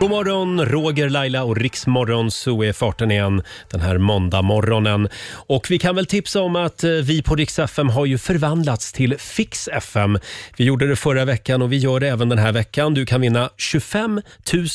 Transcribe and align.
God 0.00 0.10
morgon, 0.10 0.66
Roger, 0.66 1.08
Laila 1.08 1.44
och 1.44 1.56
Riksmorgon 1.56 2.30
Så 2.30 2.62
är 2.62 2.72
farten 2.72 3.10
igen 3.10 3.42
den 3.70 3.80
här 3.80 3.98
måndagmorgonen. 3.98 5.08
Och 5.32 5.66
vi 5.70 5.78
kan 5.78 5.96
väl 5.96 6.06
tipsa 6.06 6.40
om 6.40 6.56
att 6.56 6.84
eh, 6.84 6.90
vi 6.90 7.22
på 7.22 7.36
Rix 7.36 7.58
FM 7.58 7.88
har 7.88 8.06
ju 8.06 8.18
förvandlats 8.18 8.92
till 8.92 9.18
Fix 9.18 9.68
FM. 9.68 10.18
Vi 10.56 10.64
gjorde 10.64 10.86
det 10.86 10.96
förra 10.96 11.24
veckan 11.24 11.62
och 11.62 11.72
vi 11.72 11.76
gör 11.76 12.00
det 12.00 12.08
även 12.08 12.28
den 12.28 12.38
här 12.38 12.52
veckan. 12.52 12.94
Du 12.94 13.06
kan 13.06 13.20
vinna 13.20 13.50
25 13.56 14.22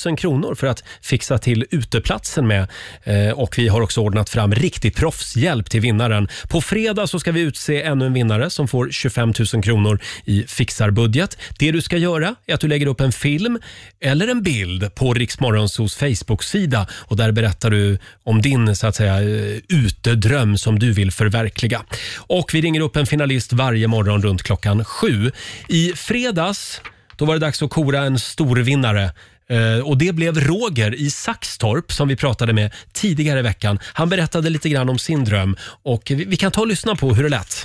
000 0.06 0.18
kronor 0.18 0.56
för 0.56 0.68
att 0.68 0.84
fixa 1.02 1.38
till 1.38 1.66
uteplatsen 1.72 2.48
med. 2.48 2.68
Eh, 3.04 3.30
Och 3.40 3.58
vi 3.58 3.68
har 3.68 3.82
också 3.82 4.02
ordnat 4.02 4.30
fram 4.30 4.56
riktig 4.56 4.96
proffshjälp 4.96 5.70
till 5.70 5.82
vinnaren. 5.82 6.28
På 6.50 6.62
fredag 6.62 7.08
så 7.08 7.20
ska 7.20 7.32
vi 7.32 7.42
utse 7.42 7.82
ännu 7.82 8.06
en 8.06 8.14
vinnare 8.14 8.50
som 8.50 8.68
får 8.68 8.90
25 8.92 9.34
000 9.54 9.64
kronor 9.64 10.00
i 10.26 10.44
fixarbudget. 10.48 11.38
Det 11.60 11.72
du 11.72 11.82
ska 11.82 11.98
göra 11.98 12.36
är 12.46 12.54
att 12.54 12.62
du 12.62 12.68
lägger 12.68 12.88
upp 12.88 13.02
en 13.02 13.12
film 13.12 13.60
eller 14.00 14.28
en 14.28 14.44
bild 14.44 14.96
på 14.96 15.15
Riksmorgonsos 15.16 15.96
Facebook-sida 15.96 16.88
och 16.92 17.18
där 17.18 17.32
berättar 17.32 17.70
du 17.70 17.98
om 18.24 18.42
din 18.42 18.76
så 18.76 18.88
att 18.88 18.96
säga 18.96 19.22
eh, 19.22 19.58
utedröm 19.70 20.58
som 20.58 20.80
du 20.80 20.94
vill 20.94 21.12
förverkliga. 21.12 21.82
Och 22.18 22.54
vi 22.54 22.62
ringer 22.62 22.82
upp 22.82 22.96
en 22.96 23.06
finalist 23.06 23.54
varje 23.54 23.88
morgon 23.88 24.22
runt 24.22 24.44
klockan 24.44 24.86
sju. 24.86 25.32
I 25.68 25.94
fredags 25.96 26.82
då 27.18 27.26
var 27.26 27.34
det 27.34 27.40
dags 27.40 27.62
att 27.62 27.70
kora 27.70 28.00
en 28.00 28.20
storvinnare. 28.20 29.12
Eh, 29.50 29.88
och 29.88 29.98
det 29.98 30.16
blev 30.16 30.40
Roger 30.40 30.96
i 30.96 31.12
Saxtorp 31.12 31.92
som 31.92 32.08
vi 32.08 32.16
pratade 32.16 32.54
med 32.54 32.74
tidigare 32.94 33.40
i 33.40 33.42
veckan. 33.42 33.80
Han 33.84 34.10
berättade 34.10 34.50
lite 34.50 34.70
grann 34.70 34.90
om 34.90 35.00
sin 35.00 35.24
dröm 35.24 35.58
och 35.84 36.04
vi, 36.10 36.26
vi 36.26 36.38
kan 36.38 36.52
ta 36.52 36.62
och 36.62 36.68
lyssna 36.68 36.96
på 36.96 37.14
hur 37.14 37.24
det 37.24 37.30
lät. 37.30 37.64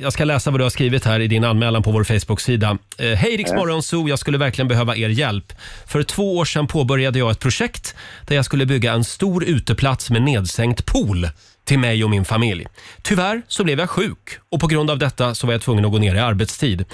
Jag 0.00 0.12
ska 0.12 0.24
läsa 0.24 0.50
vad 0.50 0.60
du 0.60 0.64
har 0.64 0.70
skrivit 0.70 1.04
här 1.04 1.20
i 1.20 1.28
din 1.28 1.44
anmälan 1.44 1.82
på 1.82 1.90
vår 1.90 2.04
Facebook-sida. 2.04 2.78
Eh, 2.98 3.10
Hej 3.12 3.36
Rix 3.36 3.52
Morgonzoo, 3.52 4.08
jag 4.08 4.18
skulle 4.18 4.38
verkligen 4.38 4.68
behöva 4.68 4.96
er 4.96 5.08
hjälp. 5.08 5.52
För 5.86 6.02
två 6.02 6.36
år 6.36 6.44
sedan 6.44 6.66
påbörjade 6.66 7.18
jag 7.18 7.30
ett 7.30 7.38
projekt 7.40 7.94
där 8.26 8.36
jag 8.36 8.44
skulle 8.44 8.66
bygga 8.66 8.92
en 8.92 9.04
stor 9.04 9.44
uteplats 9.44 10.10
med 10.10 10.22
nedsänkt 10.22 10.86
pool 10.86 11.28
till 11.64 11.78
mig 11.78 12.04
och 12.04 12.10
min 12.10 12.24
familj. 12.24 12.66
Tyvärr 13.02 13.42
så 13.48 13.64
blev 13.64 13.78
jag 13.78 13.90
sjuk 13.90 14.38
och 14.50 14.60
på 14.60 14.66
grund 14.66 14.90
av 14.90 14.98
detta 14.98 15.34
så 15.34 15.46
var 15.46 15.54
jag 15.54 15.62
tvungen 15.62 15.84
att 15.84 15.90
gå 15.90 15.98
ner 15.98 16.14
i 16.14 16.18
arbetstid. 16.18 16.84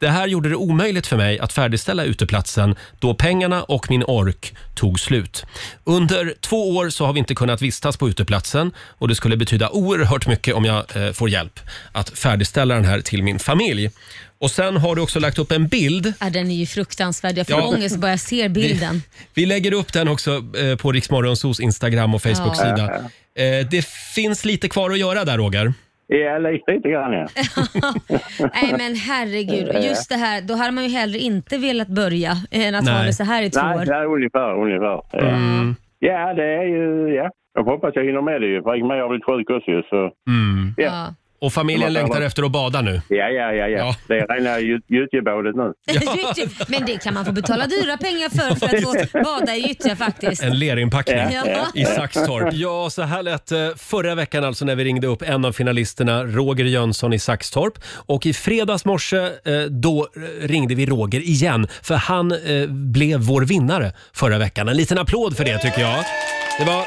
Det 0.00 0.08
här 0.08 0.26
gjorde 0.28 0.48
det 0.48 0.56
omöjligt 0.56 1.06
för 1.06 1.16
mig 1.16 1.38
att 1.38 1.52
färdigställa 1.52 2.04
uteplatsen 2.04 2.76
då 2.98 3.14
pengarna 3.14 3.62
och 3.62 3.90
min 3.90 4.02
ork 4.04 4.54
tog 4.74 5.00
slut. 5.00 5.44
Under 5.84 6.34
två 6.40 6.76
år 6.76 6.90
så 6.90 7.06
har 7.06 7.12
vi 7.12 7.18
inte 7.18 7.34
kunnat 7.34 7.62
vistas 7.62 7.96
på 7.96 8.08
uteplatsen 8.08 8.72
och 8.78 9.08
det 9.08 9.14
skulle 9.14 9.36
betyda 9.36 9.68
oerhört 9.70 10.26
mycket 10.26 10.54
om 10.54 10.64
jag 10.64 10.96
eh, 11.06 11.12
får 11.12 11.30
hjälp 11.30 11.60
att 11.92 12.18
färdigställa 12.18 12.74
den 12.74 12.84
här 12.84 13.00
till 13.00 13.22
min 13.22 13.38
familj. 13.38 13.90
Och 14.40 14.50
sen 14.50 14.76
har 14.76 14.94
du 14.96 15.02
också 15.02 15.20
lagt 15.20 15.38
upp 15.38 15.52
en 15.52 15.68
bild. 15.68 16.12
Ja, 16.20 16.30
den 16.30 16.50
är 16.50 16.54
ju 16.56 16.66
fruktansvärd. 16.66 17.38
Jag 17.38 17.46
får 17.46 17.58
Ja. 17.58 17.66
ångest 17.66 17.96
bara 17.96 18.10
jag 18.10 18.20
ser 18.20 18.48
bilden. 18.48 19.02
Vi 19.34 19.46
lägger 19.46 19.72
upp 19.72 19.92
den 19.92 20.08
också 20.08 20.44
eh, 20.58 20.76
på 20.76 20.92
Riksmorgonsos 20.92 21.60
Instagram 21.60 22.14
och 22.14 22.22
Facebook-sida. 22.22 22.94
Eh, 23.38 23.66
det 23.70 23.86
finns 24.14 24.44
lite 24.44 24.68
kvar 24.68 24.90
att 24.90 24.98
göra 24.98 25.24
där 25.24 25.38
Roger. 25.38 25.74
Ja, 26.08 26.38
lite, 26.38 26.72
lite 26.72 26.88
grann 26.88 27.12
ja. 27.12 27.26
Nej 28.54 28.74
men 28.78 28.94
herregud. 28.94 29.84
Just 29.84 30.08
det 30.08 30.16
här, 30.16 30.42
då 30.48 30.54
hade 30.54 30.72
man 30.72 30.84
ju 30.84 30.90
hellre 30.90 31.18
inte 31.18 31.58
velat 31.58 31.88
börja 31.88 32.32
än 32.50 32.74
att 32.74 32.88
ha 32.88 32.98
Nej. 32.98 33.06
det 33.06 33.12
så 33.12 33.24
här 33.24 33.42
i 33.42 33.50
två 33.50 33.60
Nej, 33.62 33.76
år. 33.78 33.84
ja, 33.86 34.04
ungefär, 34.04 34.54
ungefär. 34.64 35.00
Mm. 35.14 35.74
Ja, 35.98 36.34
det 36.34 36.44
är 36.44 36.62
ju, 36.62 37.14
ja. 37.14 37.30
Jag 37.54 37.64
hoppas 37.64 37.92
jag 37.94 38.04
hinner 38.04 38.22
med 38.22 38.40
det 38.40 38.46
ju, 38.46 38.62
för 38.62 38.74
jag 38.74 39.02
har 39.02 39.08
blivit 39.08 39.24
sjuk 39.24 39.50
också 39.50 39.70
ju, 39.70 39.82
så. 39.82 40.02
Mm. 40.28 40.74
Ja. 40.76 40.84
Ja. 40.84 41.14
Och 41.40 41.52
familjen 41.52 41.92
längtar 41.92 42.20
efter 42.20 42.42
att 42.42 42.50
bada 42.52 42.80
nu. 42.80 43.00
Ja, 43.08 43.16
ja, 43.16 43.52
ja, 43.52 43.68
ja. 43.68 43.68
Ja. 43.78 43.96
Det 44.08 44.14
är 44.18 44.26
rena 44.36 44.58
gyt- 44.60 44.84
gyttjebådet 44.88 45.56
nu. 45.56 45.72
Gyttja. 45.92 46.64
Men 46.68 46.86
det 46.86 47.02
kan 47.02 47.14
man 47.14 47.24
få 47.24 47.32
betala 47.32 47.66
dyra 47.66 47.96
pengar 47.96 48.28
för, 48.28 48.54
för 48.66 48.76
att 48.76 49.10
få 49.10 49.18
bada 49.24 49.54
i 49.56 49.60
gyttja 49.68 49.96
faktiskt. 49.96 50.42
En 50.42 50.58
lerinpackning 50.58 51.16
Ja. 51.32 51.66
i 51.74 51.84
Saxtorp. 51.84 52.48
Ja, 52.52 52.90
så 52.90 53.02
här 53.02 53.22
lät 53.22 53.46
det 53.46 53.74
förra 53.76 54.14
veckan 54.14 54.44
alltså 54.44 54.64
när 54.64 54.74
vi 54.74 54.84
ringde 54.84 55.06
upp 55.06 55.22
en 55.22 55.44
av 55.44 55.52
finalisterna, 55.52 56.24
Roger 56.24 56.64
Jönsson 56.64 57.12
i 57.12 57.18
Saxtorp. 57.18 57.78
Och 58.06 58.26
i 58.26 58.32
fredags 58.32 58.84
morse 58.84 59.16
eh, 59.16 59.30
då 59.70 60.08
eh, 60.16 60.46
ringde 60.46 60.74
vi 60.74 60.86
Roger 60.86 61.20
igen 61.20 61.66
för 61.82 61.94
han 61.94 62.32
eh, 62.32 62.66
blev 62.68 63.20
vår 63.20 63.42
vinnare 63.42 63.92
förra 64.12 64.38
veckan. 64.38 64.68
En 64.68 64.76
liten 64.76 64.98
applåd 64.98 65.36
för 65.36 65.44
det 65.44 65.58
tycker 65.58 65.80
jag. 65.80 66.04
Det 66.58 66.64
var 66.64 66.84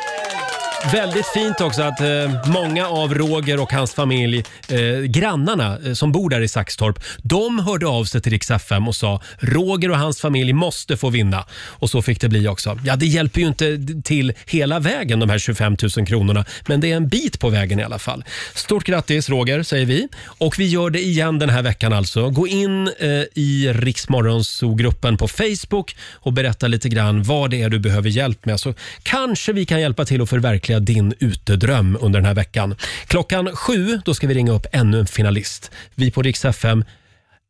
Väldigt 0.85 1.27
fint 1.27 1.61
också 1.61 1.81
att 1.81 2.01
eh, 2.01 2.07
många 2.51 2.87
av 2.87 3.13
Roger 3.13 3.59
och 3.59 3.73
hans 3.73 3.93
familj, 3.93 4.43
eh, 4.69 4.99
grannarna 5.01 5.77
eh, 5.85 5.93
som 5.93 6.11
bor 6.11 6.29
där 6.29 6.41
i 6.41 6.47
Saxtorp, 6.47 6.99
de 7.17 7.59
hörde 7.59 7.87
av 7.87 8.05
sig 8.05 8.21
till 8.21 8.31
Rix 8.31 8.51
FM 8.51 8.87
och 8.87 8.95
sa 8.95 9.21
Roger 9.39 9.91
och 9.91 9.97
hans 9.97 10.21
familj 10.21 10.53
måste 10.53 10.97
få 10.97 11.09
vinna. 11.09 11.45
Och 11.51 11.89
så 11.89 12.01
fick 12.01 12.21
det 12.21 12.29
bli 12.29 12.47
också. 12.47 12.79
Ja, 12.85 12.95
det 12.95 13.05
hjälper 13.05 13.41
ju 13.41 13.47
inte 13.47 13.79
till 14.03 14.33
hela 14.45 14.79
vägen 14.79 15.19
de 15.19 15.29
här 15.29 15.39
25 15.39 15.77
000 15.97 16.07
kronorna, 16.07 16.45
men 16.67 16.81
det 16.81 16.91
är 16.91 16.95
en 16.95 17.07
bit 17.07 17.39
på 17.39 17.49
vägen 17.49 17.79
i 17.79 17.83
alla 17.83 17.99
fall. 17.99 18.23
Stort 18.53 18.83
grattis 18.83 19.29
Roger, 19.29 19.63
säger 19.63 19.85
vi. 19.85 20.07
Och 20.23 20.59
vi 20.59 20.67
gör 20.67 20.89
det 20.89 21.01
igen 21.01 21.39
den 21.39 21.49
här 21.49 21.61
veckan 21.61 21.93
alltså. 21.93 22.29
Gå 22.29 22.47
in 22.47 22.87
eh, 22.87 23.07
i 23.35 23.73
Riksmorgonzoo-gruppen 23.73 25.17
på 25.17 25.27
Facebook 25.27 25.95
och 26.13 26.33
berätta 26.33 26.67
lite 26.67 26.89
grann 26.89 27.23
vad 27.23 27.49
det 27.49 27.61
är 27.61 27.69
du 27.69 27.79
behöver 27.79 28.09
hjälp 28.09 28.45
med. 28.45 28.59
Så 28.59 28.73
kanske 29.03 29.53
vi 29.53 29.65
kan 29.65 29.81
hjälpa 29.81 30.05
till 30.05 30.21
att 30.21 30.29
förverkliga 30.29 30.68
din 30.79 31.13
utedröm 31.19 31.97
under 32.01 32.19
den 32.19 32.25
här 32.25 32.33
veckan. 32.33 32.75
Klockan 33.07 33.55
sju 33.55 34.01
då 34.05 34.13
ska 34.13 34.27
vi 34.27 34.33
ringa 34.33 34.51
upp 34.51 34.65
ännu 34.71 34.99
en 34.99 35.07
finalist. 35.07 35.71
Vi 35.95 36.11
på 36.11 36.21
Rix 36.21 36.45
FM 36.45 36.83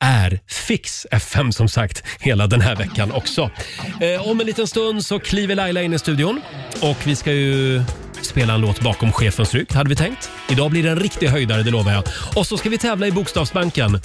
är 0.04 0.40
Fix 0.48 1.08
FM 1.12 1.52
som 1.52 1.70
sagt 1.70 2.04
hela 2.20 2.48
den 2.48 2.62
här 2.62 2.76
veckan 2.76 3.12
också. 3.12 3.50
Eh, 4.02 4.28
om 4.30 4.40
en 4.40 4.46
liten 4.46 4.68
stund 4.68 5.06
så 5.06 5.20
kliver 5.20 5.56
Laila 5.56 5.82
in 5.82 5.94
i 5.94 6.00
studion 6.00 6.42
och 6.82 6.98
vi 7.08 7.16
ska 7.16 7.32
ju 7.32 7.84
spela 8.22 8.54
en 8.54 8.62
låt 8.62 8.82
bakom 8.82 9.12
chefens 9.12 9.54
rygg 9.54 9.74
hade 9.74 9.90
vi 9.90 9.96
tänkt. 9.96 10.30
Idag 10.50 10.72
blir 10.72 10.84
det 10.84 10.90
en 10.90 11.00
riktig 11.00 11.28
höjdare, 11.28 11.64
det 11.64 11.72
lovar 11.72 11.92
jag. 11.92 12.04
Och 12.36 12.48
så 12.48 12.58
ska 12.58 12.70
vi 12.70 12.78
tävla 12.78 13.08
i 13.08 13.12
Bokstavsbanken. 13.12 14.02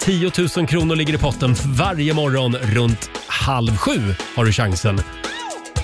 10 0.00 0.30
000 0.56 0.66
kronor 0.66 0.96
ligger 0.96 1.14
i 1.14 1.18
potten 1.18 1.54
varje 1.64 2.14
morgon 2.14 2.56
runt 2.56 3.10
halv 3.26 3.76
sju 3.76 4.14
har 4.36 4.44
du 4.44 4.52
chansen. 4.52 5.00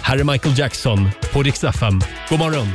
Här 0.03 0.19
är 0.19 0.25
Michael 0.25 0.59
Jackson 0.59 1.11
på 1.33 1.43
Rix 1.43 1.65
FM. 1.65 2.01
God 2.29 2.39
morgon! 2.39 2.67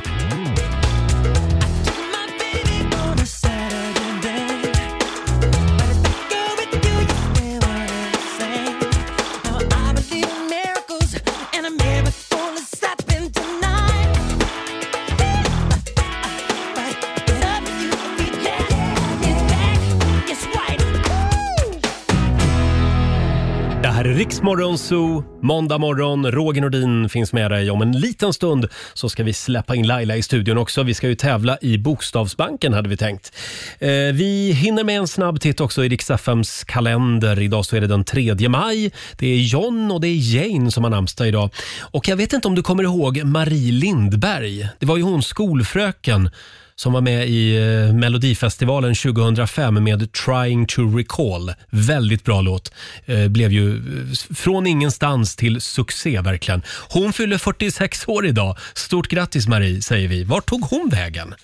Det 23.85 23.91
här 23.91 24.05
är 24.05 24.13
Riksmorgon 24.13 24.77
Zoo, 24.77 25.23
måndag 25.41 25.77
morgon. 25.77 26.31
Roger 26.31 26.61
Nordin 26.61 27.09
finns 27.09 27.33
med 27.33 27.51
dig. 27.51 27.71
Om 27.71 27.81
en 27.81 27.91
liten 27.91 28.33
stund 28.33 28.67
så 28.93 29.09
ska 29.09 29.23
vi 29.23 29.33
släppa 29.33 29.75
in 29.75 29.87
Laila 29.87 30.15
i 30.15 30.21
studion 30.21 30.57
också. 30.57 30.83
Vi 30.83 30.93
ska 30.93 31.07
ju 31.07 31.15
tävla 31.15 31.57
i 31.61 31.77
Bokstavsbanken 31.77 32.73
hade 32.73 32.89
vi 32.89 32.97
tänkt. 32.97 33.35
Eh, 33.79 33.89
vi 33.89 34.51
hinner 34.51 34.83
med 34.83 34.97
en 34.97 35.07
snabb 35.07 35.41
titt 35.41 35.61
också 35.61 35.83
i 35.83 35.89
Riks-FMs 35.89 36.63
kalender. 36.63 37.41
Idag 37.41 37.65
så 37.65 37.75
är 37.75 37.81
det 37.81 37.87
den 37.87 38.03
3 38.03 38.49
maj. 38.49 38.91
Det 39.17 39.27
är 39.27 39.37
John 39.37 39.91
och 39.91 40.01
det 40.01 40.07
är 40.07 40.35
Jane 40.35 40.71
som 40.71 40.83
har 40.83 40.91
namnsdag 40.91 41.27
idag. 41.27 41.49
Och 41.81 42.07
jag 42.07 42.15
vet 42.15 42.33
inte 42.33 42.47
om 42.47 42.55
du 42.55 42.61
kommer 42.61 42.83
ihåg 42.83 43.23
Marie 43.23 43.71
Lindberg. 43.71 44.69
Det 44.79 44.85
var 44.85 44.97
ju 44.97 45.03
hon 45.03 45.23
skolfröken 45.23 46.29
som 46.75 46.93
var 46.93 47.01
med 47.01 47.27
i 47.27 47.55
eh, 47.57 47.93
Melodifestivalen 47.93 48.95
2005 48.95 49.83
med 49.83 50.11
Trying 50.11 50.65
to 50.65 50.97
recall. 50.97 51.53
Väldigt 51.69 52.23
bra 52.23 52.41
låt. 52.41 52.73
Eh, 53.05 53.27
blev 53.27 53.51
ju 53.51 53.75
eh, 53.75 54.35
från 54.35 54.67
ingenstans 54.67 55.35
till 55.35 55.61
succé 55.61 56.21
verkligen. 56.21 56.63
Hon 56.89 57.13
fyller 57.13 57.37
46 57.37 58.07
år 58.07 58.25
idag. 58.25 58.57
Stort 58.73 59.07
grattis 59.07 59.47
Marie 59.47 59.81
säger 59.81 60.07
vi. 60.07 60.23
Vart 60.23 60.45
tog 60.45 60.61
hon 60.61 60.89
vägen? 60.89 61.35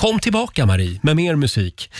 Kom 0.00 0.20
tillbaka 0.20 0.66
Marie 0.66 1.00
med 1.02 1.16
mer 1.16 1.34
musik. 1.34 1.90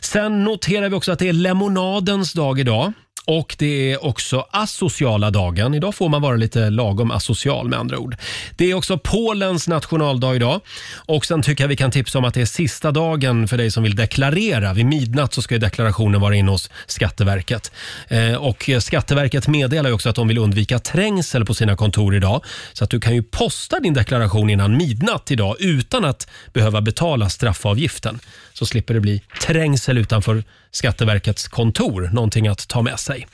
Sen 0.00 0.44
noterar 0.44 0.88
vi 0.88 0.94
också 0.94 1.12
att 1.12 1.18
det 1.18 1.28
är 1.28 1.32
lemonadens 1.32 2.32
dag 2.32 2.60
idag. 2.60 2.92
Och 3.26 3.56
det 3.58 3.92
är 3.92 4.04
också 4.04 4.46
asociala 4.50 5.30
dagen. 5.30 5.74
Idag 5.74 5.94
får 5.94 6.08
man 6.08 6.22
vara 6.22 6.36
lite 6.36 6.70
lagom 6.70 7.10
asocial 7.10 7.68
med 7.68 7.78
andra 7.78 7.98
ord. 7.98 8.16
Det 8.56 8.70
är 8.70 8.74
också 8.74 8.98
Polens 8.98 9.68
nationaldag 9.68 10.34
idag. 10.36 10.60
Och 11.06 11.26
sen 11.26 11.42
tycker 11.42 11.64
jag 11.64 11.68
vi 11.68 11.76
kan 11.76 11.90
tipsa 11.90 12.18
om 12.18 12.24
att 12.24 12.34
det 12.34 12.40
är 12.40 12.46
sista 12.46 12.92
dagen 12.92 13.48
för 13.48 13.56
dig 13.56 13.70
som 13.70 13.82
vill 13.82 13.96
deklarera. 13.96 14.72
Vid 14.72 14.86
midnatt 14.86 15.34
så 15.34 15.42
ska 15.42 15.54
ju 15.54 15.58
deklarationen 15.58 16.20
vara 16.20 16.34
inne 16.34 16.50
hos 16.50 16.70
Skatteverket. 16.86 17.72
Eh, 18.08 18.34
och 18.34 18.70
Skatteverket 18.80 19.48
meddelar 19.48 19.90
ju 19.90 19.94
också 19.94 20.08
att 20.08 20.16
de 20.16 20.28
vill 20.28 20.38
undvika 20.38 20.78
trängsel 20.78 21.44
på 21.44 21.54
sina 21.54 21.76
kontor 21.76 22.14
idag. 22.14 22.44
Så 22.72 22.84
att 22.84 22.90
du 22.90 23.00
kan 23.00 23.14
ju 23.14 23.22
posta 23.22 23.80
din 23.80 23.94
deklaration 23.94 24.50
innan 24.50 24.76
midnatt 24.76 25.30
idag 25.30 25.56
utan 25.60 26.04
att 26.04 26.28
behöva 26.52 26.80
betala 26.80 27.28
straffavgiften. 27.28 28.20
Så 28.54 28.66
slipper 28.66 28.94
det 28.94 29.00
bli 29.00 29.22
trängsel 29.42 29.98
utanför 29.98 30.44
Skatteverkets 30.70 31.48
kontor. 31.48 32.10
Någonting 32.12 32.48
att 32.48 32.68
ta 32.68 32.82
med 32.82 33.00
sig. 33.00 33.26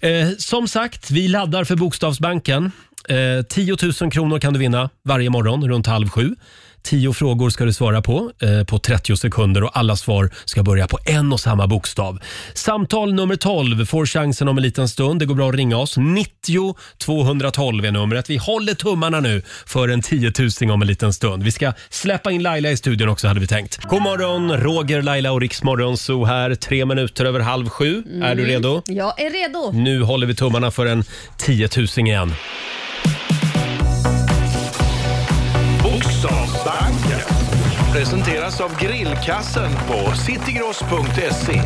Eh, 0.00 0.28
som 0.38 0.68
sagt, 0.68 1.10
vi 1.10 1.28
laddar 1.28 1.64
för 1.64 1.76
Bokstavsbanken. 1.76 2.72
Eh, 3.08 3.42
10 3.48 3.76
000 4.00 4.12
kronor 4.12 4.38
kan 4.38 4.52
du 4.52 4.58
vinna 4.58 4.90
varje 5.02 5.30
morgon 5.30 5.68
runt 5.68 5.86
halv 5.86 6.08
sju. 6.08 6.34
Tio 6.86 7.12
frågor 7.12 7.50
ska 7.50 7.64
du 7.64 7.72
svara 7.72 8.02
på 8.02 8.32
eh, 8.42 8.64
på 8.64 8.78
30 8.78 9.16
sekunder 9.16 9.64
och 9.64 9.78
alla 9.78 9.96
svar 9.96 10.30
ska 10.44 10.62
börja 10.62 10.86
på 10.86 10.98
en 11.04 11.32
och 11.32 11.40
samma 11.40 11.66
bokstav. 11.66 12.18
Samtal 12.54 13.14
nummer 13.14 13.36
12 13.36 13.86
får 13.86 14.06
chansen 14.06 14.48
om 14.48 14.56
en 14.56 14.62
liten 14.62 14.88
stund. 14.88 15.20
Det 15.20 15.26
går 15.26 15.34
bra 15.34 15.48
att 15.48 15.54
ringa 15.54 15.76
oss. 15.76 15.96
90 15.96 16.76
212 16.98 17.84
är 17.84 17.92
numret. 17.92 18.30
Vi 18.30 18.36
håller 18.36 18.74
tummarna 18.74 19.20
nu 19.20 19.42
för 19.66 19.88
en 19.88 20.02
10 20.02 20.32
000 20.60 20.70
om 20.70 20.82
en 20.82 20.88
liten 20.88 21.12
stund. 21.12 21.42
Vi 21.42 21.52
ska 21.52 21.72
släppa 21.90 22.30
in 22.30 22.42
Laila 22.42 22.70
i 22.70 22.76
studion 22.76 23.08
också 23.08 23.28
hade 23.28 23.40
vi 23.40 23.46
tänkt. 23.46 23.82
God 23.82 24.02
morgon, 24.02 24.52
Roger, 24.52 25.02
Laila 25.02 25.32
och 25.32 25.40
Riksmorgon 25.40 25.96
Zoo 25.96 26.24
här. 26.24 26.54
Tre 26.54 26.84
minuter 26.84 27.24
över 27.24 27.40
halv 27.40 27.68
sju. 27.68 28.02
Är 28.22 28.34
du 28.34 28.44
redo? 28.44 28.82
Jag 28.86 29.20
är 29.20 29.30
redo. 29.30 29.72
Nu 29.72 30.02
håller 30.02 30.26
vi 30.26 30.34
tummarna 30.34 30.70
för 30.70 30.86
en 30.86 31.04
10 31.38 31.68
000 31.76 31.86
igen. 32.06 32.34
Presenteras 37.96 38.60
av 38.60 38.80
Grillkassen 38.80 39.70
på 39.88 40.12
citygross.se. 40.16 41.62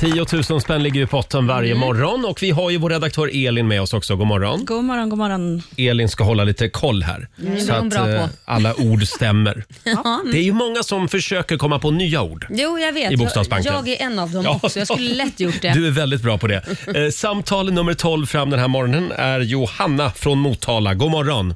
10 0.00 0.26
000 0.50 0.60
spänn 0.60 0.82
ligger 0.82 1.02
i 1.02 1.06
potten 1.06 1.46
varje 1.46 1.74
morgon 1.74 2.24
och 2.24 2.42
vi 2.42 2.50
har 2.50 2.70
ju 2.70 2.78
vår 2.78 2.90
redaktör 2.90 3.46
Elin 3.46 3.68
med 3.68 3.82
oss 3.82 3.94
också. 3.94 4.16
God 4.16 4.26
morgon. 4.26 4.64
God 4.64 4.84
morgon, 4.84 5.08
god 5.08 5.18
morgon. 5.18 5.62
Elin 5.76 6.08
ska 6.08 6.24
hålla 6.24 6.44
lite 6.44 6.68
koll 6.68 7.02
här 7.02 7.28
det 7.36 7.60
så 7.60 7.72
är 7.72 7.78
hon 7.78 7.86
att 7.86 7.94
bra 7.94 8.08
eh, 8.10 8.20
på. 8.22 8.28
alla 8.44 8.74
ord 8.74 9.06
stämmer. 9.06 9.64
Ja, 9.84 10.22
Det 10.32 10.38
är 10.38 10.42
ju 10.42 10.52
många 10.52 10.82
som 10.82 11.08
försöker 11.08 11.56
komma 11.56 11.78
på 11.78 11.90
nya 11.90 12.22
ord. 12.22 12.46
Jo, 12.50 12.78
jag 12.78 12.92
vet. 12.92 13.12
I 13.12 13.16
Bokstavsbanken. 13.16 13.72
Jag, 13.72 13.88
jag 13.88 14.00
är 14.00 14.06
en 14.06 14.18
av 14.18 14.30
dem 14.30 14.44
Ja. 14.44 14.60
också. 14.62 14.78
Jag 14.78 14.88
skulle 14.88 15.14
lätt 15.14 15.40
gjort 15.40 15.62
det. 15.62 15.72
Du 15.74 15.86
är 15.86 15.90
väldigt 15.90 16.22
bra 16.22 16.38
på 16.38 16.46
det. 16.46 16.62
Eh, 16.94 17.10
samtal 17.12 17.72
nummer 17.72 17.94
12 17.94 18.26
fram 18.26 18.50
den 18.50 18.60
här 18.60 18.68
morgonen 18.68 19.12
är 19.16 19.40
Johanna 19.40 20.10
från 20.10 20.38
Motala. 20.38 20.94
God 20.94 21.10
morgon. 21.10 21.54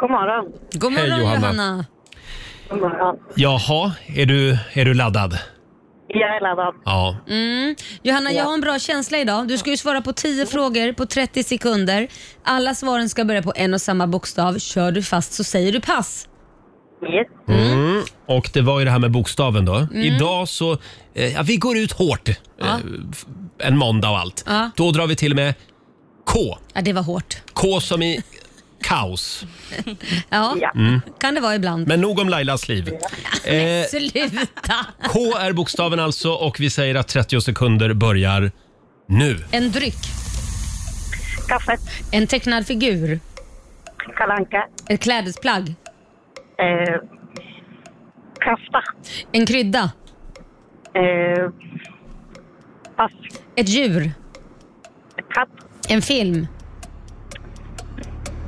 God 0.00 0.10
morgon. 0.10 0.44
God 0.72 0.92
Hej, 0.92 1.02
morgon 1.10 1.20
Johanna. 1.20 1.46
Johanna. 1.46 1.84
God 2.70 2.80
morgon. 2.80 3.16
Jaha, 3.34 3.92
är 4.06 4.26
du, 4.26 4.58
är 4.72 4.84
du 4.84 4.94
laddad? 4.94 5.38
Jag 6.08 6.36
är 6.36 6.40
laddad. 6.40 6.74
Ja. 6.84 7.16
Mm. 7.28 7.76
Johanna, 8.02 8.32
jag 8.32 8.44
har 8.44 8.54
en 8.54 8.60
bra 8.60 8.78
känsla 8.78 9.18
idag. 9.18 9.48
Du 9.48 9.58
ska 9.58 9.70
ju 9.70 9.76
svara 9.76 10.00
på 10.00 10.12
10 10.12 10.46
frågor 10.46 10.92
på 10.92 11.06
30 11.06 11.42
sekunder. 11.44 12.08
Alla 12.44 12.74
svaren 12.74 13.08
ska 13.08 13.24
börja 13.24 13.42
på 13.42 13.52
en 13.56 13.74
och 13.74 13.80
samma 13.80 14.06
bokstav. 14.06 14.58
Kör 14.58 14.92
du 14.92 15.02
fast 15.02 15.32
så 15.32 15.44
säger 15.44 15.72
du 15.72 15.80
pass. 15.80 16.28
Yes. 17.02 17.58
Mm. 17.60 18.02
Och 18.28 18.50
det 18.54 18.60
var 18.62 18.78
ju 18.78 18.84
det 18.84 18.90
här 18.90 18.98
med 18.98 19.10
bokstaven 19.10 19.64
då. 19.64 19.86
Idag 19.94 20.48
så, 20.48 20.72
eh, 21.14 21.32
ja, 21.34 21.42
vi 21.42 21.56
går 21.56 21.76
ut 21.78 21.92
hårt 21.92 22.28
eh, 22.28 22.34
f- 23.12 23.24
en 23.58 23.76
måndag 23.78 24.10
och 24.10 24.18
allt. 24.18 24.44
Ja. 24.46 24.70
Då 24.76 24.90
drar 24.90 25.06
vi 25.06 25.16
till 25.16 25.34
med 25.34 25.54
K. 26.26 26.38
Ja, 26.74 26.80
det 26.82 26.92
var 26.92 27.02
hårt. 27.02 27.36
K 27.52 27.80
som 27.80 28.02
i 28.02 28.22
kaos. 28.82 29.46
Ja, 30.30 30.56
Ja. 30.60 30.72
kan 31.20 31.34
det 31.34 31.40
vara 31.40 31.54
ibland. 31.54 31.88
Men 31.88 32.00
nog 32.00 32.18
om 32.18 32.28
Lailas 32.28 32.68
liv. 32.68 32.88
Eh, 33.44 33.86
Sluta! 33.88 34.86
K 35.08 35.20
är 35.38 35.52
bokstaven 35.52 36.00
alltså 36.00 36.30
och 36.32 36.60
vi 36.60 36.70
säger 36.70 36.94
att 36.94 37.08
30 37.08 37.40
sekunder 37.40 37.92
börjar 37.94 38.50
nu. 39.08 39.38
En 39.50 39.70
dryck. 39.72 39.98
Kaffet. 41.48 41.80
En 42.12 42.26
tecknad 42.26 42.66
figur. 42.66 43.20
Kalanka. 44.16 44.66
Ett 44.88 45.00
klädesplagg. 45.00 45.68
Eh, 46.58 46.94
kafta. 48.40 48.82
En 49.32 49.46
krydda. 49.46 49.90
Eh, 50.94 51.50
pass. 52.96 53.12
Ett 53.56 53.68
djur. 53.68 54.12
Katt. 55.34 55.48
En 55.88 56.02
film. 56.02 56.46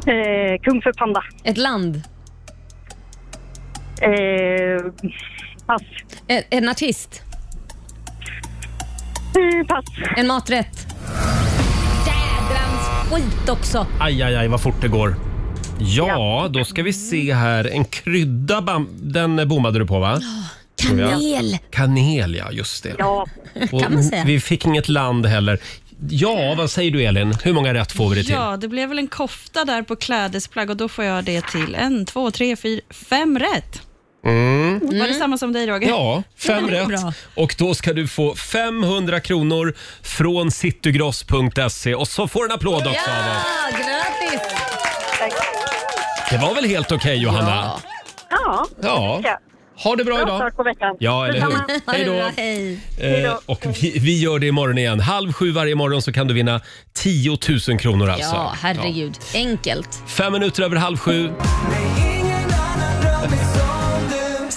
Eh, 0.06 0.60
kung 0.62 0.82
för 0.82 0.92
panda. 0.92 1.22
Ett 1.44 1.56
land. 1.58 2.02
Eh, 4.00 4.92
pass. 5.66 5.82
En, 6.26 6.42
en 6.50 6.68
artist. 6.68 7.22
Eh, 9.60 9.66
pass. 9.66 9.84
En 10.16 10.26
maträtt. 10.26 10.86
Jädrans 12.06 13.10
skit 13.12 13.48
också. 13.48 13.86
Aj, 14.00 14.22
aj, 14.22 14.36
aj 14.36 14.48
vad 14.48 14.60
fort 14.62 14.80
det 14.80 14.88
går. 14.88 15.14
Ja, 15.78 16.48
då 16.50 16.64
ska 16.64 16.82
vi 16.82 16.92
se 16.92 17.34
här. 17.34 17.64
En 17.72 17.84
krydda, 17.84 18.60
bam- 18.60 18.88
den 19.02 19.48
bommade 19.48 19.78
du 19.78 19.86
på 19.86 19.98
va? 19.98 20.20
Kanel. 20.76 21.58
Kanel, 21.70 22.34
ja 22.34 22.50
just 22.52 22.82
det. 22.82 22.94
Ja. 22.98 23.26
Och 23.72 23.80
kan 23.82 23.94
man 23.94 24.04
säga. 24.04 24.24
Vi 24.24 24.40
fick 24.40 24.66
inget 24.66 24.88
land 24.88 25.26
heller. 25.26 25.58
Ja, 26.10 26.54
vad 26.58 26.70
säger 26.70 26.90
du 26.90 27.02
Elin? 27.04 27.34
Hur 27.44 27.52
många 27.52 27.74
rätt 27.74 27.92
får 27.92 28.08
vi 28.10 28.16
det 28.16 28.22
till? 28.24 28.34
Ja, 28.34 28.56
det 28.56 28.68
blev 28.68 28.88
väl 28.88 28.98
en 28.98 29.08
kofta 29.08 29.64
där 29.64 29.82
på 29.82 29.96
klädesplagg 29.96 30.70
och 30.70 30.76
då 30.76 30.88
får 30.88 31.04
jag 31.04 31.24
det 31.24 31.46
till 31.46 31.74
en, 31.74 32.06
två, 32.06 32.30
tre, 32.30 32.56
fyra, 32.56 32.80
fem 32.90 33.38
rätt. 33.38 33.82
Var 34.82 35.08
det 35.08 35.14
samma 35.14 35.38
som 35.38 35.52
dig 35.52 35.66
Roger? 35.66 35.76
Mm. 35.88 35.88
Ja, 35.90 36.22
fem 36.38 36.66
rätt. 36.70 36.88
bra. 36.88 37.12
Och 37.34 37.54
då 37.58 37.74
ska 37.74 37.92
du 37.92 38.08
få 38.08 38.34
500 38.34 39.20
kronor 39.20 39.74
från 40.02 40.50
citygross.se 40.50 41.94
och 41.94 42.08
så 42.08 42.28
får 42.28 42.40
du 42.40 42.46
en 42.46 42.52
applåd 42.52 42.86
också 42.86 42.88
av 43.10 43.36
oss. 43.36 43.42
Ja, 43.70 43.78
grattis! 43.78 44.48
Det 46.30 46.36
var 46.38 46.54
väl 46.54 46.64
helt 46.64 46.92
okej 46.92 47.16
Johanna? 47.22 47.72
Ja. 48.30 48.66
Ja. 48.82 49.20
Ha 49.84 49.96
det 49.96 50.04
bra 50.04 50.14
Bra 50.14 50.22
idag. 50.22 50.36
start 50.38 50.56
på 50.56 50.62
veckan. 50.62 50.96
Ja, 50.98 51.26
eller 51.26 51.40
hur? 51.40 51.48
Detsamma. 51.50 51.80
Hej 51.86 52.04
då. 52.04 52.30
Hej. 52.36 53.24
Eh, 53.24 53.38
och 53.46 53.66
vi, 53.80 53.98
vi 53.98 54.20
gör 54.20 54.38
det 54.38 54.46
imorgon 54.46 54.78
igen. 54.78 55.00
Halv 55.00 55.32
sju 55.32 55.50
varje 55.52 55.74
morgon 55.74 56.02
så 56.02 56.12
kan 56.12 56.26
du 56.26 56.34
vinna 56.34 56.60
10 56.94 57.38
000 57.68 57.78
kronor 57.78 58.08
alltså. 58.08 58.34
Ja, 58.34 58.52
herregud. 58.60 59.18
Enkelt. 59.34 60.02
Fem 60.06 60.32
minuter 60.32 60.62
över 60.62 60.76
halv 60.76 60.96
sju. 60.96 61.30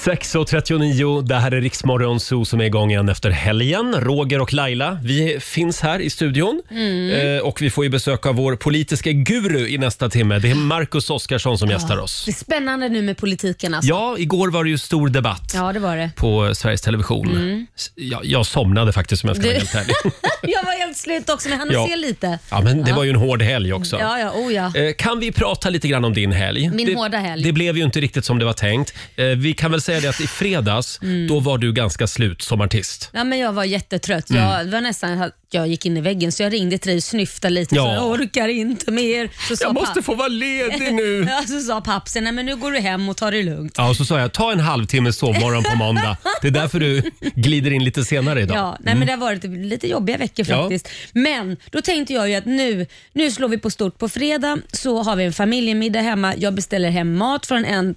6.39, 0.05 1.21
det 1.21 1.35
här 1.35 1.51
är 1.51 1.61
Riksmorgon 1.61 2.19
Zoo 2.19 2.45
som 2.45 2.61
är 2.61 2.65
igång 2.65 2.91
igen 2.91 3.09
efter 3.09 3.29
helgen. 3.29 3.95
Roger 3.99 4.41
och 4.41 4.53
Laila, 4.53 4.99
vi 5.03 5.37
finns 5.39 5.81
här 5.81 5.99
i 5.99 6.09
studion 6.09 6.61
Mm. 6.71 7.35
eh, 7.37 7.41
och 7.41 7.61
vi 7.61 7.69
får 7.69 7.83
ju 7.83 7.89
besök 7.89 8.25
av 8.25 8.35
vår 8.35 8.55
politiska 8.55 9.11
guru 9.11 9.67
i 9.67 9.77
nästa 9.77 10.09
timme. 10.09 10.39
Det 10.39 10.51
är 10.51 10.55
Marcus 10.55 11.09
Oskarsson 11.09 11.57
som 11.57 11.69
gästar 11.69 11.97
oss. 11.97 12.23
Det 12.25 12.31
är 12.31 12.33
spännande 12.33 12.89
nu 12.89 13.01
med 13.01 13.17
politiken 13.17 13.73
alltså. 13.73 13.89
Ja, 13.89 14.15
igår 14.17 14.47
var 14.51 14.63
det 14.63 14.69
ju 14.69 14.77
stor 14.77 15.09
debatt 15.09 15.51
Ja, 15.55 15.73
det 15.73 15.79
var 15.79 15.97
det. 15.97 16.11
på 16.15 16.55
Sveriges 16.55 16.81
Television. 16.81 17.67
S- 17.77 17.91
Jag, 17.95 18.25
jag 18.25 18.45
somnade 18.45 18.93
faktiskt 18.93 19.23
om 19.23 19.27
jag 19.27 19.37
ska 19.37 19.45
vara 19.45 19.57
helt 19.57 19.75
ärlig. 19.75 19.95
jag 20.41 20.63
var 20.63 20.79
helt 20.79 20.97
slut 20.97 21.29
också, 21.29 21.49
men 21.49 21.59
han 21.59 21.69
Ja. 21.71 21.87
se 21.89 21.95
lite. 21.95 22.39
Ja, 22.51 22.61
men 22.61 22.83
det 22.83 22.93
var 22.93 23.03
ju 23.03 23.09
en 23.09 23.15
hård 23.15 23.41
helg 23.41 23.73
också. 23.73 23.99
Ja, 23.99 24.19
ja, 24.19 24.31
oh 24.31 24.53
ja. 24.53 24.71
Eh, 24.75 24.93
Kan 24.97 25.19
vi 25.19 25.31
prata 25.31 25.69
lite 25.69 25.87
grann 25.87 26.05
om 26.05 26.13
din 26.13 26.31
helg? 26.31 26.69
Min 26.73 26.87
det, 26.87 26.95
hårda 26.95 27.17
helg. 27.17 27.43
Det 27.43 27.51
blev 27.51 27.77
ju 27.77 27.83
inte 27.83 27.99
riktigt 28.01 28.25
som 28.25 28.39
det 28.39 28.45
var 28.45 28.53
tänkt. 28.53 28.93
Eh, 29.15 29.25
Vi 29.25 29.53
kan 29.53 29.71
väl 29.71 29.81
säga 29.81 29.94
det 30.01 30.07
att 30.09 30.21
i 30.21 30.27
fredags, 30.27 30.99
Mm. 31.01 31.27
då 31.27 31.39
var 31.39 31.57
du 31.57 31.73
ganska 31.73 32.07
slut 32.07 32.41
som 32.41 32.61
artist. 32.61 33.09
Ja, 33.13 33.23
men 33.23 33.39
jag 33.39 33.53
var 33.53 33.63
jättetrött. 33.63 34.29
Mm. 34.29 34.41
Jag 34.43 34.65
var 34.65 34.81
nästan 34.81 35.21
att 35.21 35.31
jag 35.51 35.67
gick 35.67 35.85
in 35.85 35.97
i 35.97 36.01
väggen 36.01 36.31
så 36.31 36.43
jag 36.43 36.53
ringde 36.53 36.77
till 36.77 36.89
dig 36.89 36.97
och 36.97 37.03
snyftade 37.03 37.53
lite. 37.53 37.75
Ja. 37.75 37.83
Så 37.83 37.89
jag 37.89 38.05
orkar 38.11 38.47
inte 38.47 38.91
mer. 38.91 39.29
Så 39.49 39.55
sa 39.57 39.65
Jag 39.65 39.73
måste 39.73 39.99
papp- 39.99 40.05
få 40.05 40.15
vara 40.15 40.27
ledig 40.27 40.93
nu! 40.93 41.25
Ja, 41.29 41.43
så 41.47 41.59
sa 41.59 41.81
pappsen, 41.81 42.23
nej 42.23 42.33
men 42.33 42.45
nu 42.45 42.55
går 42.55 42.71
du 42.71 42.79
hem 42.79 43.09
och 43.09 43.17
tar 43.17 43.31
det 43.31 43.43
lugnt. 43.43 43.73
Ja, 43.77 43.89
och 43.89 43.95
så 43.95 44.05
sa 44.05 44.19
jag, 44.19 44.31
ta 44.33 44.51
en 44.51 44.59
halvtimmes 44.59 45.17
sovmorgon 45.17 45.63
på 45.63 45.75
måndag. 45.75 46.17
Det 46.41 46.47
är 46.47 46.51
därför 46.51 46.79
du 46.79 47.01
glider 47.35 47.71
in 47.71 47.83
lite 47.83 48.05
senare 48.05 48.41
idag. 48.41 48.57
Ja, 48.57 48.77
nej, 48.79 48.95
men 48.95 49.07
det 49.07 49.13
har 49.13 49.19
varit 49.19 49.43
lite 49.43 49.87
jobbiga 49.87 50.17
veckor 50.17 50.45
Ja. 50.49 50.61
faktiskt. 50.61 50.89
Men 51.13 51.57
då 51.71 51.81
tänkte 51.81 52.13
jag 52.13 52.29
ju 52.29 52.35
att 52.35 52.45
nu, 52.45 52.85
nu 53.13 53.31
slår 53.31 53.47
vi 53.47 53.57
på 53.57 53.69
stort. 53.69 53.97
På 53.99 54.09
fredag 54.09 54.57
så 54.71 55.03
har 55.03 55.15
vi 55.15 55.23
en 55.23 55.33
familjemiddag 55.33 55.99
hemma. 56.01 56.33
Jag 56.37 56.53
beställer 56.53 56.89
hem 56.89 57.15
mat 57.17 57.45
från 57.45 57.65
en 57.65 57.95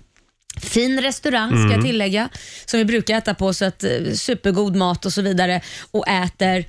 fin 0.57 1.00
restaurang 1.00 1.49
ska 1.49 1.59
Mm. 1.59 1.73
jag 1.73 1.85
tillägga, 1.85 2.28
som 2.67 2.78
vi 2.78 2.85
brukar 2.85 3.19
äta 3.19 3.35
på. 3.35 3.55
Så 3.55 3.64
att, 3.64 3.85
eh, 3.85 3.90
supergod 4.14 4.76
mat 4.76 5.05
och 5.07 5.12
så 5.12 5.23
vidare. 5.23 5.61
Och 5.90 6.09
äter 6.09 6.64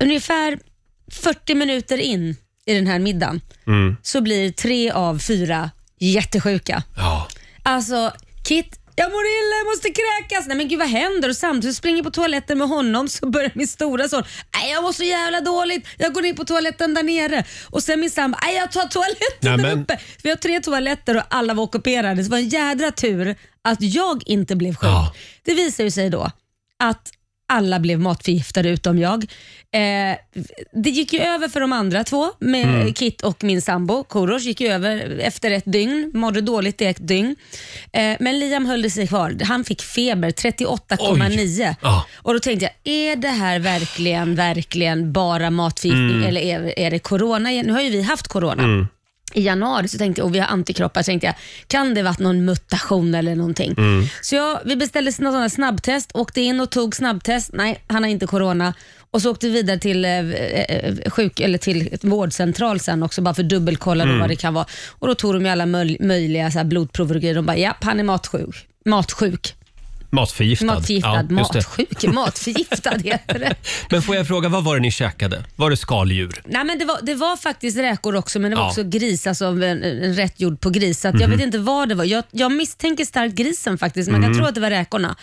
ungefär 0.00 0.58
40 1.12 1.54
minuter 1.54 1.98
in 1.98 2.36
i 2.66 2.74
den 2.74 2.86
här 2.86 2.98
middagen 2.98 3.40
så 4.02 4.20
blir 4.20 4.50
tre 4.50 4.90
av 4.90 5.18
fyra 5.18 5.70
jättesjuka. 5.98 6.82
Ja. 6.96 7.28
Alltså, 7.62 8.12
Kit 8.48 8.77
jag 8.98 9.10
mår 9.12 9.24
illa, 9.38 9.54
jag 9.62 9.66
måste 9.72 9.88
kräkas. 10.00 10.46
Nej 10.46 10.56
men 10.56 10.68
gud 10.68 10.78
vad 10.78 10.88
händer? 10.88 11.28
Och 11.28 11.36
samtidigt 11.36 11.76
springer 11.76 11.98
jag 11.98 12.04
på 12.04 12.10
toaletten 12.10 12.58
med 12.58 12.68
honom 12.68 13.08
så 13.08 13.26
börjar 13.30 13.50
min 13.54 13.68
stora 13.68 14.08
son, 14.08 14.22
nej 14.54 14.70
jag 14.70 14.82
mår 14.82 14.92
så 14.92 15.04
jävla 15.04 15.40
dåligt, 15.40 15.86
jag 15.98 16.12
går 16.14 16.22
ner 16.22 16.32
på 16.34 16.44
toaletten 16.44 16.94
där 16.94 17.02
nere. 17.02 17.44
Och 17.70 17.82
sen 17.82 18.00
min 18.00 18.10
sambo, 18.10 18.38
nej 18.42 18.54
jag 18.56 18.72
tar 18.72 18.86
toaletten 18.88 19.16
Nej, 19.40 19.56
där 19.56 19.62
men- 19.62 19.82
uppe. 19.82 19.98
Vi 20.22 20.30
har 20.30 20.36
tre 20.36 20.60
toaletter 20.60 21.16
och 21.16 21.22
alla 21.30 21.54
var 21.54 21.64
ockuperade. 21.64 22.16
Så 22.16 22.22
det 22.22 22.30
var 22.30 22.38
en 22.38 22.48
jädra 22.48 22.90
tur 22.90 23.36
att 23.62 23.82
jag 23.82 24.22
inte 24.26 24.56
blev 24.56 24.74
sjuk. 24.74 24.88
Ja. 24.90 25.14
Det 25.44 25.54
visar 25.54 25.84
ju 25.84 25.90
sig 25.90 26.10
då 26.10 26.30
att 26.82 27.12
alla 27.48 27.78
blev 27.80 28.00
matförgiftade 28.00 28.68
utom 28.68 28.98
jag. 28.98 29.24
Eh, 29.74 30.16
det 30.72 30.90
gick 30.90 31.12
ju 31.12 31.20
över 31.20 31.48
för 31.48 31.60
de 31.60 31.72
andra 31.72 32.04
två, 32.04 32.26
med 32.38 32.64
Mm. 32.64 32.92
Kit 32.92 33.22
och 33.22 33.44
min 33.44 33.62
sambo 33.62 34.04
Korosh. 34.04 34.46
gick 34.46 34.60
ju 34.60 34.68
över 34.68 35.18
efter 35.20 35.50
ett 35.50 35.62
dygn, 35.66 36.10
mådde 36.14 36.40
dåligt 36.40 36.82
i 36.82 36.84
ett 36.84 37.08
dygn. 37.08 37.36
Eh, 37.92 38.16
men 38.20 38.38
Liam 38.40 38.66
höll 38.66 38.90
sig 38.90 39.06
kvar. 39.08 39.36
Han 39.44 39.64
fick 39.64 39.82
feber, 39.82 40.30
38,9. 40.30 41.68
Oj. 41.68 41.76
Ja. 41.82 42.06
Och 42.16 42.32
då 42.34 42.40
tänkte 42.40 42.70
jag, 42.82 42.94
är 42.94 43.16
det 43.16 43.28
här 43.28 43.58
verkligen, 43.58 44.34
verkligen 44.34 45.12
bara 45.12 45.50
matförgiftning 45.50 46.10
Mm. 46.10 46.24
eller 46.28 46.40
är, 46.40 46.78
är 46.78 46.90
det 46.90 46.98
corona? 46.98 47.50
Nu 47.50 47.72
har 47.72 47.80
ju 47.80 47.90
vi 47.90 48.02
haft 48.02 48.28
corona. 48.28 48.86
I 49.34 49.42
januari 49.42 49.88
så 49.88 49.98
tänkte 49.98 50.20
jag, 50.20 50.26
och 50.26 50.34
vi 50.34 50.38
har 50.38 50.46
antikroppar, 50.46 51.02
så 51.02 51.06
tänkte 51.06 51.26
jag, 51.26 51.34
kan 51.66 51.94
det 51.94 52.02
varit 52.02 52.18
någon 52.18 52.44
mutation 52.44 53.14
eller 53.14 53.34
någonting? 53.34 53.74
Mm. 53.78 54.04
Så 54.22 54.34
jag, 54.34 54.60
vi 54.64 54.76
beställde 54.76 55.12
här 55.22 55.48
snabbtest, 55.48 56.10
åkte 56.14 56.40
in 56.40 56.60
och 56.60 56.70
tog 56.70 56.96
snabbtest. 56.96 57.50
Nej, 57.52 57.82
han 57.86 58.02
har 58.02 58.10
inte 58.10 58.26
corona. 58.26 58.74
Och 59.10 59.22
så 59.22 59.30
åkte 59.30 59.46
vi 59.46 59.52
vidare 59.52 59.78
till, 59.78 60.04
eh, 60.04 60.10
eh, 60.18 60.94
sjuk, 61.10 61.40
eller 61.40 61.58
till 61.58 61.88
ett 61.92 62.04
vårdcentral 62.04 62.80
sen 62.80 63.02
också, 63.02 63.22
bara 63.22 63.34
för 63.34 63.42
att 63.42 63.48
dubbelkolla 63.48 64.04
Mm. 64.04 64.18
vad 64.18 64.28
det 64.28 64.36
kan 64.36 64.54
vara. 64.54 64.66
Och 64.88 65.06
Då 65.06 65.14
tog 65.14 65.34
de 65.34 65.46
alla 65.50 65.64
möj- 65.66 66.06
möjliga 66.06 66.50
så 66.50 66.58
här 66.58 66.64
blodprover 66.64 67.14
och 67.14 67.20
grejer. 67.20 67.34
De 67.34 67.46
bara, 67.46 67.56
ja, 67.56 67.76
han 67.80 68.00
är 68.00 68.04
matsjuk. 68.04 68.66
Matsjuk. 68.84 69.54
Matförgiftad. 70.10 70.66
Matförgiftad. 70.66 71.26
Ja, 71.30 71.38
just 71.38 71.52
det. 71.52 71.58
Matsjuk. 71.78 72.12
Matförgiftad 72.14 72.98
heter 73.04 73.38
det. 73.38 73.54
Men 73.90 74.02
får 74.02 74.16
jag 74.16 74.26
fråga, 74.26 74.48
vad 74.48 74.64
var 74.64 74.74
det 74.74 74.80
ni 74.82 74.90
käkade? 74.90 75.44
Var 75.56 75.70
det 75.70 75.76
skaldjur? 75.76 76.42
Nej, 76.44 76.64
men 76.64 76.78
det, 76.78 76.84
var, 76.84 76.98
det 77.02 77.14
var 77.14 77.36
faktiskt 77.36 77.78
räkor 77.78 78.16
också, 78.16 78.38
men 78.38 78.50
det 78.50 78.56
var 78.56 78.62
Ja. 78.62 78.66
Mhm. 78.66 78.70
också 78.70 78.98
gris, 78.98 79.26
alltså 79.26 79.44
en, 79.46 79.62
en 79.84 80.14
rätt 80.14 80.40
gjord 80.40 80.60
på 80.60 80.70
gris. 80.70 81.00
Så 81.00 81.08
att 81.08 81.20
jag 81.20 81.28
vet 81.28 81.40
inte 81.40 81.58
vad 81.58 81.88
det 81.88 81.94
var. 81.94 82.04
Jag, 82.04 82.24
jag 82.30 82.52
misstänker 82.52 83.04
starkt 83.04 83.34
grisen 83.34 83.78
faktiskt, 83.78 84.10
men 84.10 84.22
jag 84.22 84.34
tror 84.34 84.48
att 84.48 84.54
det 84.54 84.60
var 84.60 84.70
räkorna. 84.70 85.16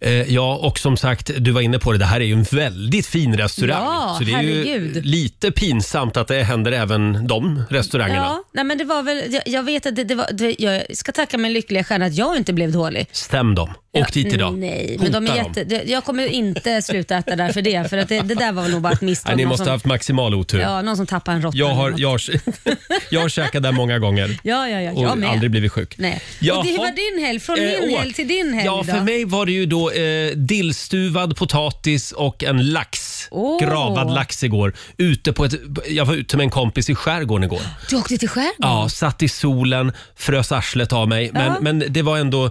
Eh, 0.00 0.12
ja, 0.34 0.56
och 0.56 0.78
som 0.78 0.96
sagt, 0.96 1.30
du 1.38 1.50
var 1.50 1.60
inne 1.60 1.78
på 1.78 1.92
det, 1.92 1.98
det 1.98 2.04
här 2.04 2.20
är 2.20 2.24
ju 2.24 2.32
en 2.32 2.42
väldigt 2.42 3.06
fin 3.06 3.36
restaurang. 3.36 3.82
Ja, 3.84 4.14
så 4.18 4.24
det 4.24 4.32
är 4.32 4.42
ju 4.42 4.64
herregud. 4.64 5.06
lite 5.06 5.50
pinsamt 5.52 6.16
att 6.16 6.28
det 6.28 6.42
händer 6.42 6.72
även 6.72 7.26
de 7.26 7.62
restaurangerna. 7.70 8.20
Ja, 8.26 8.42
nej, 8.52 8.64
men 8.64 8.78
det 8.78 8.84
var 8.84 9.02
väl, 9.02 9.22
jag, 9.34 9.42
jag 9.46 9.62
vet 9.62 9.86
att 9.86 9.96
det, 9.96 10.04
det 10.04 10.14
var, 10.14 10.26
det, 10.32 10.54
jag 10.58 10.96
ska 10.96 11.12
tacka 11.12 11.38
min 11.38 11.52
lyckliga 11.52 11.84
stjärna 11.84 12.06
att 12.06 12.14
jag 12.14 12.36
inte 12.36 12.52
blev 12.52 12.72
dålig. 12.72 13.06
Stäm 13.12 13.54
dem. 13.54 13.70
Åk 13.92 14.12
dit 14.12 14.34
idag. 14.34 14.58
Nej, 14.58 14.96
men 15.00 15.12
de 15.12 15.24
är 15.26 15.30
Hota 15.30 15.36
jätte, 15.48 15.60
dem. 15.64 15.68
det- 15.86 15.92
jag 15.92 16.04
kommer 16.04 16.26
inte 16.26 16.82
sluta 16.82 17.16
äta 17.16 17.36
där 17.36 17.52
för 17.52 17.62
det, 17.62 17.90
för 17.90 17.98
att 17.98 18.08
det, 18.08 18.20
det 18.20 18.34
där 18.34 18.52
var 18.52 18.68
nog 18.68 18.82
bara 18.82 18.92
ett 18.92 19.00
misstag. 19.00 19.30
Nej, 19.30 19.36
ni 19.36 19.42
Någon 19.42 19.48
måste 19.48 19.64
som, 19.64 19.70
ha 19.70 19.74
haft 19.74 19.84
maximal 19.86 20.34
otur. 20.34 20.60
Ja, 20.60 20.82
någon 20.82 20.96
som 20.96 21.06
tappade 21.06 21.36
en 21.36 21.42
råtta. 21.42 21.58
Jag 21.58 21.68
har, 21.68 21.82
eller 21.88 21.90
något. 21.90 22.00
jag, 22.00 22.08
har, 22.10 22.20
jag 23.10 23.20
har 23.20 23.28
käkat 23.28 23.62
där 23.62 23.72
många 23.72 23.98
gånger 23.98 24.38
Ja, 24.42 24.68
ja, 24.68 24.80
ja, 24.80 24.92
och 24.92 25.02
jag 25.02 25.18
med. 25.18 25.30
aldrig 25.30 25.50
blivit 25.50 25.72
sjuk. 25.72 25.94
Nej. 25.98 26.12
Och 26.40 26.64
det, 26.64 26.70
hur 26.70 26.78
var 26.78 27.12
din 27.16 27.24
helg? 27.26 27.40
Från 27.40 27.58
Eh, 27.58 27.64
min 27.64 27.90
åh. 27.94 27.98
helg 27.98 28.12
till 28.12 28.28
din 28.28 28.54
helg 28.54 28.66
Ja, 28.66 28.84
då? 28.86 28.92
för 28.92 29.00
mig 29.00 29.24
var 29.24 29.46
det 29.46 29.52
ju 29.52 29.66
då 29.66 29.87
eh, 29.92 30.36
dillstuvad 30.36 31.36
potatis 31.36 32.12
och 32.12 32.44
en 32.44 32.70
lax. 32.70 33.28
Åh. 33.30 33.60
Gravad 33.62 34.10
lax 34.14 34.44
igår. 34.44 34.74
Ute 34.96 35.32
på 35.32 35.44
ett, 35.44 35.54
jag 35.88 36.04
var 36.04 36.14
ute 36.14 36.36
med 36.36 36.44
en 36.44 36.50
kompis 36.50 36.90
i 36.90 36.94
skärgården 36.94 37.44
igår. 37.44 37.60
Du 37.90 37.96
åkte 37.96 38.18
till 38.18 38.28
skärgården? 38.28 38.54
Ja, 38.58 38.88
satt 38.88 39.22
i 39.22 39.28
solen, 39.28 39.92
frös 40.16 40.52
arslet 40.52 40.92
av 40.92 41.08
mig. 41.08 41.30
Men, 41.32 41.44
Ja. 41.44 41.56
men 41.60 41.84
det 41.88 42.02
var 42.02 42.18
ändå, 42.18 42.50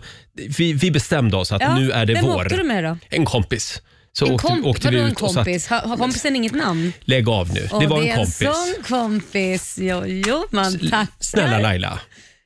vi, 0.58 0.74
vi 0.74 0.92
bestämde 0.92 1.38
oss 1.38 1.52
att 1.52 1.62
Ja, 1.62 1.76
nu 1.76 1.92
är 1.92 2.06
det 2.06 2.14
vem 2.14 2.26
vår. 2.26 2.36
åkte 2.46 2.58
du 2.58 2.64
med 2.64 2.84
då? 2.84 2.98
En 3.10 3.26
kompis. 3.26 3.82
Så 4.14 4.26
En 4.26 4.32
åkte, 4.34 4.48
komp- 4.48 4.66
åkte 4.66 4.90
vi 4.90 4.96
vadå 4.98 5.08
ut 5.08 5.20
en 5.20 5.26
och 5.26 5.32
satt, 5.32 5.46
kompis? 5.46 5.68
Har, 5.68 5.80
har 5.80 5.98
kompisen 5.98 6.36
inget 6.36 6.56
namn? 6.56 6.94
lägg 7.02 7.30
av 7.30 7.54
nu. 7.54 7.68
Åh, 7.72 7.80
det 7.80 7.88
var 7.88 8.02
är 8.04 8.08
en 8.08 8.16
kompis. 8.16 8.38
sån 8.38 8.84
kompis. 8.88 9.76
Jo, 9.82 10.04
jo 10.06 10.46
man 10.52 10.80
tackar. 10.80 11.08
Snälla 11.20 11.60
Laila, 11.60 12.00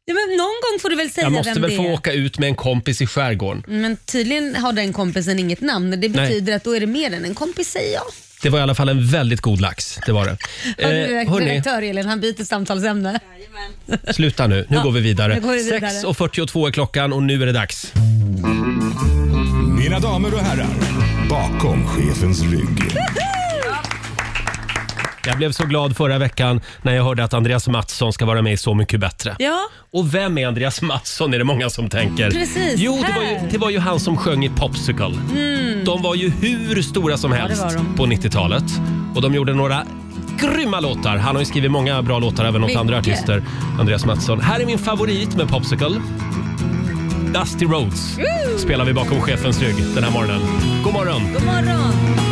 Ja, 0.06 0.14
men 0.14 0.38
någon 0.38 0.46
gång 0.46 0.80
får 0.82 0.90
du 0.90 0.96
väl 0.96 1.10
säga 1.12 1.26
jag 1.26 1.32
måste 1.34 1.54
vem 1.54 1.62
väl 1.62 1.72
det 1.72 1.78
få 1.78 1.84
är. 1.84 1.94
åka 1.94 2.14
ut 2.14 2.40
med 2.40 2.48
en 2.50 2.56
kompis 2.56 3.02
i 3.02 3.08
skärgården. 3.08 3.64
Men 3.68 3.98
tydligen 3.98 4.56
har 4.56 4.74
den 4.74 4.94
kompisen 4.94 5.40
inget 5.40 5.62
namn. 5.62 6.02
Det 6.02 6.10
betyder 6.10 6.56
att 6.56 6.64
då 6.64 6.76
är 6.76 6.80
det 6.80 6.86
mer 6.88 7.14
än 7.14 7.26
en 7.26 7.36
kompis 7.36 7.68
säger 7.72 7.94
jag. 7.94 8.04
Det 8.42 8.50
var 8.50 8.60
i 8.60 8.62
alla 8.62 8.76
fall 8.76 8.90
en 8.90 9.08
väldigt 9.08 9.42
god 9.42 9.62
lax. 9.62 10.00
Det 10.06 10.12
var 10.12 10.26
det. 10.26 10.38
Hör 10.78 10.92
du 10.94 11.22
Eh, 11.22 11.30
hörni, 11.32 11.46
redaktör 11.52 11.82
Elin, 11.82 12.06
han 12.06 12.20
byter 12.20 12.44
samtalsämne. 12.44 13.20
sluta 14.12 14.48
nu. 14.48 14.66
Nu 14.70 14.76
Ja, 14.76 14.84
går 14.84 14.92
vi 14.92 15.00
vidare. 15.02 15.36
nu 15.36 15.42
går 15.42 15.52
vi 15.52 15.64
vidare. 15.64 15.80
6.42 15.92 16.68
är 16.68 16.72
klockan 16.72 17.14
och 17.14 17.24
nu 17.24 17.42
är 17.42 17.46
det 17.46 17.52
dags. 17.52 17.94
Mina 19.78 20.00
damer 20.00 20.34
och 20.34 20.40
herrar, 20.40 20.68
bakom 21.30 21.88
chefens 21.88 22.42
rygg. 22.42 22.92
Jag 25.26 25.38
blev 25.38 25.52
så 25.52 25.66
glad 25.66 25.98
förra 25.98 26.18
veckan 26.18 26.62
när 26.82 26.94
jag 26.94 27.04
hörde 27.04 27.24
att 27.24 27.34
Andreas 27.34 27.68
Mattsson 27.68 28.14
ska 28.14 28.26
vara 28.26 28.42
med 28.42 28.54
i 28.54 28.58
Så 28.58 28.74
mycket 28.74 29.00
bättre. 29.00 29.36
Ja, 29.40 29.60
Och 29.94 30.16
vem 30.16 30.38
är 30.38 30.48
Andreas 30.48 30.82
Mattsson 30.82 31.34
är 31.34 31.38
det 31.38 31.44
många 31.44 31.70
som 31.70 31.90
tänker. 31.90 32.32
Precis, 32.32 32.74
jo, 32.78 32.92
det 33.08 33.14
var, 33.14 33.22
ju, 33.22 33.28
här. 33.28 33.38
Mm. 33.38 33.50
det 33.52 33.58
var 33.58 33.70
ju 33.70 33.80
han 33.80 34.00
som 34.00 34.18
sjöng 34.18 34.46
i 34.46 34.50
Popsicle. 34.50 35.12
De 35.86 36.02
var 36.02 36.16
ju 36.16 36.30
hur 36.30 36.82
stora 36.82 37.18
som 37.18 37.32
helst 37.32 37.62
var 37.64 37.74
de. 37.74 37.96
på 37.96 38.06
90-talet. 38.06 38.64
Och 39.16 39.22
de 39.22 39.34
gjorde 39.34 39.54
några 39.54 39.84
grymma 40.42 40.80
låtar. 40.80 41.18
Han 41.18 41.36
har 41.36 41.42
ju 41.42 41.46
skrivit 41.46 41.72
många 41.72 42.02
bra 42.02 42.20
låtar 42.20 42.46
även 42.46 42.64
åt 42.64 42.68
Mycket. 42.68 42.80
andra 42.80 42.98
artister. 42.98 43.44
Andreas 43.80 44.06
Mattsson. 44.06 44.42
Här 44.42 44.60
är 44.60 44.66
min 44.66 44.80
favorit 44.80 45.36
med 45.36 45.50
Popsicle. 45.50 46.02
Dusty 47.34 47.66
Roads 47.66 48.18
spelar 48.58 48.86
vi 48.86 48.94
bakom 48.94 49.22
chefens 49.22 49.62
rygg 49.62 49.76
den 49.96 50.04
här 50.04 50.12
morgonen. 50.12 50.42
God 50.84 50.94
morgon! 50.94 51.34
god 51.34 51.46
morgon. 51.46 52.31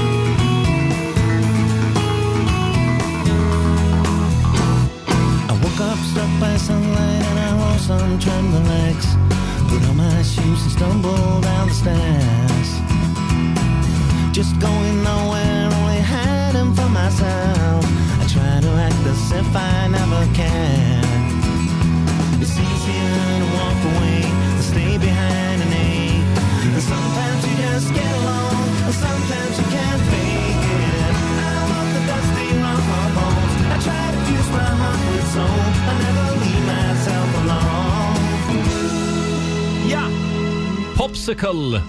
Woke 5.79 5.91
up 5.91 5.97
struck 5.99 6.29
by 6.39 6.55
sunlight 6.57 7.23
and 7.29 7.39
I 7.39 7.49
rose 7.61 7.89
on 7.89 8.19
trembling 8.19 8.65
legs. 8.65 9.07
Put 9.69 9.81
on 9.89 9.97
my 9.97 10.21
shoes 10.21 10.61
and 10.63 10.71
stumbled 10.71 11.43
down 11.43 11.67
the 11.67 11.73
stairs. 11.73 12.69
Just 14.31 14.59
going 14.59 15.03
nowhere, 15.03 15.69
only 15.79 16.01
hiding 16.01 16.73
from 16.73 16.93
myself. 16.93 17.83
I 18.21 18.25
try 18.27 18.59
to 18.61 18.71
act 18.87 19.05
as 19.13 19.31
if 19.31 19.55
I 19.55 19.87
never 19.87 20.21
cared. 20.33 21.05
It's 22.41 22.55
easier 22.57 23.15
to 23.41 23.47
walk 23.57 23.79
away 23.91 24.21
than 24.55 24.63
stay 24.71 24.97
behind 24.97 25.61
and 25.65 25.73
ache. 25.73 26.27
And 26.75 26.83
sometimes 26.83 27.39
you 27.47 27.55
just 27.63 27.93
get 27.93 28.11
along, 28.21 28.55
and 28.87 28.95
sometimes 29.05 29.53
you 29.59 29.65
can't 29.75 30.01
fake 30.11 30.65
it. 30.81 31.13
I 31.47 31.61
want 31.71 31.89
the 31.95 32.01
dusty 32.09 32.47
my. 32.63 32.73
I 33.73 33.77
try 33.87 34.05
to 34.13 34.19
fuse 34.25 34.49
my 34.57 34.69
heart 34.81 35.01
with 35.11 35.27
soul. 35.33 35.68
Popsicle 40.99 41.81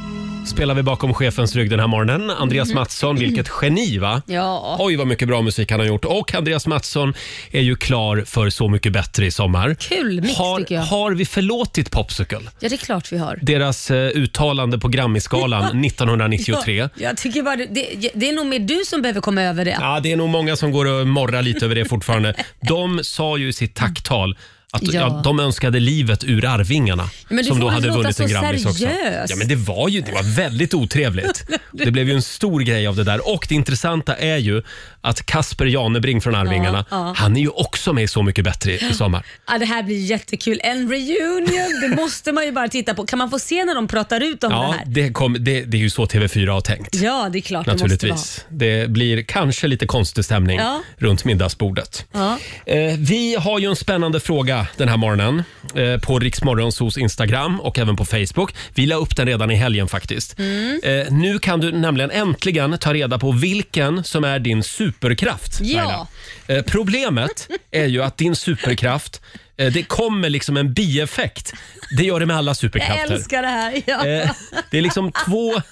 spelar 0.46 0.74
vi 0.74 0.82
bakom 0.82 1.14
chefens 1.14 1.56
rygg 1.56 1.70
den 1.70 1.80
här 1.80 1.86
morgonen. 1.86 2.30
Andreas 2.30 2.74
Mattsson, 2.74 3.16
vilket 3.16 3.50
geni 3.62 3.98
va? 3.98 4.22
Ja. 4.26 4.76
Oj 4.80 4.96
vad 4.96 5.06
mycket 5.06 5.28
bra 5.28 5.42
musik 5.42 5.70
han 5.70 5.80
har 5.80 5.86
gjort. 5.86 6.04
Och 6.04 6.34
Andreas 6.34 6.66
Mattsson 6.66 7.14
är 7.50 7.60
ju 7.60 7.76
klar 7.76 8.24
för 8.26 8.50
Så 8.50 8.68
mycket 8.68 8.92
bättre 8.92 9.26
i 9.26 9.30
sommar. 9.30 9.74
Kul 9.74 10.20
mix 10.20 10.38
har, 10.38 10.58
tycker 10.58 10.74
jag. 10.74 10.82
har 10.82 11.12
vi 11.12 11.26
förlåtit 11.26 11.90
Popsicle? 11.90 12.40
Ja, 12.60 12.68
det 12.68 12.74
är 12.74 12.76
klart 12.76 13.12
vi 13.12 13.18
har. 13.18 13.38
Deras 13.42 13.90
eh, 13.90 14.08
uttalande 14.08 14.78
på 14.78 14.88
Grammisgalan 14.88 15.64
1993. 15.84 16.76
Ja, 16.76 16.88
jag 16.96 17.16
tycker 17.16 17.42
bara 17.42 17.56
det, 17.56 17.66
det, 17.66 18.10
det 18.14 18.28
är 18.28 18.32
nog 18.32 18.46
mer 18.46 18.58
du 18.58 18.82
som 18.86 19.02
behöver 19.02 19.20
komma 19.20 19.42
över 19.42 19.64
det. 19.64 19.76
Ja, 19.80 20.00
det 20.02 20.12
är 20.12 20.16
nog 20.16 20.28
många 20.28 20.56
som 20.56 20.72
går 20.72 20.86
och 21.00 21.06
morrar 21.06 21.42
lite 21.42 21.64
över 21.64 21.74
det 21.74 21.84
fortfarande. 21.84 22.34
De 22.68 23.04
sa 23.04 23.38
ju 23.38 23.48
i 23.48 23.52
sitt 23.52 23.74
tacktal 23.74 24.36
att 24.72 24.82
ja. 24.82 24.92
Ja. 25.00 25.20
de 25.24 25.40
önskade 25.40 25.80
livet 25.80 26.24
ur 26.24 26.44
Arvingarna 26.44 27.10
Men 27.28 27.36
du 27.36 27.44
som 27.44 27.56
får 27.56 27.60
då 27.60 27.66
väl 27.66 27.74
hade 27.74 27.86
låta 27.86 27.98
vunnit 27.98 28.16
så 28.16 28.22
en 28.22 28.28
Grammis 28.28 28.66
också. 28.66 28.78
seriös. 28.78 29.30
Ja, 29.30 29.36
men 29.36 29.48
det 29.48 29.56
var 29.56 29.88
ju 29.88 30.00
det 30.00 30.12
var 30.12 30.36
väldigt 30.36 30.74
otrevligt. 30.74 31.44
Det 31.72 31.90
blev 31.90 32.08
ju 32.08 32.14
en 32.14 32.22
stor 32.22 32.60
grej 32.60 32.86
av 32.86 32.96
det 32.96 33.04
där. 33.04 33.28
Och 33.34 33.46
det 33.48 33.54
intressanta 33.54 34.16
är 34.16 34.36
ju 34.36 34.62
att 35.00 35.26
Kasper 35.26 35.66
Janebring 35.66 36.21
från 36.21 36.35
Arvingarna, 36.35 36.85
Ja, 36.90 37.14
han 37.16 37.37
är 37.37 37.40
ju 37.40 37.49
också 37.49 37.92
med 37.92 38.04
i 38.04 38.09
Så 38.09 38.23
mycket 38.23 38.45
bättre 38.45 38.73
i, 38.73 38.95
sommar. 38.95 39.26
Ja, 39.49 39.59
det 39.59 39.64
här 39.66 39.83
blir 39.83 40.00
jättekul. 40.04 40.61
En 40.64 40.88
reunion, 40.90 41.80
det 41.83 41.97
måste 42.02 42.33
man 42.33 42.45
ju 42.45 42.52
bara 42.52 42.69
titta 42.69 42.95
på. 42.95 43.07
Kan 43.07 43.19
man 43.19 43.30
få 43.30 43.38
se 43.38 43.64
när 43.64 43.75
de 43.75 43.88
pratar 43.88 44.21
ut 44.21 44.45
om 44.45 44.50
det 44.50 44.57
Ja, 44.57 44.75
här? 44.78 44.85
det, 44.87 45.12
kom, 45.12 45.33
det, 45.40 45.62
det 45.62 45.76
är 45.76 45.80
ju 45.80 45.90
så 45.90 46.04
TV4 46.07 46.49
har 46.49 46.61
tänkt. 46.61 46.95
Ja, 46.95 47.28
det 47.33 47.38
är 47.38 47.40
klart 47.40 47.66
det 47.66 47.73
måste 47.73 47.85
Naturligtvis. 47.87 48.45
Det 48.49 48.90
blir 48.90 49.23
kanske 49.23 49.66
lite 49.66 49.87
konstig 49.87 50.25
stämning 50.25 50.59
Ja. 50.59 50.83
runt 50.97 51.25
middagsbordet. 51.25 52.07
vara. 52.12 52.38
Ja. 52.66 52.73
Eh, 52.73 52.95
vi 52.99 53.35
har 53.35 53.59
ju 53.59 53.66
en 53.69 53.76
spännande 53.76 54.21
fråga 54.21 54.66
den 54.76 54.88
här 54.88 54.97
morgonen 54.97 55.42
eh, 55.75 56.00
på 56.00 56.19
Riksmorgonsos 56.19 56.99
Instagram 56.99 57.61
och 57.61 57.78
även 57.78 57.97
på 57.97 58.04
Facebook. 58.04 58.54
Vi 58.75 58.87
la 58.87 58.97
upp 58.97 59.16
den 59.16 59.26
redan 59.26 59.50
i 59.50 59.54
helgen 59.54 59.88
faktiskt. 59.88 60.38
Mm. 60.38 60.80
Eh, 60.85 61.12
nu 61.12 61.38
kan 61.38 61.61
du 61.61 61.73
nämligen 61.73 62.11
äntligen 62.11 62.78
ta 62.78 62.95
reda 62.95 63.19
på 63.19 63.33
vilken 63.33 64.04
som 64.04 64.25
är 64.25 64.38
din 64.38 64.62
superkraft. 64.92 65.59
Ja. 65.62 66.06
Eh, 66.47 66.62
problemet 66.62 67.49
är 67.70 67.87
ju 67.87 68.02
att 68.02 68.18
din 68.18 68.37
superkraft 68.37 69.20
Eh, 69.56 69.73
Det 69.73 69.82
kommer 69.82 70.30
liksom 70.30 70.56
en 70.56 70.73
bieffekt. 70.75 71.52
Det 71.97 72.04
gör 72.04 72.20
det 72.20 72.26
med 72.26 72.37
alla 72.37 72.50
Jag 72.50 72.56
superkrafter. 72.56 73.14
älskar 73.14 73.42
det 73.42 73.49
här. 73.49 73.82
Ja. 73.87 74.06
Eh, 74.06 74.30
Det 74.70 74.78
är 74.78 74.82
liksom 74.82 75.12
två, 75.26 75.62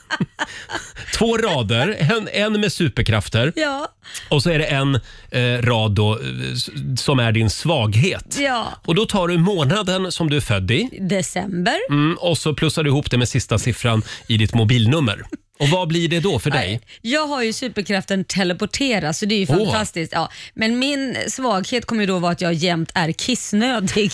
två 1.19 1.37
rader, 1.39 1.97
en, 1.99 2.29
en 2.33 2.61
med 2.61 2.73
superkrafter 2.73 3.53
Ja. 3.57 3.89
och 4.29 4.43
så 4.43 4.51
är 4.51 4.59
det 4.59 4.65
en 4.65 4.95
eh, 5.31 5.63
rad 5.63 5.93
då, 5.93 6.13
eh, 6.13 6.53
s- 6.53 7.01
som 7.03 7.19
är 7.19 7.33
din 7.33 7.51
svaghet. 7.51 8.37
ja. 8.41 8.67
Och 8.85 8.95
Då 8.95 9.07
tar 9.07 9.29
du 9.29 9.39
månaden 9.39 10.13
som 10.13 10.31
du 10.31 10.37
är 10.37 10.41
född 10.41 10.71
i 10.71 10.89
December. 11.01 11.77
mm, 11.91 12.17
och 12.21 12.39
så 12.39 12.55
plussar 12.55 12.83
du 12.85 12.91
ihop 12.91 13.11
det 13.11 13.19
med 13.19 13.29
sista 13.29 13.59
siffran 13.59 14.03
i 14.27 14.37
ditt 14.37 14.55
mobilnummer. 14.55 15.23
Och 15.61 15.69
Vad 15.69 15.89
blir 15.89 16.09
det 16.09 16.21
då 16.21 16.39
för 16.39 16.51
dig? 16.51 16.81
Jag 17.03 17.27
har 17.27 17.43
ju 17.43 17.53
superkraften 17.53 18.25
teleportera 18.25 19.13
så 19.13 19.27
det 19.27 19.35
är 19.35 19.39
ju 19.39 19.47
Åh. 19.49 19.57
fantastiskt. 19.65 20.13
Ja. 20.13 20.31
Men 20.55 20.79
min 20.79 21.17
svaghet 21.29 21.87
kommer 21.87 22.03
ju 22.03 22.07
då 22.07 22.19
vara 22.19 22.33
att 22.33 22.41
jag 22.41 22.53
jämt 22.55 22.91
är 22.95 23.13
kissnödig. 23.13 24.13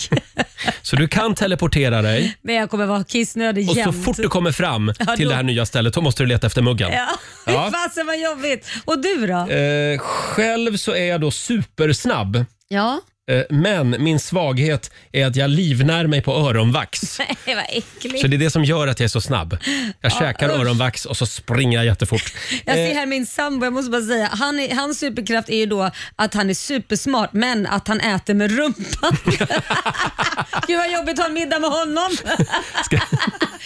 Så 0.81 0.95
du 0.95 1.07
kan 1.07 1.35
teleportera 1.35 2.01
dig 2.01 2.37
Men 2.41 2.55
jag 2.55 2.69
kommer 2.69 2.85
vara 2.85 3.03
kissnödig 3.03 3.67
och 3.69 3.73
så 3.75 3.79
jämt. 3.79 4.05
fort 4.05 4.17
du 4.17 4.27
kommer 4.29 4.51
fram 4.51 4.93
Ja, 4.99 5.15
till 5.15 5.25
då- 5.25 5.29
det 5.29 5.35
här 5.35 5.43
nya 5.43 5.65
stället 5.65 5.93
då 5.93 6.01
måste 6.01 6.23
du 6.23 6.27
leta 6.27 6.47
efter 6.47 6.61
muggen. 6.61 6.91
Ja, 6.93 7.07
Ja. 7.45 7.71
fasen 7.73 8.05
vad 8.07 8.19
jobbigt. 8.19 8.67
Och 8.85 8.99
du 9.01 9.27
då? 9.27 9.51
Eh, 9.53 9.97
själv 9.99 10.77
så 10.77 10.91
är 10.95 11.05
jag 11.05 11.21
då 11.21 11.31
supersnabb. 11.31 12.45
Ja. 12.67 13.01
Eh, 13.31 13.41
Men 13.49 13.95
min 14.03 14.19
svaghet 14.19 14.91
är 15.11 15.25
att 15.25 15.35
jag 15.35 15.49
livnär 15.49 16.07
mig 16.07 16.21
på 16.21 16.33
öronvax. 16.33 17.19
Nej, 17.45 17.55
vad 17.55 17.65
äckligt. 17.69 18.21
Så 18.21 18.27
det 18.27 18.35
är 18.35 18.37
det 18.37 18.49
som 18.49 18.63
gör 18.63 18.87
att 18.87 18.99
jag 18.99 19.05
är 19.05 19.09
så 19.09 19.21
snabb. 19.21 19.57
Jag 20.01 20.11
käkar 20.11 20.49
usch. 20.49 20.55
öronvax 20.55 21.05
och 21.05 21.17
så 21.17 21.25
springer 21.25 21.77
jag 21.77 21.85
jättefort. 21.85 22.33
Jag 22.65 22.75
ser 22.75 22.89
Eh, 22.91 22.95
här 22.95 23.05
min 23.05 23.25
sambo, 23.25 23.65
jag 23.65 23.73
måste 23.73 23.91
bara 23.91 24.01
säga, 24.01 24.29
han 24.31 24.59
är, 24.59 24.75
hans 24.75 24.99
superkraft 24.99 25.49
är 25.49 25.57
ju 25.57 25.65
då 25.65 25.91
att 26.15 26.33
han 26.33 26.49
är 26.49 26.53
supersmart 26.53 27.33
men 27.33 27.65
att 27.67 27.87
han 27.87 27.99
äter 27.99 28.33
med 28.33 28.51
rumpan. 28.57 29.17
Gud 30.67 30.77
vad 30.77 30.91
jobbigt 30.91 31.13
att 31.13 31.19
ha 31.19 31.25
en 31.25 31.33
middag 31.33 31.59
med 31.59 31.69
honom. 31.69 32.17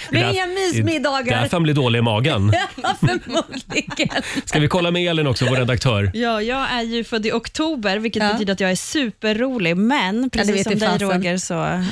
Det 0.09 0.19
är 0.19 0.23
inga 0.31 0.31
Det 0.33 0.39
är 0.39 0.67
mysmiddagar. 0.73 1.41
därför 1.41 1.51
han 1.55 1.63
blir 1.63 1.73
dålig 1.73 1.99
i 1.99 2.01
magen. 2.01 2.53
Ja, 3.01 3.08
förmodligen. 3.08 4.24
Ska 4.46 4.60
vi 4.60 4.67
kolla 4.67 4.91
med 4.91 5.10
Elin 5.12 5.27
också, 5.27 5.46
vår 5.46 5.55
redaktör? 5.55 6.12
Ja, 6.13 6.41
jag 6.41 6.72
är 6.72 6.81
ju 6.81 7.03
född 7.03 7.25
i 7.25 7.31
oktober, 7.31 7.98
vilket 8.00 8.24
Ja. 8.24 8.34
betyder 8.34 8.53
att 8.53 8.60
jag 8.60 8.72
är 8.72 8.75
superrolig, 8.75 9.77
men 9.77 10.29
precis 10.29 10.55
vet 10.55 10.63
som 10.63 10.74
vi 10.74 10.79
dig 10.79 10.89
fasen. 10.89 11.10
Roger 11.12 11.38
så, 11.38 11.84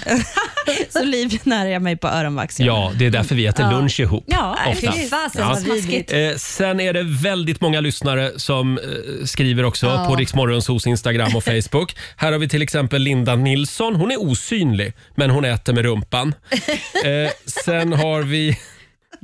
så 1.00 1.04
livnär 1.06 1.66
jag 1.68 1.82
mig 1.82 1.98
på 1.98 2.08
öronvax. 2.08 2.60
Ja, 2.60 2.92
det 2.96 3.06
är 3.06 3.10
därför 3.10 3.36
vi 3.36 3.46
äter 3.46 3.72
lunch 3.72 4.00
ihop. 4.00 4.24
Ja, 4.28 4.58
ofta. 4.68 4.92
Fy 4.92 5.08
fasen 5.08 5.42
Ja. 5.42 5.48
vad 5.50 5.64
vidrigt. 5.76 6.14
Eh, 6.14 6.30
sen 6.38 6.80
är 6.80 6.94
det 6.94 7.04
väldigt 7.04 7.62
många 7.62 7.80
lyssnare 7.82 8.32
som 8.40 8.78
eh, 8.78 8.84
skriver 9.26 9.64
också 9.66 9.86
Ja. 9.86 10.06
på 10.10 10.16
Riksmorgonsos 10.16 10.88
Instagram 10.88 11.36
och 11.36 11.44
Facebook. 11.44 11.96
Här 12.18 12.32
har 12.32 12.40
vi 12.40 12.50
till 12.50 12.62
exempel 12.62 13.02
Linda 13.02 13.36
Nilsson. 13.36 13.96
Hon 13.96 14.12
är 14.12 14.22
osynlig, 14.22 14.94
men 15.16 15.30
hon 15.30 15.46
äter 15.46 15.74
med 15.74 15.84
rumpan. 15.86 16.34
Eh, 17.06 17.32
sen 17.66 17.94
har 17.94 18.22
vi 18.22 18.58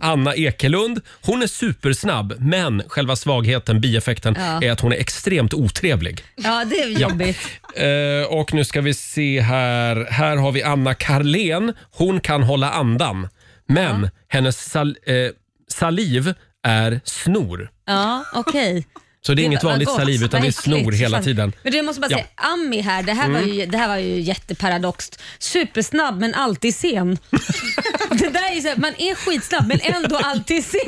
Anna 0.01 0.35
Ekelund. 0.35 1.01
Hon 1.21 1.43
är 1.43 1.47
supersnabb, 1.47 2.33
men 2.39 2.83
själva 2.88 3.15
svagheten, 3.15 3.81
bieffekten, 3.81 4.35
Ja. 4.39 4.62
är 4.63 4.71
att 4.71 4.79
hon 4.79 4.91
är 4.93 4.97
extremt 4.97 5.53
otrevlig. 5.53 6.23
Ja, 6.35 6.65
det 6.65 6.79
är 6.81 6.88
jobbigt. 6.88 7.38
Eh, 7.75 8.33
och 8.38 8.53
nu 8.53 8.65
ska 8.65 8.81
vi 8.81 8.93
se 8.93 9.41
här. 9.41 10.07
Här 10.12 10.38
har 10.38 10.51
vi 10.51 10.63
Anna 10.63 10.93
Karlén. 10.93 11.73
Hon 11.91 12.19
kan 12.19 12.43
hålla 12.43 12.71
andan, 12.71 13.27
men 13.67 14.09
hennes 14.27 14.69
sal 14.71 14.97
eh, 15.05 15.15
saliv 15.67 16.33
är 16.63 17.01
snor. 17.03 17.69
Ja, 17.85 18.25
okej. 18.33 18.85
Så 19.25 19.34
det 19.34 19.42
är 19.42 19.44
inget 19.44 19.63
vanligt 19.63 19.89
saliv 19.89 20.24
utan 20.24 20.42
det 20.42 20.48
är 20.48 20.51
snor 20.51 20.92
hela 20.92 21.22
tiden. 21.22 21.53
Men 21.63 21.72
du, 21.72 21.77
jag 21.77 21.86
måste 21.86 22.01
bara 22.01 22.12
Ja. 22.12 22.18
säga, 22.18 22.27
Ami 22.36 22.82
här, 22.82 23.03
det 23.03 23.13
här, 23.13 23.30
var 23.30 23.39
ju, 23.39 23.65
det 23.65 23.77
här 23.77 23.88
var 23.88 23.98
ju 23.98 24.20
jätteparadoxt. 24.22 25.20
Supersnabb 25.39 26.20
men 26.20 26.34
alltid 26.34 26.75
sen. 26.75 27.18
det 28.10 28.30
där 28.30 28.51
är 28.51 28.56
ju 28.56 28.62
så 28.62 28.68
här, 28.68 28.75
man 28.77 28.94
är 28.98 29.15
skitsnabb 29.15 29.68
men 29.68 29.80
ändå 29.84 30.18
alltid 30.18 30.65
sen. 30.65 30.82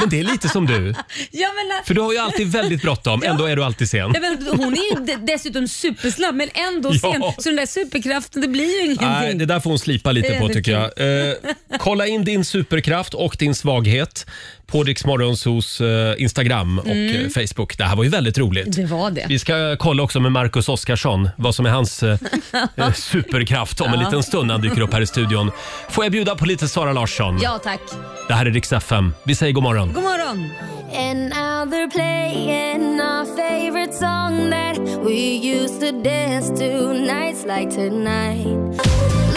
Men 0.00 0.08
det 0.08 0.18
är 0.20 0.24
lite 0.24 0.48
som 0.48 0.66
du. 0.66 0.94
ja, 1.30 1.48
men, 1.54 1.84
För 1.86 1.94
du 1.94 2.00
har 2.00 2.12
ju 2.12 2.18
alltid 2.18 2.52
väldigt 2.52 2.82
bråttom, 2.82 3.22
ändå 3.24 3.44
är 3.44 3.56
du 3.56 3.64
alltid 3.64 3.90
sen. 3.90 4.10
Ja, 4.14 4.20
men 4.20 4.46
hon 4.46 4.72
är 4.72 4.98
ju 5.00 5.04
de- 5.06 5.32
dessutom 5.32 5.68
supersnabb 5.68 6.34
men 6.34 6.48
ändå 6.54 6.90
Ja. 6.92 7.12
sen. 7.12 7.22
Så 7.38 7.48
den 7.48 7.56
där 7.56 7.66
superkraften, 7.66 8.42
det 8.42 8.48
blir 8.48 8.78
ju 8.78 8.84
ingenting. 8.84 9.08
Nej, 9.08 9.34
det 9.34 9.46
där 9.46 9.60
får 9.60 9.70
hon 9.70 9.78
slipa 9.78 10.08
Det 10.08 10.12
lite 10.12 10.34
är 10.34 10.40
på 10.40 10.48
tycker 10.48 10.72
jag. 10.72 11.28
Eh, 11.28 11.34
kolla 11.78 12.06
in 12.06 12.24
din 12.24 12.44
superkraft 12.44 13.14
och 13.14 13.36
din 13.38 13.54
svaghet 13.54 14.26
på 14.66 14.82
Riksmorgonsos 14.82 15.80
eh, 15.80 16.14
Instagram 16.22 16.78
och 16.78 16.86
Mm. 16.86 17.24
eh, 17.24 17.28
Facebook. 17.30 17.78
Det 17.78 17.84
här 17.84 17.96
var 17.96 18.04
ju 18.04 18.10
väldigt 18.10 18.38
roligt. 18.38 18.76
Det 18.76 18.84
var 18.86 19.10
det. 19.10 19.26
Vi 19.28 19.38
ska 19.38 19.76
kolla 19.76 20.02
också 20.02 20.20
med 20.20 20.32
Marcus 20.32 20.68
Oskarsson 20.68 21.28
vad 21.36 21.54
som 21.54 21.66
är 21.66 21.70
hans 21.70 22.02
eh, 22.02 22.18
eh, 22.76 22.92
superkraft 22.92 23.80
om 23.80 23.92
en 23.92 24.00
Ja. 24.00 24.06
liten 24.06 24.22
stund 24.22 24.46
när 24.46 24.54
han 24.54 24.62
dyker 24.62 24.80
upp 24.80 24.92
här 24.92 25.00
i 25.00 25.06
studion. 25.06 25.50
Får 25.88 26.04
jag 26.04 26.12
bjuda 26.12 26.34
på 26.34 26.46
lite 26.46 26.68
Sara 26.68 26.92
Larsson? 26.92 27.38
Ja 27.42 27.60
tack. 27.64 27.80
Det 28.28 28.34
här 28.34 28.46
är 28.46 28.50
Rix 28.50 28.72
FM. 28.72 29.14
Vi 29.24 29.34
säger 29.34 29.52
god 29.52 29.62
morgon. 29.62 29.92
God 29.92 30.02
morgon. 30.02 30.50
And 30.96 31.28
now 31.28 31.64
they're 31.74 31.90
playing 31.90 33.00
our 33.00 33.24
favorite 33.36 33.92
song 33.92 34.50
that 34.50 35.06
we 35.06 35.48
used 35.54 35.80
to 35.80 36.02
dance 36.02 36.48
to 36.48 36.92
nights 36.92 37.44
like 37.46 37.70
tonight. 37.70 39.33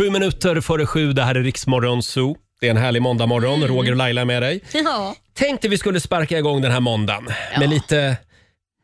Sju 0.00 0.10
minuter 0.10 0.60
före 0.60 0.86
sju. 0.86 1.12
Det 1.12 1.22
här 1.22 1.34
är 1.34 1.42
Riksmorgon 1.42 2.02
Zoo. 2.02 2.36
Det 2.60 2.66
är 2.66 2.70
en 2.70 2.76
härlig 2.76 3.02
måndagmorgon. 3.02 3.62
Roger 3.66 3.90
och 3.90 3.96
Laila 3.96 4.20
är 4.20 4.24
med 4.24 4.42
dig. 4.42 4.60
Ja. 4.72 5.16
Tänkte 5.34 5.68
vi 5.68 5.78
skulle 5.78 6.00
sparka 6.00 6.38
igång 6.38 6.62
den 6.62 6.72
här 6.72 6.80
måndagen 6.80 7.28
med, 7.58 7.70
lite, 7.70 8.16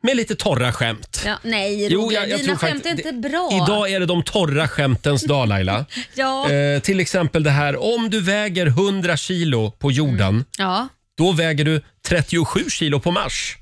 med 0.03 0.17
lite 0.17 0.35
torra 0.35 0.73
skämt. 0.73 1.23
Ja, 1.25 1.35
nej 1.43 1.87
Jo, 1.91 2.01
Roger, 2.01 2.19
jag- 2.19 2.29
jag 2.29 2.39
dina 2.39 2.55
tror 2.55 2.67
skämt 2.67 2.85
är 2.85 2.89
faktiskt- 2.89 3.07
inte 3.13 3.29
bra. 3.29 3.49
Idag 3.63 3.91
är 3.91 3.99
det 3.99 4.05
de 4.05 4.23
torra 4.23 4.67
skämtens 4.67 5.23
dag 5.23 5.47
Laila. 5.47 5.85
Ja. 6.15 6.51
Eh, 6.51 6.79
till 6.81 6.99
exempel 6.99 7.43
det 7.43 7.49
här, 7.51 7.95
om 7.95 8.09
du 8.09 8.21
väger 8.21 8.65
100 8.67 9.17
kilo 9.17 9.71
på 9.71 9.91
jorden, 9.91 10.45
Ja. 10.57 10.87
då 11.17 11.31
väger 11.31 11.65
du 11.65 11.81
37 12.07 12.59
kilo 12.69 12.99
på 12.99 13.11
Mars. 13.11 13.57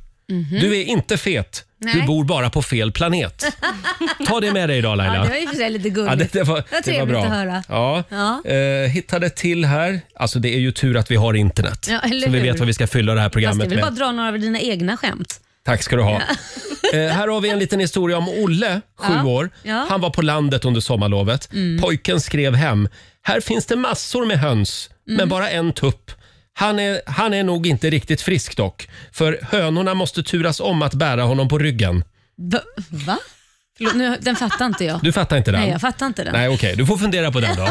Du 0.62 0.78
är 0.78 0.84
inte 0.84 1.18
fet, 1.18 1.66
du 1.80 1.88
Mhm. 1.88 1.98
Nej. 1.98 2.08
bor 2.08 2.24
bara 2.24 2.50
på 2.50 2.62
fel 2.62 2.92
planet. 2.92 3.46
Ta 4.28 4.40
det 4.40 4.52
med 4.52 4.70
dig 4.70 4.78
idag 4.78 4.98
Laila. 4.98 5.16
Ja, 5.16 5.24
det 5.24 5.30
var 5.30 5.36
i 5.36 5.46
och 5.46 5.50
för 5.50 5.56
sig 5.56 5.70
lite 5.70 5.90
gulligt. 5.90 6.12
Ja, 6.12 6.16
det, 6.16 6.34
det 6.34 6.44
var, 6.44 6.56
det 6.56 6.66
var 6.72 6.82
trevligt 6.82 7.08
bra. 7.08 7.24
att 7.24 7.30
höra. 7.32 7.64
Ja. 7.70 8.04
Ja. 8.10 8.52
Eh, 8.52 8.90
hittade 8.90 9.30
till 9.30 9.66
här. 9.66 10.02
Alltså 10.16 10.40
det 10.40 10.56
är 10.56 10.60
ju 10.60 10.72
tur 10.72 10.98
att 10.98 11.12
vi 11.12 11.16
har 11.16 11.34
internet. 11.34 11.88
Ja, 11.92 12.00
eller 12.00 12.28
så 12.28 12.32
vi 12.32 12.38
hur? 12.40 12.46
vet 12.46 12.60
vad 12.60 12.68
vi 12.68 12.74
ska 12.74 12.88
fylla 12.88 13.14
det 13.14 13.20
här 13.20 13.28
Fast 13.28 13.34
programmet 13.34 13.70
det 13.70 13.76
är 13.76 13.76
väl 13.76 13.82
bara 13.86 13.92
med. 13.92 14.00
dra 14.00 14.12
några 14.12 14.30
av 14.30 14.40
dina 14.40 14.60
egna 14.60 14.98
skämt. 14.98 15.40
Tack 15.66 15.84
ska 15.84 15.96
du 15.96 16.02
ha. 16.02 16.22
Eh, 16.94 17.00
här 17.00 17.28
har 17.28 17.42
vi 17.42 17.50
en 17.50 17.60
liten 17.60 17.80
historia 17.80 18.18
om 18.18 18.30
Olle, 18.30 18.82
sju 18.98 19.14
Ja. 19.14 19.26
år. 19.26 19.50
Ja. 19.64 19.72
Mm. 19.76 19.86
Han 19.90 20.02
var 20.02 20.10
på 20.10 20.22
landet 20.22 20.66
under 20.66 20.82
sommarlovet. 20.82 21.50
Pojken 21.82 22.22
skrev 22.22 22.56
hem. 22.56 22.90
Här 23.24 23.40
finns 23.42 23.66
det 23.66 23.76
massor 23.76 24.26
med 24.26 24.40
höns, 24.40 24.90
Mm. 25.08 25.18
men 25.18 25.30
bara 25.30 25.50
en 25.50 25.74
tupp. 25.74 26.12
Han 26.58 26.80
är, 26.80 27.02
han 27.06 27.34
är 27.34 27.44
nog 27.44 27.68
inte 27.68 27.90
riktigt 27.90 28.22
frisk 28.22 28.58
dock, 28.58 28.90
för 29.12 29.40
hönorna 29.52 29.94
måste 29.94 30.24
turas 30.24 30.60
om 30.60 30.82
att 30.82 30.94
bära 30.94 31.24
honom 31.24 31.50
på 31.50 31.58
ryggen. 31.58 32.04
Va? 32.38 32.60
Va? 32.90 33.18
Förlåt, 33.78 33.96
nu, 33.96 34.18
den 34.22 34.36
fattar 34.36 34.66
inte 34.66 34.86
jag. 34.86 35.00
Du 35.04 35.12
fattar 35.12 35.38
inte 35.38 35.52
den? 35.52 35.62
Nej, 35.62 35.70
jag 35.70 35.82
fattar 35.82 36.06
inte 36.06 36.24
den. 36.24 36.34
Nej, 36.34 36.50
okej. 36.50 36.76
Du 36.76 36.86
får 36.86 36.98
fundera 36.98 37.32
på 37.32 37.40
den 37.40 37.56
då. 37.56 37.64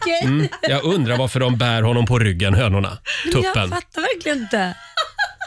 Okej. 0.00 0.22
Mm. 0.24 0.48
Jag 0.62 0.84
undrar 0.84 1.16
varför 1.16 1.40
de 1.40 1.58
bär 1.58 1.82
honom 1.82 2.06
på 2.06 2.18
ryggen, 2.18 2.54
hönorna. 2.54 2.98
Jag 3.24 3.32
Tuppen. 3.32 3.70
fattar 3.70 4.00
verkligen 4.00 4.38
inte. 4.38 4.58
Nej, 4.58 4.74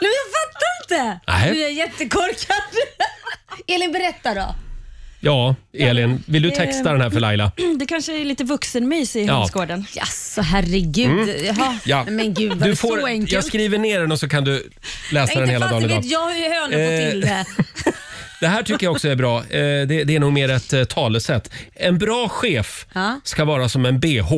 men 0.00 0.10
jag 0.10 0.30
fattar 0.40 0.68
inte. 1.10 1.20
Nej. 1.26 1.52
Du 1.54 1.64
är 1.64 1.68
jättekorkad. 1.68 2.62
Elin, 3.66 3.92
berätta 3.92 4.34
då. 4.34 4.54
Ja, 5.20 5.54
Elin, 5.78 6.22
vill 6.26 6.42
du 6.42 6.50
texta 6.50 6.92
den 6.92 7.00
här 7.00 7.10
för 7.10 7.20
Laila? 7.20 7.52
Det 7.78 7.86
kanske 7.86 8.20
är 8.20 8.24
lite 8.24 8.44
vuxenmys 8.44 9.16
i 9.16 9.24
Ja. 9.24 9.34
hönsgården. 9.38 9.86
Jaså, 9.94 10.42
herregud. 10.42 11.28
Jaha. 11.44 11.66
Mm. 11.66 11.78
Ja. 11.84 12.02
Nej, 12.04 12.14
Men 12.14 12.34
gud, 12.34 12.52
var 12.54 12.64
Du 12.66 12.70
det 12.70 12.76
får, 12.76 12.98
så 13.00 13.06
enkelt? 13.06 13.32
jag 13.32 13.44
skriver 13.44 13.78
ner 13.78 14.00
den 14.00 14.12
och 14.12 14.18
så 14.20 14.28
kan 14.28 14.44
du 14.44 14.68
läsa 15.12 15.40
den 15.40 15.48
hela 15.48 15.68
dagen 15.68 15.84
idag. 15.84 15.96
vet 15.96 16.10
jag 16.10 16.26
hur 16.30 16.54
hönor 16.54 17.00
får 17.02 17.10
till 17.10 17.20
det. 17.20 17.44
Det 18.40 18.46
här 18.48 18.62
tycker 18.62 18.86
jag 18.86 18.92
också 18.92 19.08
är 19.08 19.16
bra. 19.16 19.38
Eh, 19.38 19.46
Det, 19.86 20.04
det 20.04 20.16
är 20.16 20.20
nog 20.20 20.32
mer 20.32 20.48
ett 20.50 20.72
eh, 20.72 20.84
talesätt. 20.84 21.50
En 21.74 21.98
bra 21.98 22.28
chef 22.28 22.86
Ja. 22.92 23.20
ska 23.24 23.44
vara 23.44 23.68
som 23.68 23.86
en 23.86 24.00
bh. 24.00 24.32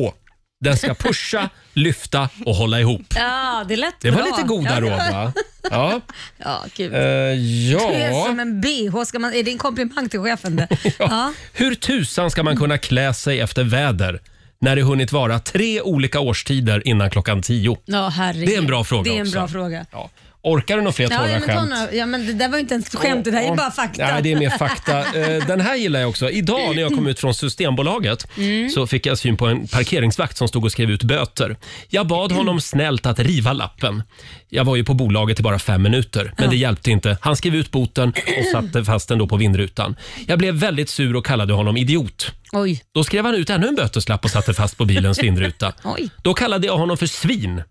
Den 0.63 0.77
ska 0.77 0.93
pusha, 0.93 1.49
lyfta 1.73 2.29
och 2.45 2.55
hålla 2.55 2.79
ihop. 2.79 3.01
Ja, 3.15 3.65
det 3.67 3.75
lät 3.75 3.93
Det 4.01 4.11
var 4.11 4.17
bra. 4.17 4.25
lite 4.25 4.47
goda 4.47 4.75
det 4.75 4.81
råd 4.81 4.89
va? 4.89 5.33
Ja. 5.71 6.01
Ja, 6.37 6.63
gud. 6.75 6.93
Eh, 6.93 6.99
Du 6.99 7.77
är 7.95 8.09
ja. 8.11 8.25
som 8.25 8.39
en 8.39 8.61
bh. 8.61 9.03
Ska 9.05 9.19
man, 9.19 9.33
är 9.33 9.43
det 9.43 9.51
en 9.51 9.57
komplimang 9.57 10.09
till 10.09 10.19
chefen? 10.19 10.55
Det? 10.83 10.93
ja. 10.99 11.33
Hur 11.53 11.75
tusan 11.75 12.31
ska 12.31 12.43
man 12.43 12.57
kunna 12.57 12.77
klä 12.77 13.13
sig 13.13 13.39
efter 13.39 13.63
väder 13.63 14.21
när 14.61 14.75
det 14.75 14.81
hunnit 14.83 15.11
vara 15.11 15.39
tre 15.39 15.81
olika 15.81 16.19
årstider 16.19 16.87
innan 16.87 17.09
klockan 17.09 17.41
tio? 17.41 17.77
Ja, 17.85 18.07
herregud. 18.09 18.47
Det 18.47 18.53
är 18.55 18.57
en 18.59 18.67
bra 18.67 18.83
fråga 18.83 19.03
Det 19.03 19.09
är 19.09 19.15
en 19.15 19.21
också. 19.21 19.33
bra 19.39 19.47
fråga. 19.47 19.85
Ja. 19.91 20.09
Orkar 20.45 20.75
du 20.75 20.81
några 20.81 20.93
fler 20.93 21.07
Ja, 21.11 21.17
torra 21.17 21.31
ja, 21.31 21.39
men, 21.39 21.69
skämt? 21.69 21.89
ja, 21.93 22.05
men 22.05 22.25
det 22.27 22.33
där 22.33 22.49
var 22.49 22.57
inte 22.57 22.73
ens 22.73 22.89
skämt, 22.95 23.25
det 23.25 23.31
där 23.31 23.41
är 23.51 23.55
bara 23.55 23.71
fakta. 23.71 24.07
Nej, 24.07 24.21
det 24.23 24.31
är 24.31 24.35
mer 24.39 24.49
fakta. 24.49 24.99
Eh, 25.15 25.47
Den 25.47 25.61
här 25.61 25.75
gillar 25.75 25.99
jag 25.99 26.09
också. 26.09 26.29
Idag 26.29 26.75
när 26.75 26.81
jag 26.81 26.93
kom 26.93 27.07
ut 27.07 27.19
från 27.19 27.33
Systembolaget 27.33 28.27
Mm. 28.37 28.69
så 28.69 28.87
fick 28.87 29.05
jag 29.05 29.17
syn 29.17 29.37
på 29.37 29.45
en 29.47 29.67
parkeringsvakt 29.67 30.37
som 30.37 30.47
stod 30.47 30.65
och 30.65 30.71
skrev 30.71 30.91
ut 30.91 31.03
böter. 31.03 31.57
Jag 31.89 32.07
bad 32.07 32.31
honom 32.31 32.61
snällt 32.61 33.05
att 33.05 33.19
riva 33.19 33.53
lappen. 33.53 34.03
Jag 34.49 34.63
var 34.65 34.75
ju 34.75 34.83
på 34.83 34.93
bolaget 34.93 35.39
i 35.39 35.43
bara 35.43 35.59
fem 35.59 35.81
minuter, 35.81 36.33
men 36.37 36.49
det 36.49 36.55
hjälpte 36.55 36.91
inte. 36.91 37.17
Han 37.21 37.35
skrev 37.35 37.55
ut 37.55 37.71
boten 37.71 38.09
och 38.09 38.45
satte 38.51 38.83
fast 38.85 39.09
den 39.09 39.17
då 39.17 39.27
på 39.27 39.37
vindrutan. 39.37 39.95
Jag 40.27 40.39
blev 40.39 40.55
väldigt 40.55 40.89
sur 40.89 41.15
och 41.15 41.25
kallade 41.25 41.53
honom 41.53 41.77
idiot. 41.77 42.31
Oj. 42.51 42.83
Då 42.93 43.03
skrev 43.03 43.25
han 43.25 43.35
ut 43.35 43.49
ännu 43.49 43.67
en 43.67 43.75
böteslapp 43.75 44.25
och 44.25 44.31
satte 44.31 44.53
fast 44.53 44.77
på 44.77 44.85
bilens 44.85 45.19
vindruta. 45.23 45.73
Oj. 45.83 46.09
Då 46.23 46.33
kallade 46.33 46.67
jag 46.67 46.77
honom 46.77 46.97
för 46.97 47.05
svin. 47.07 47.61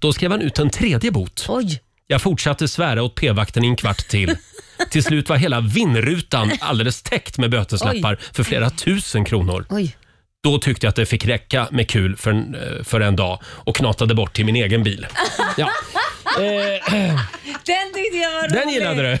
Då 0.00 0.12
skrev 0.12 0.30
han 0.30 0.42
ut 0.42 0.58
en 0.58 0.70
tredje 0.70 1.10
bot. 1.10 1.46
Oj. 1.48 1.80
Jag 2.14 2.22
fortsatte 2.22 2.68
svära 2.68 3.02
åt 3.02 3.14
p-vakten 3.14 3.64
i 3.64 3.66
en 3.68 3.76
kvart 3.76 4.08
till. 4.08 4.36
Till 4.90 5.04
slut 5.04 5.28
var 5.28 5.36
hela 5.36 5.60
vindrutan 5.60 6.50
alldeles 6.60 7.02
täckt 7.02 7.38
med 7.38 7.50
böteslappar 7.50 8.18
för 8.32 8.42
flera 8.42 8.70
tusen 8.70 9.24
kronor. 9.24 9.66
Oj. 9.70 9.96
Då 10.42 10.58
tyckte 10.58 10.86
jag 10.86 10.88
att 10.88 10.96
det 10.96 11.06
fick 11.06 11.26
räcka 11.26 11.68
med 11.70 11.88
kul 11.88 12.16
för 12.16 12.30
en, 12.30 12.54
eh, 12.54 12.84
för 12.84 13.00
en 13.00 13.16
dag 13.16 13.40
och 13.44 13.76
knatade 13.76 14.14
bort 14.14 14.32
till 14.32 14.44
min 14.44 14.56
egen 14.56 14.82
bil. 14.82 15.06
Ja. 15.56 15.70
Eh, 16.38 16.94
Den 17.66 17.92
tyckte 17.94 18.16
jag 18.18 18.32
var 18.32 18.42
rolig. 18.48 18.52
den 18.60 18.68
gillade 18.68 19.02
du. 19.02 19.18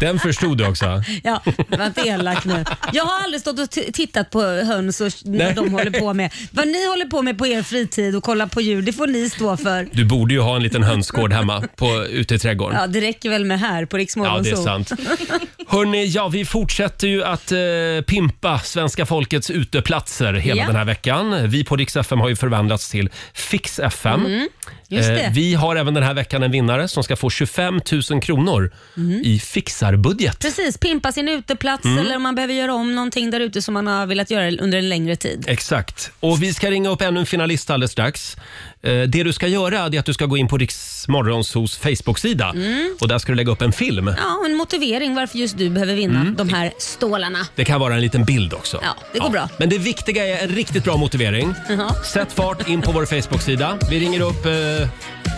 Den 0.00 0.18
förstod 0.18 0.58
du 0.58 0.66
också. 0.66 1.02
Ja, 1.24 1.42
var 1.68 1.86
inte 1.86 2.00
elak 2.08 2.44
nu. 2.44 2.64
Jag 2.92 3.04
har 3.04 3.22
aldrig 3.24 3.40
stått 3.40 3.58
och 3.58 3.70
t- 3.70 3.92
tittat 3.92 4.30
på 4.30 4.42
höns 4.42 5.00
och 5.00 5.12
vad 5.24 5.54
de 5.54 5.72
håller 5.72 6.00
på 6.00 6.14
med. 6.14 6.32
Vad 6.50 6.68
ni 6.68 6.86
håller 6.88 7.06
på 7.06 7.22
med 7.22 7.38
på 7.38 7.46
er 7.46 7.62
fritid 7.62 8.16
och 8.16 8.22
kolla 8.24 8.46
på 8.48 8.60
djur, 8.60 8.82
det 8.82 8.92
får 8.92 9.06
ni 9.06 9.30
stå 9.30 9.56
för. 9.56 9.88
Du 9.92 10.04
borde 10.04 10.34
ju 10.34 10.40
ha 10.40 10.56
en 10.56 10.62
liten 10.62 10.82
hönsgård 10.82 11.32
hemma 11.32 11.64
på, 11.76 12.04
ute 12.04 12.34
i 12.34 12.38
trädgården. 12.38 12.80
Ja, 12.80 12.86
det 12.86 13.00
räcker 13.00 13.30
väl 13.30 13.44
med 13.44 13.60
här 13.60 13.84
på 13.84 13.96
Rix 13.96 14.16
Ja, 14.16 14.40
det 14.44 14.50
är 14.50 14.56
sant. 14.56 14.90
Hörrni, 15.68 16.06
ja, 16.06 16.28
vi 16.28 16.44
fortsätter 16.44 17.08
ju 17.08 17.24
att 17.24 17.52
eh, 17.52 17.58
pimpa 18.06 18.58
svenska 18.58 19.06
folkets 19.06 19.50
uteplatser 19.50 20.32
hela 20.32 20.60
Ja. 20.60 20.66
den 20.66 20.76
här 20.76 20.84
veckan. 20.84 21.50
Vi 21.50 21.64
på 21.64 21.76
Rix 21.76 21.96
FM 21.96 22.20
har 22.20 22.28
ju 22.28 22.36
förvandlats 22.36 22.90
till 22.90 23.10
Fix 23.34 23.78
FM. 23.78 24.48
Just 24.90 25.08
det. 25.08 25.20
Eh, 25.20 25.32
vi 25.32 25.54
har 25.54 25.76
även 25.76 25.94
den 25.94 26.02
här 26.02 26.14
veckan 26.14 26.42
en 26.42 26.50
vinnare 26.50 26.88
som 26.88 27.04
ska 27.04 27.16
få 27.16 27.30
25 27.30 27.80
000 28.10 28.20
kronor 28.22 28.70
Mm. 28.96 29.20
i 29.24 29.38
fixarbudget. 29.38 30.38
Precis, 30.38 30.78
pimpa 30.78 31.12
sin 31.12 31.28
uteplats 31.28 31.84
Mm. 31.84 31.98
eller 31.98 32.16
om 32.16 32.22
man 32.22 32.34
behöver 32.34 32.54
göra 32.54 32.74
om 32.74 32.94
någonting 32.94 33.30
där 33.30 33.40
ute 33.40 33.62
som 33.62 33.74
man 33.74 33.86
har 33.86 34.06
velat 34.06 34.30
göra 34.30 34.50
under 34.50 34.78
en 34.78 34.88
längre 34.88 35.16
tid. 35.16 35.44
Exakt. 35.48 36.10
Och 36.20 36.42
vi 36.42 36.54
ska 36.54 36.70
ringa 36.70 36.88
upp 36.90 37.02
ännu 37.02 37.20
en 37.20 37.26
finalist 37.26 37.70
alldeles 37.70 37.92
strax. 37.92 38.36
Eh, 38.82 38.92
det 39.02 39.22
du 39.22 39.32
ska 39.32 39.46
göra 39.46 39.78
är 39.78 39.98
att 39.98 40.04
du 40.06 40.14
ska 40.14 40.26
gå 40.26 40.36
in 40.36 40.48
på 40.48 40.58
Rix 40.58 41.08
Morgonzos 41.08 41.76
Facebook-sida 41.78 42.50
Mm. 42.54 42.96
och 43.00 43.08
där 43.08 43.18
ska 43.18 43.32
du 43.32 43.36
lägga 43.36 43.52
upp 43.52 43.62
en 43.62 43.72
film. 43.72 44.14
Ja, 44.18 44.46
en 44.46 44.56
motivering 44.56 45.14
varför 45.14 45.38
just 45.38 45.58
du 45.58 45.70
behöver 45.70 45.94
vinna 45.94 46.20
Mm. 46.20 46.36
de 46.36 46.48
här 46.48 46.72
stålarna. 46.78 47.46
Det 47.54 47.64
kan 47.64 47.80
vara 47.80 47.94
en 47.94 48.00
liten 48.00 48.24
bild 48.24 48.52
också. 48.52 48.80
Ja, 48.82 48.96
det 49.12 49.18
går 49.18 49.30
bra. 49.30 49.48
Men 49.56 49.68
det 49.68 49.78
viktiga 49.78 50.26
är 50.26 50.42
en 50.48 50.48
riktigt 50.54 50.84
bra 50.84 50.96
motivering. 50.96 51.54
Jaha. 51.68 51.94
Sätt 52.04 52.32
fart 52.32 52.68
in 52.68 52.82
på 52.82 52.92
vår 52.92 53.06
Facebook-sida. 53.06 53.78
Vi 53.90 54.00
ringer 54.00 54.20
upp 54.20 54.46
eh, 54.46 54.52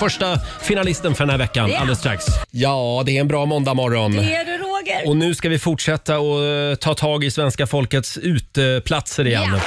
första 0.00 0.38
finalisten 0.62 1.14
för 1.14 1.24
den 1.24 1.31
här 1.31 1.38
veckan 1.38 1.70
Ja. 1.70 1.79
alldeles 1.79 1.98
strax. 1.98 2.24
Ja, 2.50 3.03
det 3.07 3.16
är 3.16 3.20
en 3.20 3.29
bra 3.29 3.46
måndagmorgon. 3.46 4.12
Det 4.16 4.35
är 4.35 4.44
du 4.44 4.50
Roger. 4.59 5.09
Och 5.09 5.16
nu 5.16 5.35
ska 5.35 5.48
vi 5.48 5.59
fortsätta 5.59 6.18
och 6.18 6.44
eh, 6.44 6.74
ta 6.74 6.94
tag 6.94 7.24
i 7.24 7.31
svenska 7.31 7.66
folkets 7.66 8.18
uteplatser 8.18 9.26
igen. 9.26 9.53
Riks 9.53 9.64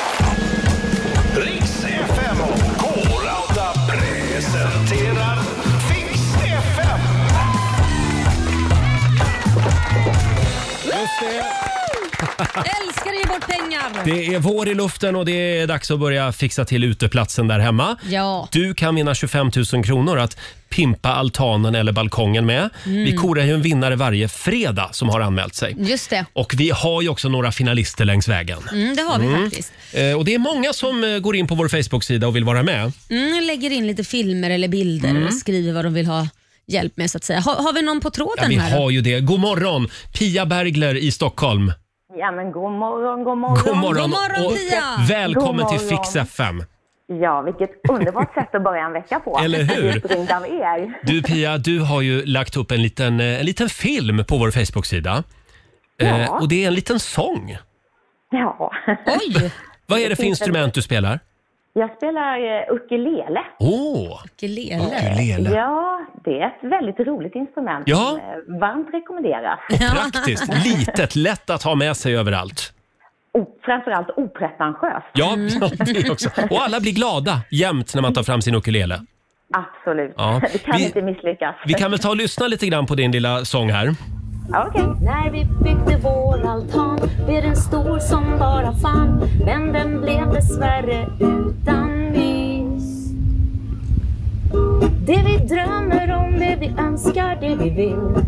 Älskar 12.56 13.10
att 13.12 13.18
ge 13.18 13.26
bort 13.28 13.48
pengar. 13.48 14.06
Det 14.06 14.36
är 14.36 14.40
vår 14.40 14.68
i 14.70 14.74
luften 14.74 15.16
och 15.16 15.26
det 15.26 15.58
är 15.60 15.68
dags 15.68 15.92
att 15.92 16.00
börja 16.00 16.32
fixa 16.32 16.66
till 16.66 16.84
uteplatsen 16.84 17.48
där 17.48 17.60
hemma. 17.60 17.98
Ja. 18.10 18.48
Du 18.52 18.74
kan 18.74 18.96
vinna 18.96 19.16
25 19.16 19.52
000 19.74 19.84
kronor 19.86 20.18
att 20.20 20.38
pimpa 20.70 21.10
altanen 21.10 21.76
eller 21.76 21.92
balkongen 21.92 22.46
med. 22.46 22.70
Mm. 22.86 23.04
Vi 23.06 23.16
korar 23.18 23.44
ju 23.44 23.54
en 23.54 23.62
vinnare 23.62 23.96
varje 23.96 24.28
fredag 24.28 24.90
som 24.92 25.10
har 25.10 25.20
anmält 25.22 25.56
sig. 25.56 25.76
Just 25.80 26.10
det. 26.10 26.26
Och 26.34 26.54
vi 26.58 26.70
har 26.70 27.02
ju 27.02 27.10
också 27.10 27.30
några 27.30 27.52
finalister 27.52 28.06
längs 28.06 28.28
vägen. 28.28 28.60
Mm, 28.72 28.96
det 28.96 29.02
har 29.02 29.20
vi 29.20 29.26
Mm. 29.28 29.44
faktiskt. 29.44 29.72
Eh, 29.92 30.14
Och 30.14 30.26
det 30.26 30.34
är 30.34 30.40
många 30.40 30.74
som 30.74 31.04
eh, 31.04 31.20
går 31.20 31.36
in 31.36 31.48
på 31.48 31.56
vår 31.56 31.68
Facebook-sida 31.68 32.28
och 32.28 32.36
vill 32.36 32.44
vara 32.44 32.64
med. 32.64 32.92
Mm, 33.10 33.44
lägger 33.44 33.72
in 33.72 33.88
lite 33.88 34.04
filmer 34.04 34.50
eller 34.50 34.68
bilder 34.68 35.10
Mm. 35.10 35.22
eller 35.22 35.32
skriver 35.32 35.74
vad 35.74 35.86
de 35.86 35.94
vill 35.94 36.06
ha 36.08 36.28
hjälp 36.68 36.98
med 36.98 37.12
så 37.12 37.18
att 37.18 37.24
säga. 37.24 37.40
Har, 37.40 37.56
har 37.56 37.74
vi 37.74 37.82
någon 37.82 38.00
på 38.02 38.10
tråden 38.10 38.36
Ja, 38.44 38.48
vi 38.48 38.56
här? 38.56 38.72
då? 38.78 38.82
har 38.84 38.90
ju 38.92 39.02
det. 39.02 39.20
God 39.20 39.40
morgon! 39.40 39.90
Pia 40.20 40.46
Bergler 40.46 40.96
i 40.98 41.12
Stockholm. 41.12 41.72
Ja, 42.16 42.32
men 42.32 42.52
god 42.52 42.72
morgon, 42.72 43.24
god 43.24 43.38
morgon. 43.38 43.58
God 43.66 43.78
morgon, 43.78 44.02
God 44.02 44.10
morgon, 44.10 44.46
och 44.46 44.54
Pia! 44.58 44.82
välkommen 45.08 45.66
God 45.66 45.70
till 45.80 45.86
morgon. 45.86 46.04
Fix 46.04 46.16
FM. 46.16 46.64
Ja, 47.08 47.42
vilket 47.42 47.70
underbart 47.90 48.34
sätt 48.34 48.56
att 48.56 48.64
börja 48.64 48.86
en 48.86 48.94
vecka 48.94 49.20
på. 49.20 49.40
Eller 49.44 49.64
hur? 49.64 49.90
Av 50.36 50.46
er. 50.46 51.00
Du 51.04 51.24
Pia, 51.24 51.58
du 51.58 51.80
har 51.80 52.02
ju 52.02 52.26
lagt 52.26 52.58
upp 52.58 52.72
en 52.72 52.82
liten, 52.82 53.20
eh, 53.20 53.40
en 53.40 53.46
liten 53.46 53.70
film 53.70 54.26
på 54.28 54.38
vår 54.38 54.52
Facebook-sida. 54.52 55.24
Eh, 56.02 56.22
Ja. 56.22 56.40
och 56.40 56.48
det 56.50 56.64
är 56.64 56.68
en 56.68 56.74
liten 56.74 57.00
sång. 57.00 57.58
Ja. 58.32 58.72
Oj! 59.06 59.52
Vad 59.86 60.00
är 60.00 60.10
det 60.10 60.16
för 60.16 60.24
instrument 60.24 60.74
du 60.74 60.82
spelar? 60.82 61.20
Jag 61.74 61.96
spelar 61.98 62.40
uh, 62.40 62.76
ukulele. 62.76 63.40
Åh, 63.60 64.22
Ukulele. 64.26 64.84
ukulele. 64.86 65.50
Ja, 65.56 66.00
det 66.26 66.40
är 66.42 66.48
ett 66.48 66.60
väldigt 66.72 67.00
roligt 67.08 67.36
instrument 67.36 67.84
Ja. 67.88 67.96
som 67.98 68.18
eh, 68.18 68.60
varmt 68.60 68.88
rekommenderas. 68.94 69.60
Praktiskt, 69.94 70.66
litet, 70.66 71.16
lätt 71.16 71.50
att 71.50 71.64
ha 71.64 71.76
med 71.76 71.98
sig 71.98 72.18
överallt. 72.18 72.74
Och 73.32 73.58
framförallt 73.66 74.10
opretentiöst. 74.18 75.06
Ja, 75.14 75.36
det 75.86 76.10
också. 76.12 76.30
Och 76.50 76.62
alla 76.62 76.80
blir 76.80 76.92
glada 76.94 77.42
jämt 77.52 77.96
när 77.96 78.02
man 78.02 78.14
tar 78.14 78.24
fram 78.24 78.42
sin 78.42 78.56
ukulele. 78.56 79.00
Absolut. 79.54 80.14
Ja. 80.18 80.42
Det 80.54 80.58
kan 80.58 80.78
Vi- 80.78 80.86
inte 80.86 81.02
misslyckas. 81.02 81.56
Vi 81.66 81.74
kan 81.74 81.92
väl 81.92 82.00
ta 82.00 82.10
och 82.10 82.16
lyssna 82.18 82.48
lite 82.48 82.68
grann 82.68 82.86
på 82.86 82.96
din 82.96 83.12
lilla 83.12 83.46
sång 83.46 83.70
här. 83.72 83.96
Ja, 84.52 84.68
Okej. 84.68 84.88
När 85.02 85.32
vi 85.32 85.46
byggde 85.64 86.00
vår 86.04 86.46
altan 86.48 87.00
blev 87.26 87.44
den 87.44 87.56
stor 87.56 88.00
som 88.00 88.24
bara 88.40 88.74
fan 88.74 89.24
Men 89.46 89.74
den 89.74 90.02
blev 90.02 90.34
dessvärre 90.34 91.08
utan 91.20 92.12
mys 92.12 93.12
Det 95.06 95.24
vi 95.26 95.38
drömmer 95.38 96.16
om, 96.16 96.40
det 96.40 96.58
vi 96.60 96.76
önskar, 96.82 97.38
det 97.42 97.56
vi 97.56 97.70
vill 97.70 98.24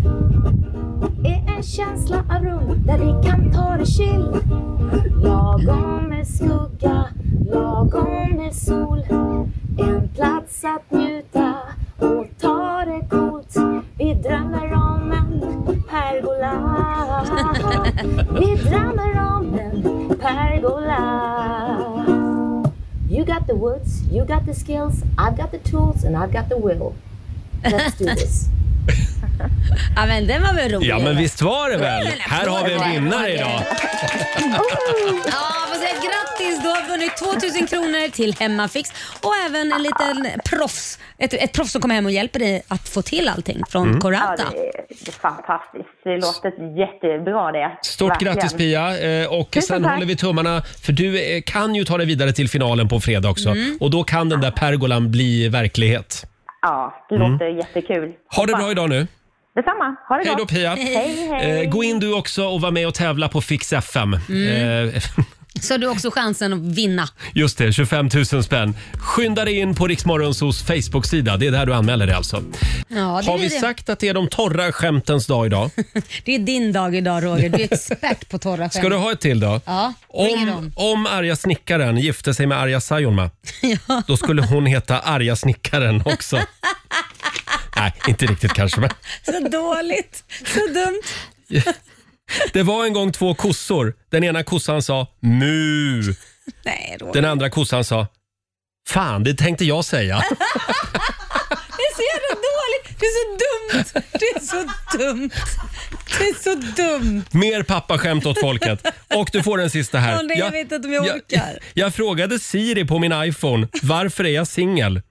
är 1.25 1.55
en 1.57 1.63
känsla 1.63 2.17
av 2.29 2.43
rum 2.43 2.83
där 2.85 2.97
vi 2.97 3.27
kan 3.29 3.51
ta 3.51 3.77
det 3.77 3.85
chill. 3.85 4.35
Lagom 5.23 6.09
med 6.09 6.27
skugga, 6.27 7.05
lagom 7.51 8.37
med 8.37 8.55
sol. 8.55 9.03
En 9.77 10.09
plats 10.15 10.63
att 10.63 10.91
njuta 10.91 11.55
och 11.99 12.25
ta 12.39 12.83
det 12.85 13.07
coolt. 13.09 13.55
Vi 13.97 14.13
drömmer 14.13 14.73
om 14.73 15.11
en 15.11 15.41
pergola. 15.89 16.53
Vi 18.39 18.55
drömmer 18.55 19.37
om 19.37 19.59
en 19.59 19.81
pergola. 20.19 20.99
You 23.09 23.25
got 23.25 23.47
the 23.47 23.53
woods, 23.53 24.01
you 24.11 24.25
got 24.25 24.45
the 24.45 24.53
skills 24.53 25.03
I've 25.17 25.37
got 25.37 25.51
the 25.51 25.59
tools 25.59 26.03
and 26.03 26.15
I've 26.15 26.31
got 26.33 26.49
the 26.49 26.57
will 26.57 26.93
Let's 27.65 27.97
do 27.99 28.15
this 28.15 28.45
Ja, 29.95 30.05
men 30.05 30.27
den 30.27 30.43
var 30.43 30.53
väl 30.53 30.71
rolig? 30.71 30.87
Ja, 30.87 30.99
men 30.99 31.17
visst 31.17 31.41
var 31.41 31.69
det 31.69 31.77
väl? 31.77 32.07
Här 32.19 32.47
har 32.47 32.65
vi 32.67 32.73
en 32.73 32.91
vinnare 32.91 33.33
idag. 33.33 33.61
Ja, 35.25 35.65
får 35.69 35.75
säga 35.75 35.93
grattis! 35.93 36.61
Du 36.63 36.67
har 36.69 36.89
vunnit 36.89 37.17
2000 37.17 37.67
kronor 37.67 38.09
till 38.11 38.35
Hemmafix 38.39 38.89
och 39.21 39.31
även 39.45 39.71
en 39.71 39.83
liten 39.83 40.27
proffs, 40.45 40.99
ett, 41.17 41.33
ett 41.33 41.53
proffs 41.53 41.71
som 41.71 41.81
kommer 41.81 41.95
hem 41.95 42.05
och 42.05 42.11
hjälper 42.11 42.39
dig 42.39 42.61
att 42.67 42.89
få 42.89 43.01
till 43.01 43.29
allting 43.29 43.61
från 43.69 43.83
Mm. 43.83 43.95
Ja, 43.95 44.01
Corauta. 44.01 44.35
det, 44.35 44.57
är, 44.59 44.71
det 45.05 45.07
är 45.07 45.11
fantastiskt. 45.11 45.89
Det 46.03 46.17
låter 46.17 46.77
jättebra 46.79 47.51
det. 47.51 47.77
Stort 47.83 48.11
Verkligen. 48.11 48.35
grattis 48.35 48.53
Pia! 48.53 48.99
Eh, 49.21 49.27
Och 49.27 49.51
Tusen 49.51 49.67
sen 49.67 49.83
tack. 49.83 49.93
håller 49.93 50.05
vi 50.05 50.15
tummarna 50.15 50.61
för 50.81 50.93
du 50.93 51.35
eh, 51.35 51.41
kan 51.45 51.75
ju 51.75 51.83
ta 51.85 51.97
dig 51.97 52.07
vidare 52.07 52.31
till 52.33 52.49
finalen 52.49 52.87
på 52.87 52.99
fredag 52.99 53.29
också. 53.29 53.49
Mm. 53.49 53.77
Och 53.81 53.91
då 53.91 54.03
kan 54.03 54.29
den 54.29 54.41
där 54.41 54.51
pergolan 54.51 55.11
bli 55.11 55.49
verklighet. 55.49 56.25
Ja, 56.67 57.05
det 57.09 57.15
Mm. 57.15 57.31
låter 57.31 57.45
jättekul. 57.47 58.13
Ha 58.35 58.45
det 58.45 58.53
bra 58.53 58.71
idag 58.71 58.89
nu. 58.89 59.07
Detsamma. 59.55 59.95
Ha 60.09 60.15
det 60.17 60.23
Hej 60.23 60.35
gott. 60.35 60.49
då 60.49 60.55
Pia! 60.55 60.75
Hej, 60.75 61.29
hej. 61.31 61.63
Eh, 61.63 61.69
Gå 61.69 61.83
in 61.83 61.99
du 61.99 62.13
också 62.13 62.43
och 62.45 62.61
var 62.61 62.71
med 62.71 62.87
och 62.87 62.93
tävla 62.93 63.27
på 63.29 63.41
Fix 63.41 63.73
FM. 63.73 64.13
Mm. 64.29 64.87
Eh, 64.87 64.93
Så 65.61 65.73
har 65.73 65.77
du 65.77 65.87
också 65.87 66.11
chansen 66.11 66.53
att 66.53 66.59
vinna. 66.59 67.09
Just 67.33 67.57
det, 67.57 67.73
25 67.73 68.09
000 68.33 68.43
spänn. 68.43 68.75
Skynda 68.99 69.45
dig 69.45 69.59
in 69.59 69.75
på 69.75 69.87
Riksmorgonsos 69.87 70.63
Facebook-sida. 70.63 71.37
Det 71.37 71.47
är 71.47 71.51
där 71.51 71.65
du 71.65 71.73
anmäler 71.73 72.05
dig 72.07 72.15
alltså. 72.15 72.43
Ja, 72.87 72.95
det 72.95 73.01
Har 73.01 73.33
är 73.33 73.37
vi 73.37 73.47
det. 73.47 73.59
sagt 73.59 73.89
att 73.89 73.99
det 73.99 74.07
är 74.07 74.13
de 74.13 74.27
torra 74.27 74.71
skämtens 74.71 75.27
dag 75.27 75.45
idag? 75.45 75.69
Det 76.25 76.35
är 76.35 76.39
din 76.39 76.73
dag 76.73 76.95
idag 76.95 77.23
Roger. 77.25 77.49
Du 77.49 77.57
är 77.63 77.73
expert 77.73 78.29
på 78.29 78.37
torra 78.37 78.57
skämt. 78.57 78.73
Ska 78.73 78.89
du 78.89 78.95
ha 78.95 79.11
ett 79.11 79.21
till 79.21 79.39
då? 79.39 79.61
Ja, 79.65 79.93
Om, 80.07 80.71
om 80.75 81.05
arga 81.05 81.35
snickaren 81.35 81.97
gifte 81.97 82.33
sig 82.33 82.47
med 82.47 82.57
arga 82.59 82.81
Saijonmaa, 82.81 83.29
då 84.07 84.17
skulle 84.17 84.41
hon 84.41 84.65
heta 84.65 84.99
arga 84.99 85.35
snickaren 85.35 86.01
också. 86.05 86.35
Nej, 87.77 87.93
inte 88.07 88.25
riktigt 88.25 88.53
kanske. 88.53 88.79
Men 88.81 88.89
Så 89.25 89.31
dåligt, 89.49 90.23
så 90.53 90.59
dumt. 90.73 91.01
Det 92.53 92.63
var 92.63 92.85
en 92.85 92.93
gång 92.93 93.11
två 93.11 93.33
kossor. 93.35 93.95
Den 94.11 94.23
ena 94.23 94.43
kossan 94.43 94.81
sa 94.81 95.07
mu. 95.19 96.01
Nej, 96.65 96.97
Roger. 96.99 97.13
Den 97.13 97.25
andra 97.25 97.49
kossan 97.49 97.83
sa 97.83 98.07
fan, 98.87 99.23
det 99.23 99.33
tänkte 99.33 99.65
jag 99.65 99.85
säga. 99.85 100.23
Det 101.77 101.81
är 101.81 101.95
så 101.95 102.01
jävla 102.13 102.41
dåligt. 102.41 102.99
Det 102.99 103.05
är 103.05 103.13
så 103.15 103.25
dumt. 103.45 104.03
Det 104.19 104.25
är 104.25 104.39
så 104.39 104.97
dumt. 104.97 105.29
Det 106.19 106.23
är 106.29 106.43
så 106.43 106.55
dumt. 106.81 107.23
Mer 107.31 107.63
pappaskämt 107.63 108.25
åt 108.25 108.39
folket. 108.39 108.87
Och 109.15 109.29
du 109.31 109.43
får 109.43 109.57
den 109.57 109.69
sista 109.69 109.97
här. 109.99 110.15
Åh, 110.15 110.23
nej, 110.23 110.39
jag 110.39 110.51
vet 110.51 110.71
inte 110.71 110.87
om 110.87 110.93
jag 110.93 111.07
jag, 111.07 111.15
orkar. 111.15 111.59
jag 111.73 111.93
frågade 111.95 112.39
Siri 112.39 112.85
på 112.85 112.99
min 112.99 113.13
iPhone, 113.23 113.67
varför 113.81 114.23
är 114.23 114.29
jag 114.29 114.47
singel? 114.47 115.01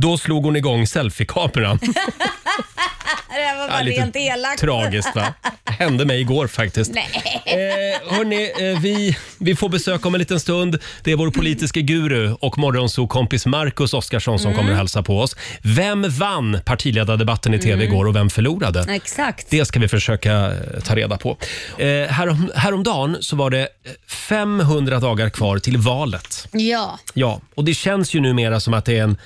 Då 0.00 0.18
slog 0.18 0.44
hon 0.44 0.56
igång 0.56 0.86
selfiekameran. 0.86 1.78
Det 3.34 3.58
var 3.58 3.68
bara 3.68 3.82
rent 3.82 4.16
elakt. 4.16 4.60
Tragiskt 4.60 5.14
va? 5.16 5.34
Hände 5.64 6.04
mig 6.04 6.20
igår 6.20 6.46
faktiskt. 6.46 6.92
Nej. 6.94 7.08
Eh, 7.44 8.16
hörni, 8.16 8.52
eh, 8.72 8.80
vi, 8.80 9.16
vi 9.38 9.56
får 9.56 9.68
besök 9.68 10.06
om 10.06 10.14
en 10.14 10.18
liten 10.18 10.40
stund. 10.40 10.78
Det 11.02 11.12
är 11.12 11.16
vår 11.16 11.30
politiska 11.30 11.80
guru 11.80 12.32
och 12.32 12.58
morgonsokompis 12.58 13.46
Marcus 13.46 13.94
Oskarsson 13.94 14.38
som 14.38 14.46
Mm. 14.50 14.58
kommer 14.58 14.72
att 14.72 14.78
hälsa 14.78 15.02
på 15.02 15.20
oss. 15.20 15.36
Vem 15.62 16.10
vann 16.10 16.60
partiledardebatten 16.64 17.54
i 17.54 17.58
TV 17.58 17.72
Mm. 17.72 17.86
igår 17.88 18.04
och 18.06 18.16
vem 18.16 18.30
förlorade? 18.30 18.86
Exakt. 18.94 19.46
Det 19.50 19.64
ska 19.64 19.78
vi 19.80 19.88
försöka 19.88 20.32
eh, 20.34 20.80
ta 20.84 20.94
reda 20.96 21.16
på. 21.16 21.36
Eh, 21.78 21.86
härom, 22.08 22.50
häromdagen 22.56 23.16
så 23.20 23.36
var 23.36 23.50
det 23.50 23.60
eh, 23.62 23.68
500 24.08 25.00
dagar 25.00 25.30
kvar 25.30 25.58
till 25.58 25.76
valet. 25.76 26.48
Ja. 26.52 26.98
Ja, 27.14 27.40
och 27.54 27.64
det 27.64 27.74
känns 27.74 28.14
ju 28.14 28.20
numera 28.20 28.60
som 28.60 28.74
att 28.74 28.84
det 28.84 28.98
är 28.98 29.02
en 29.02 29.16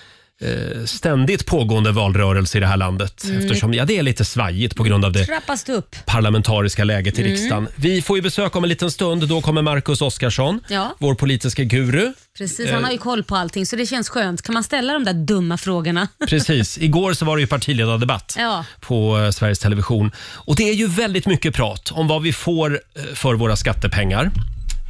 eh, 0.41 0.85
ständigt 0.85 1.47
pågående 1.47 1.93
valrörelse 1.93 2.59
i 2.59 2.61
det 2.61 2.67
här 2.67 2.77
landet. 2.77 3.25
Mm. 3.25 3.39
Eftersom 3.39 3.75
ja, 3.75 3.85
det 3.85 3.99
är 3.99 4.03
lite 4.03 4.25
svajigt 4.25 4.77
på 4.77 4.83
grund 4.83 5.05
av 5.05 5.13
det 5.13 5.25
Trappas 5.27 5.65
det 5.65 5.73
upp. 5.73 5.97
parlamentariska 6.07 6.85
läget 6.85 7.19
i 7.19 7.21
Mm. 7.23 7.33
riksdagen. 7.33 7.69
Vi 7.77 8.03
får 8.03 8.17
ju 8.19 8.23
besök 8.23 8.57
om 8.57 8.65
en 8.65 8.69
liten 8.69 8.91
stund. 8.91 9.29
Då 9.29 9.41
kommer 9.41 9.63
Marcus 9.63 10.03
Oskarsson, 10.03 10.61
Ja. 10.69 10.95
vår 10.99 11.15
politiska 11.15 11.65
guru. 11.65 12.13
Precis, 12.39 12.61
Eh. 12.69 12.75
han 12.75 12.85
har 12.85 12.93
ju 12.93 12.99
koll 12.99 13.23
på 13.25 13.37
allting 13.37 13.67
så 13.67 13.77
det 13.77 13.87
känns 13.87 14.09
skönt. 14.09 14.43
Kan 14.43 14.53
man 14.55 14.65
ställa 14.65 14.93
de 14.93 15.05
där 15.05 15.13
dumma 15.15 15.59
frågorna? 15.59 16.09
Precis. 16.29 16.79
Igår 16.79 17.13
så 17.13 17.25
var 17.25 17.37
det 17.37 17.41
ju 17.41 17.47
partiledardebatt 17.47 18.35
Ja. 18.39 18.65
på 18.81 19.19
eh, 19.19 19.31
Sveriges 19.31 19.59
Television. 19.59 20.11
Och 20.19 20.57
det 20.57 20.69
är 20.69 20.75
ju 20.75 20.87
väldigt 20.87 21.27
mycket 21.27 21.55
prat 21.55 21.91
om 21.93 22.09
vad 22.09 22.23
vi 22.23 22.33
får 22.33 22.81
eh, 22.97 23.03
för 23.15 23.35
våra 23.35 23.57
skattepengar. 23.57 24.31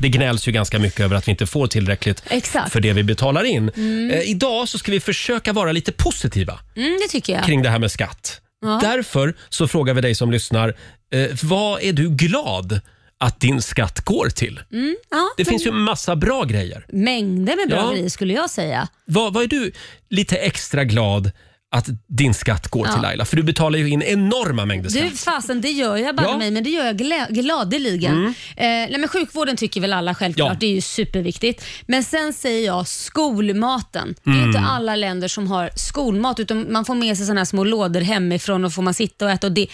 Det 0.00 0.08
gnälls 0.08 0.48
ju 0.48 0.52
ganska 0.52 0.78
mycket 0.78 1.00
över 1.00 1.16
att 1.16 1.28
vi 1.28 1.30
inte 1.30 1.46
får 1.46 1.66
tillräckligt 1.66 2.22
Exakt. 2.26 2.72
för 2.72 2.80
det 2.80 2.92
vi 2.92 3.02
betalar 3.02 3.44
in. 3.44 3.70
Mm. 3.76 4.10
Eh, 4.10 4.20
idag 4.30 4.68
så 4.68 4.78
ska 4.78 4.92
vi 4.92 5.00
försöka 5.00 5.52
vara 5.52 5.72
lite 5.72 5.92
positiva 5.92 6.60
Mm, 6.76 6.98
det 7.02 7.08
tycker 7.08 7.32
jag. 7.32 7.44
kring 7.44 7.62
det 7.62 7.68
här 7.70 7.78
med 7.78 7.90
skatt. 7.90 8.40
Ja. 8.62 8.78
Därför 8.82 9.34
så 9.48 9.68
frågar 9.68 9.94
vi 9.94 10.00
dig 10.00 10.14
som 10.14 10.30
lyssnar, 10.30 10.68
eh, 11.12 11.26
vad 11.42 11.82
är 11.82 11.92
du 11.92 12.08
glad 12.10 12.80
att 13.18 13.40
din 13.40 13.62
skatt 13.62 14.00
går 14.00 14.28
till? 14.28 14.60
Mm, 14.72 14.96
ja, 15.10 15.28
Det 15.36 15.44
finns 15.44 15.66
ju 15.66 15.72
massa 15.72 16.16
bra 16.16 16.44
grejer. 16.44 16.86
Mängder 16.88 17.56
med 17.56 17.68
bra 17.68 17.78
Ja. 17.78 17.92
grejer 17.92 18.08
skulle 18.08 18.34
jag 18.34 18.50
säga. 18.50 18.88
Vad, 19.04 19.34
vad 19.34 19.42
är 19.42 19.48
du 19.48 19.72
lite 20.10 20.36
extra 20.36 20.84
glad 20.84 21.30
att 21.72 21.88
din 22.06 22.34
skatt 22.34 22.68
går 22.68 22.86
till 22.86 23.02
Laila? 23.02 23.24
För 23.24 23.36
du 23.36 23.42
betalar 23.42 23.78
ju 23.78 23.88
in 23.88 24.02
enorma 24.02 24.64
mängder 24.64 24.90
Du 24.90 24.96
skatt. 25.16 25.18
fasen, 25.34 25.60
det 25.60 25.70
gör 25.70 25.96
jag 25.96 26.16
bara 26.16 26.26
Ja. 26.26 26.38
mig, 26.38 26.50
men 26.50 26.64
det 26.64 26.70
gör 26.70 26.84
jag 26.86 26.96
glä- 26.96 27.32
gladeligen. 27.32 28.12
Mm. 28.14 28.26
Eh, 28.56 28.90
nej, 28.90 28.96
men 28.98 29.08
sjukvården 29.08 29.56
tycker 29.56 29.80
väl 29.80 29.92
alla 29.92 30.14
självklart, 30.14 30.52
Ja. 30.52 30.56
det 30.60 30.66
är 30.66 30.70
ju 30.74 30.80
superviktigt. 30.80 31.64
Men 31.86 32.04
sen 32.04 32.32
säger 32.32 32.66
jag 32.66 32.86
skolmaten. 32.88 34.14
Det 34.24 34.30
är 34.30 34.34
Mm. 34.34 34.46
inte 34.46 34.60
alla 34.60 34.96
länder 34.96 35.28
som 35.28 35.46
har 35.50 35.70
skolmat, 35.76 36.40
utan 36.40 36.72
man 36.72 36.84
får 36.84 36.94
med 36.94 37.16
sig 37.16 37.26
såna 37.26 37.40
här 37.40 37.44
små 37.44 37.64
lådor 37.64 38.00
hemifrån 38.00 38.64
och 38.64 38.72
får 38.72 38.82
man 38.82 38.94
sitta 38.94 39.24
och 39.24 39.30
äta. 39.30 39.46
Och 39.46 39.52
det, 39.52 39.66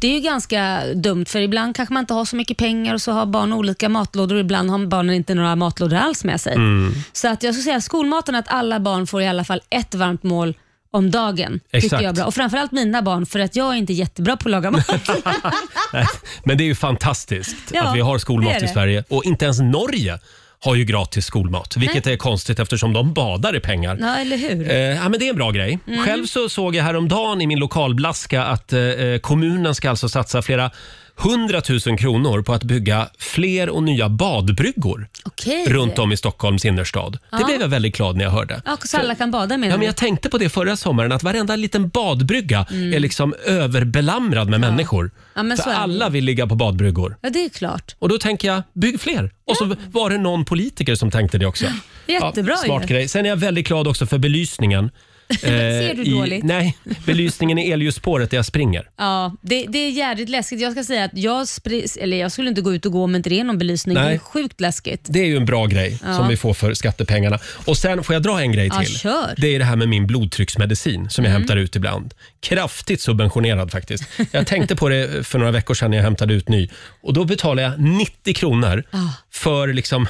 det 0.00 0.06
är 0.08 0.12
ju 0.14 0.20
ganska 0.20 0.80
dumt, 0.94 1.24
för 1.28 1.40
ibland 1.40 1.76
kanske 1.76 1.92
man 1.94 2.00
inte 2.00 2.14
har 2.14 2.24
så 2.24 2.36
mycket 2.36 2.56
pengar 2.56 2.94
och 2.94 3.02
så 3.02 3.12
har 3.12 3.26
barn 3.26 3.52
olika 3.52 3.88
matlådor 3.88 4.34
och 4.34 4.40
ibland 4.40 4.70
har 4.70 4.86
barnen 4.86 5.14
inte 5.14 5.34
några 5.34 5.56
matlådor 5.56 5.96
alls 5.96 6.24
med 6.24 6.40
sig. 6.40 6.54
Mm. 6.54 6.94
Så 7.12 7.28
att 7.28 7.42
jag 7.42 7.54
skulle 7.54 7.64
säga 7.64 7.80
skolmaten, 7.80 8.34
att 8.34 8.48
alla 8.48 8.80
barn 8.80 9.06
får 9.06 9.22
i 9.22 9.26
alla 9.26 9.44
fall 9.44 9.60
ett 9.70 9.94
varmt 9.94 10.22
mål 10.22 10.54
om 10.94 11.10
dagen. 11.10 11.60
Exakt. 11.70 11.82
Tycker 11.82 12.02
jag 12.04 12.10
är 12.10 12.14
bra. 12.14 12.24
Och 12.24 12.34
framförallt 12.34 12.72
mina 12.72 13.02
barn, 13.02 13.26
för 13.26 13.40
att 13.40 13.56
jag 13.56 13.72
är 13.72 13.78
inte 13.78 13.92
jättebra 13.92 14.36
på 14.36 14.48
att 14.48 14.50
laga 14.50 14.70
mat. 14.70 14.88
Nej, 15.92 16.06
Men 16.44 16.58
det 16.58 16.64
är 16.64 16.66
ju 16.66 16.74
fantastiskt 16.74 17.56
Ja, 17.72 17.82
att 17.82 17.96
vi 17.96 18.00
har 18.00 18.14
det 18.14 18.20
skolmat 18.20 18.56
i 18.56 18.60
det. 18.60 18.68
Sverige. 18.68 19.04
Och 19.08 19.24
inte 19.24 19.44
ens 19.44 19.60
Norge 19.60 20.18
har 20.64 20.74
ju 20.74 20.84
gratis 20.84 21.26
skolmat, 21.26 21.76
vilket 21.76 22.06
är 22.06 22.16
konstigt 22.16 22.58
eftersom 22.58 22.92
de 22.92 23.12
badar 23.14 23.56
i 23.56 23.60
pengar. 23.60 23.98
Ja, 24.00 24.16
eller 24.16 24.36
hur? 24.36 24.70
Eh, 24.70 24.76
ja, 24.76 25.08
men 25.08 25.20
det 25.20 25.26
är 25.26 25.30
en 25.30 25.36
bra 25.36 25.50
grej. 25.50 25.78
Mm. 25.86 26.04
Själv 26.04 26.26
så 26.26 26.48
såg 26.48 26.76
jag 26.76 26.84
häromdagen 26.84 27.40
i 27.40 27.46
min 27.46 27.58
lokalblaska 27.58 28.44
att 28.44 28.72
eh, 28.72 28.80
eh, 28.80 29.18
kommunen 29.18 29.74
ska 29.74 29.90
alltså 29.90 30.08
satsa 30.08 30.42
flera 30.42 30.70
hundratusen 31.16 31.96
kronor 31.96 32.42
på 32.42 32.52
att 32.54 32.62
bygga 32.64 33.08
fler 33.18 33.68
och 33.68 33.82
nya 33.82 34.08
badbryggor 34.08 35.08
Okej. 35.24 35.64
runt 35.68 35.98
om 35.98 36.12
i 36.12 36.16
Stockholms 36.16 36.64
innerstad. 36.64 37.18
Ja. 37.30 37.38
Det 37.38 37.44
blev 37.44 37.60
jag 37.60 37.68
väldigt 37.68 37.96
glad 37.96 38.16
när 38.16 38.24
jag 38.24 38.30
hörde. 38.30 38.62
Ja, 38.64 38.76
så 38.84 38.96
alla 38.98 39.14
kan 39.14 39.30
bada 39.30 39.56
med 39.56 39.70
Ja, 39.72 39.76
men 39.76 39.86
jag 39.86 39.96
tänkte 39.96 40.30
på 40.30 40.38
det 40.38 40.48
förra 40.48 40.76
sommaren, 40.76 41.12
att 41.12 41.22
varenda 41.22 41.56
liten 41.56 41.88
badbrygga 41.88 42.66
Mm. 42.70 42.94
är 42.94 42.98
liksom 43.00 43.34
överbelamrad 43.46 44.48
med 44.48 44.60
människor. 44.60 45.10
Ja, 45.34 45.42
men 45.42 45.56
För 45.56 45.64
så 45.64 45.70
är 45.70 45.74
det 45.74 45.80
alla 45.80 46.08
vill 46.08 46.24
ligga 46.24 46.46
på 46.46 46.54
badbryggor. 46.54 47.16
Ja, 47.20 47.30
det 47.30 47.44
är 47.44 47.48
klart. 47.48 47.94
Och 47.98 48.08
då 48.08 48.18
tänker 48.18 48.48
jag, 48.48 48.62
bygg 48.72 49.00
fler. 49.00 49.30
Och 49.46 49.56
så 49.56 49.76
var 49.92 50.10
det 50.10 50.18
någon 50.18 50.44
politiker 50.44 50.94
som 50.94 51.10
tänkte 51.10 51.38
det 51.38 51.46
också. 51.46 51.64
Jättebra 52.06 52.56
Smart 52.56 52.82
ju. 52.82 52.86
grej. 52.86 53.08
Sen 53.08 53.24
är 53.24 53.28
jag 53.28 53.36
väldigt 53.36 53.66
glad 53.68 53.88
också 53.88 54.06
för 54.06 54.18
belysningen. 54.18 54.90
Ser 55.40 55.94
du 55.94 56.04
dåligt? 56.04 56.44
Nej, 56.44 56.76
belysningen 57.06 57.58
i 57.58 57.70
elljusspåret 57.70 58.30
där 58.30 58.38
jag 58.38 58.46
springer. 58.46 58.88
Ja, 58.96 59.36
det, 59.42 59.66
det 59.68 59.78
är 59.78 59.90
jävligt 59.90 60.28
läskigt. 60.28 60.60
Jag 60.60 60.72
ska 60.72 60.84
säga 60.84 61.04
att 61.04 61.10
jag, 61.14 61.44
spri- 61.44 61.98
eller 62.00 62.16
jag 62.16 62.32
skulle 62.32 62.48
inte 62.48 62.60
gå 62.60 62.74
ut 62.74 62.86
och 62.86 62.92
gå 62.92 63.04
om 63.04 63.14
inte 63.14 63.30
det 63.30 63.40
är 63.40 63.44
någon 63.44 63.58
belysning. 63.58 63.94
Nej. 63.94 64.08
Det 64.08 64.14
är 64.14 64.18
sjukt 64.18 64.60
läskigt. 64.60 65.00
Det 65.08 65.20
är 65.20 65.26
ju 65.26 65.36
en 65.36 65.44
bra 65.44 65.66
grej 65.66 65.98
Ja. 66.06 66.16
som 66.16 66.28
vi 66.28 66.36
får 66.36 66.54
för 66.54 66.74
skattepengarna. 66.74 67.38
Och 67.64 67.76
sen 67.76 68.02
får 68.04 68.14
jag 68.14 68.22
dra 68.22 68.40
en 68.40 68.52
grej 68.52 68.66
Ja, 68.72 68.80
till. 68.80 68.98
kör. 68.98 69.34
Det 69.36 69.54
är 69.54 69.58
det 69.58 69.64
här 69.64 69.76
med 69.76 69.88
min 69.88 70.06
blodtrycksmedicin 70.06 71.10
som 71.10 71.24
jag 71.24 71.30
Mm. 71.30 71.42
hämtar 71.42 71.56
ut 71.56 71.76
ibland. 71.76 72.14
Kraftigt 72.40 73.00
subventionerad 73.00 73.70
faktiskt. 73.70 74.04
Jag 74.32 74.46
tänkte 74.46 74.76
på 74.76 74.88
det 74.88 75.26
för 75.26 75.38
några 75.38 75.52
veckor 75.52 75.74
sedan 75.74 75.90
när 75.90 75.96
jag 75.98 76.04
hämtade 76.04 76.34
ut 76.34 76.48
ny. 76.48 76.68
Och 77.02 77.12
då 77.14 77.24
betalar 77.24 77.62
jag 77.62 77.80
90 77.80 78.34
kronor 78.34 78.84
Ah. 78.90 78.98
för 79.32 79.68
liksom, 79.72 80.06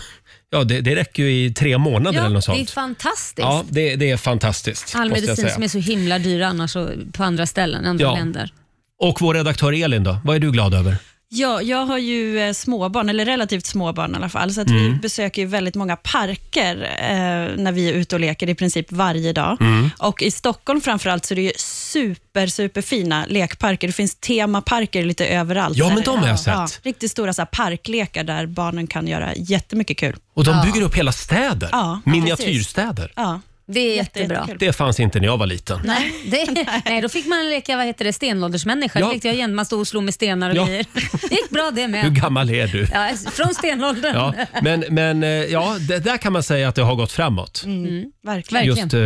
ja 0.55 0.65
det, 0.65 0.81
det 0.81 0.97
räcker 0.97 1.23
ju 1.23 1.45
i 1.45 1.53
tre 1.53 1.79
månader 1.79 2.19
eller 2.19 2.29
något 2.29 2.47
det 2.47 2.53
är 2.53 2.57
sånt. 2.57 2.71
fantastiskt. 2.71 3.39
Ja, 3.39 3.65
det, 3.71 3.97
det 3.97 4.11
är 4.11 4.17
fantastiskt. 4.17 4.93
All 4.97 5.09
måste 5.09 5.21
jag 5.21 5.29
medicin 5.29 5.45
säga. 5.45 5.55
som 5.55 5.63
är 5.63 5.69
så 5.69 5.79
himla 5.79 6.19
dyr 6.19 6.41
annars 6.41 6.77
och 6.77 6.89
på 7.13 7.25
andra 7.25 7.47
ställen, 7.47 7.85
andra 7.87 8.05
Ja. 8.05 8.15
länder. 8.15 8.53
Och 9.01 9.21
vår 9.21 9.35
redaktör 9.35 9.73
Elin 9.85 10.05
då? 10.05 10.17
Vad 10.25 10.37
är 10.37 10.41
du 10.41 10.51
glad 10.51 10.75
över? 10.75 10.97
Ja, 11.37 11.63
jag 11.63 11.87
har 11.87 11.99
ju 11.99 12.39
eh, 12.41 12.53
småbarn, 12.53 13.09
eller 13.09 13.25
relativt 13.25 13.67
småbarn 13.67 14.13
i 14.13 14.17
alla 14.17 14.29
fall, 14.29 14.53
så 14.55 14.61
att 14.61 14.71
vi 14.71 14.87
Mm. 14.87 14.99
besöker 15.01 15.43
ju 15.43 15.49
väldigt 15.49 15.75
många 15.75 15.97
parker 15.97 16.83
eh, 16.99 17.63
när 17.63 17.73
vi 17.73 17.89
är 17.89 17.93
ute 17.93 18.17
och 18.17 18.21
leker 18.21 18.49
i 18.49 18.55
princip 18.55 18.93
varje 18.93 19.33
dag. 19.33 19.57
Mm. 19.61 19.91
Och 19.99 20.23
I 20.23 20.31
Stockholm 20.31 20.81
framförallt 20.81 21.25
så 21.25 21.35
är 21.35 21.37
det 21.37 21.43
ju 21.43 21.53
super, 21.57 22.47
super 22.47 22.83
fina 22.83 23.27
lekparker. 23.29 23.87
Det 23.87 23.93
finns 23.93 24.15
temaparker 24.15 25.05
lite 25.05 25.27
överallt. 25.27 25.77
Ja, 25.77 25.89
men 25.95 26.03
de 26.03 26.19
har 26.19 26.29
jag 26.29 26.41
sett. 26.41 26.81
riktigt 26.85 27.11
stora 27.11 27.33
så 27.33 27.43
här, 27.43 27.47
parklekar 27.47 28.25
där 28.25 28.47
barnen 28.47 28.87
kan 28.87 29.09
göra 29.09 29.35
jättemycket 29.37 29.97
kul. 29.99 30.17
Och 30.35 30.45
de 30.45 30.51
Ja. 30.57 30.65
bygger 30.65 30.83
upp 30.87 30.95
hela 30.97 31.13
städer. 31.13 31.69
Ja, 31.73 32.01
Miniatyrstäder. 32.05 33.13
Ja. 33.17 33.41
Det 33.67 33.81
är 33.81 33.97
jättebra. 33.97 34.49
Det 34.59 34.73
fanns 34.73 35.01
inte 35.01 35.21
när 35.21 35.27
jag 35.27 35.37
var 35.39 35.47
liten. 35.47 35.81
Nej, 35.85 36.13
det, 36.31 36.67
nej, 36.85 37.01
då 37.03 37.09
fick 37.09 37.27
man 37.27 37.49
leka 37.49 37.77
vad 37.77 37.87
heter 37.87 38.05
det, 38.05 38.13
stenåldersmänniska. 38.13 39.01
Ja. 39.01 39.07
Det 39.07 39.13
lekte 39.13 39.29
jag 39.29 39.35
igen. 39.35 39.55
Man 39.55 39.67
stod 39.67 39.81
och 39.81 39.89
slog 39.89 40.03
med 40.03 40.15
stenar 40.15 40.51
och 40.51 40.57
Ja. 40.57 40.67
grejer. 40.67 40.87
Det 41.29 41.35
gick 41.35 41.51
bra 41.51 41.71
det 41.75 41.89
med. 41.89 42.03
Hur 42.03 42.11
gammal 42.11 42.51
är 42.51 42.67
du? 42.67 42.87
Ja, 42.93 43.11
från 43.33 43.55
stenåldern. 43.55 44.15
Ja, 44.15 44.35
men, 44.63 44.85
men 44.91 45.23
eh, 45.23 45.29
ja, 45.29 45.77
det, 45.89 45.99
där 45.99 46.17
kan 46.17 46.33
man 46.33 46.43
säga 46.43 46.69
att 46.69 46.75
det 46.75 46.83
har 46.83 46.95
gått 46.95 47.13
framåt. 47.13 47.63
Mm. 47.67 48.05
Verkligen. 48.25 48.67
Just 48.67 48.95
eh, 48.95 49.01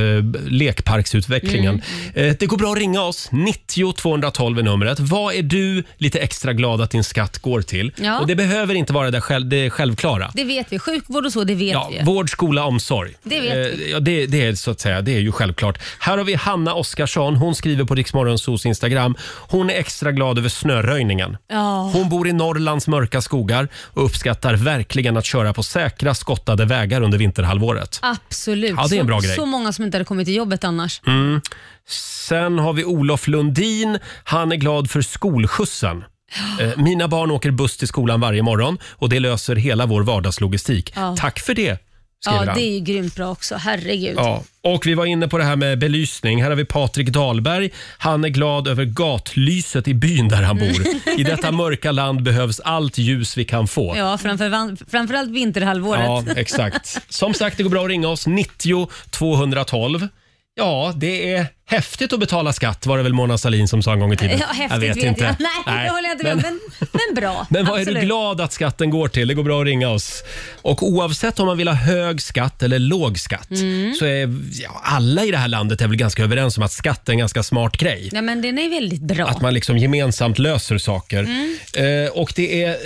lekparksutvecklingen. 0.50 1.82
Mm. 2.14 2.28
Eh, 2.30 2.36
det 2.40 2.46
går 2.46 2.56
bra 2.56 2.72
att 2.72 2.78
ringa 2.78 3.02
oss. 3.02 3.28
90 3.32 3.92
212 3.92 4.58
är 4.58 4.62
numret. 4.62 5.00
Vad 5.00 5.34
är 5.34 5.42
du 5.42 5.84
lite 5.96 6.18
extra 6.18 6.52
glad 6.52 6.80
att 6.80 6.90
din 6.90 7.04
skatt 7.04 7.38
går 7.38 7.62
till? 7.62 7.92
Ja. 7.96 8.20
Och 8.20 8.26
Det 8.26 8.34
behöver 8.34 8.74
inte 8.74 8.92
vara 8.92 9.10
det, 9.10 9.20
själv, 9.20 9.46
det 9.48 9.70
självklara. 9.70 10.30
Det 10.34 10.44
vet 10.44 10.72
vi. 10.72 10.78
Sjukvård 10.78 11.26
och 11.26 11.32
så, 11.32 11.44
det 11.44 11.54
vet 11.54 11.72
Ja, 11.72 11.90
vi 11.98 12.04
vård, 12.04 12.30
skola, 12.30 12.64
omsorg. 12.64 13.14
Det 13.22 13.40
vet 13.40 13.52
Eh, 13.52 13.56
vi. 13.78 13.90
Ja, 13.92 14.00
det, 14.00 14.26
det 14.26 14.42
är 14.46 14.47
så 14.56 14.70
att 14.70 14.80
säga, 14.80 15.02
det 15.02 15.14
är 15.16 15.20
ju 15.20 15.32
självklart. 15.32 15.78
Här 15.98 16.18
har 16.18 16.24
vi 16.24 16.34
Hanna 16.34 16.74
Oskarsson. 16.74 17.36
Hon 17.36 17.54
skriver 17.54 17.84
på 17.84 17.94
Riksmorgonsos 17.94 18.66
Instagram. 18.66 19.14
Hon 19.48 19.70
är 19.70 19.74
extra 19.74 20.12
glad 20.12 20.38
över 20.38 20.48
snöröjningen. 20.48 21.36
Ja. 21.48 21.90
Hon 21.92 22.08
bor 22.08 22.28
i 22.28 22.32
Norrlands 22.32 22.88
mörka 22.88 23.20
skogar 23.20 23.68
och 23.74 24.04
uppskattar 24.04 24.54
verkligen 24.54 25.16
att 25.16 25.24
köra 25.24 25.52
på 25.54 25.62
säkra 25.62 26.14
skottade 26.14 26.64
vägar 26.64 27.00
under 27.00 27.18
vinterhalvåret. 27.18 27.98
Absolut. 28.02 28.74
Ja, 28.76 28.86
det 28.90 28.96
är 28.96 29.00
en 29.00 29.06
bra 29.06 29.20
så, 29.20 29.26
grej. 29.26 29.36
så 29.36 29.46
många 29.46 29.72
som 29.72 29.84
inte 29.84 29.96
hade 29.96 30.04
kommit 30.04 30.26
till 30.26 30.36
jobbet 30.36 30.64
annars. 30.64 31.00
Mm. 31.06 31.40
Sen 31.88 32.58
har 32.58 32.72
vi 32.72 32.84
Olof 32.84 33.28
Lundin. 33.28 33.98
Han 34.24 34.52
är 34.52 34.56
glad 34.56 34.90
för 34.90 35.02
skolskjutsen. 35.02 36.04
Eh, 36.60 36.76
Mina 36.76 37.08
barn 37.08 37.30
åker 37.30 37.50
buss 37.50 37.76
till 37.76 37.88
skolan 37.88 38.20
varje 38.20 38.42
morgon 38.42 38.78
och 38.90 39.08
det 39.08 39.20
löser 39.20 39.56
hela 39.56 39.86
vår 39.86 40.02
vardagslogistik. 40.02 40.92
Ja. 40.96 41.16
Tack 41.18 41.40
för 41.40 41.54
det, 41.54 41.78
skriver 42.20 42.38
Ja, 42.44 42.50
han. 42.50 42.58
det 42.58 42.64
är 42.66 42.72
ju 42.72 42.80
grymt 42.80 43.14
bra 43.14 43.30
också. 43.30 43.56
Herregud. 43.56 44.14
Ja, 44.16 44.42
och 44.62 44.86
vi 44.86 44.94
var 44.94 45.06
inne 45.06 45.28
på 45.28 45.38
det 45.38 45.44
här 45.44 45.56
med 45.56 45.78
belysning. 45.78 46.42
Här 46.42 46.50
har 46.50 46.56
vi 46.56 46.64
Patrik 46.64 47.08
Dahlberg. 47.08 47.70
Han 47.98 48.24
är 48.24 48.28
glad 48.28 48.68
över 48.68 48.84
gatlyset 48.84 49.88
i 49.88 49.94
byn 49.94 50.28
där 50.28 50.42
han 50.42 50.58
bor. 50.58 50.86
I 51.18 51.22
detta 51.24 51.52
mörka 51.52 51.92
land 51.92 52.22
behövs 52.22 52.60
allt 52.60 52.98
ljus 52.98 53.36
vi 53.36 53.44
kan 53.44 53.68
få. 53.68 53.94
Ja, 53.96 54.18
framför, 54.18 54.90
framförallt 54.90 55.30
vinterhalvåret. 55.30 56.04
Ja, 56.04 56.24
exakt. 56.36 57.12
Som 57.14 57.34
sagt, 57.34 57.56
det 57.56 57.62
går 57.62 57.70
bra 57.70 57.82
att 57.82 57.88
ringa 57.88 58.08
oss. 58.08 58.26
90 58.26 58.88
212. 59.10 60.08
Ja, 60.54 60.92
det 60.96 61.34
är 61.34 61.46
häftigt 61.68 62.12
att 62.12 62.20
betala 62.20 62.52
skatt 62.52 62.86
var 62.86 62.96
det 62.96 63.02
väl 63.02 63.12
Mona 63.12 63.38
Sahlin 63.38 63.68
som 63.68 63.82
sa 63.82 63.92
en 63.92 64.00
gång 64.00 64.12
i 64.12 64.16
tiden. 64.16 64.38
Ja, 64.40 64.46
häftigt 64.46 64.70
jag 64.88 64.94
vet, 64.94 65.04
inte. 65.04 65.24
jag. 65.24 65.34
Nej, 65.66 65.84
det 65.84 65.90
håller 65.90 66.08
jag 66.08 66.14
inte 66.14 66.24
med 66.24 66.32
om. 66.34 66.40
Men, 66.42 66.60
men 66.92 67.14
bra. 67.14 67.46
Men 67.50 67.64
vad 67.66 67.76
är 67.76 67.80
Absolut. 67.80 68.00
du 68.00 68.06
glad 68.06 68.40
att 68.40 68.52
skatten 68.52 68.90
går 68.90 69.08
till? 69.08 69.28
Det 69.28 69.34
går 69.34 69.42
bra 69.44 69.60
att 69.60 69.66
ringa 69.66 69.88
oss. 69.88 70.22
Och 70.62 70.82
oavsett 70.88 71.40
om 71.40 71.46
man 71.46 71.56
vill 71.56 71.68
ha 71.68 71.74
hög 71.74 72.22
skatt 72.22 72.62
eller 72.62 72.78
låg 72.78 73.18
skatt 73.18 73.50
Mm. 73.50 73.94
så 73.94 74.04
är 74.04 74.34
ja, 74.62 74.80
alla 74.84 75.24
i 75.24 75.30
det 75.30 75.36
här 75.36 75.48
landet 75.48 75.80
är 75.80 75.88
väl 75.88 75.96
ganska 75.96 76.22
överens 76.22 76.56
om 76.56 76.62
att 76.62 76.72
skatt 76.72 77.08
är 77.08 77.12
en 77.12 77.18
ganska 77.18 77.42
smart 77.42 77.76
grej. 77.76 78.08
Ja, 78.12 78.22
men 78.22 78.42
den 78.42 78.58
är 78.58 78.68
väldigt 78.68 79.00
bra. 79.00 79.26
Att 79.26 79.40
man 79.40 79.54
liksom 79.54 79.78
gemensamt 79.78 80.38
löser 80.38 80.78
saker. 80.78 81.18
Mm. 81.18 81.58
Eh, 82.06 82.10
och 82.10 82.32
det 82.36 82.64
är, 82.64 82.76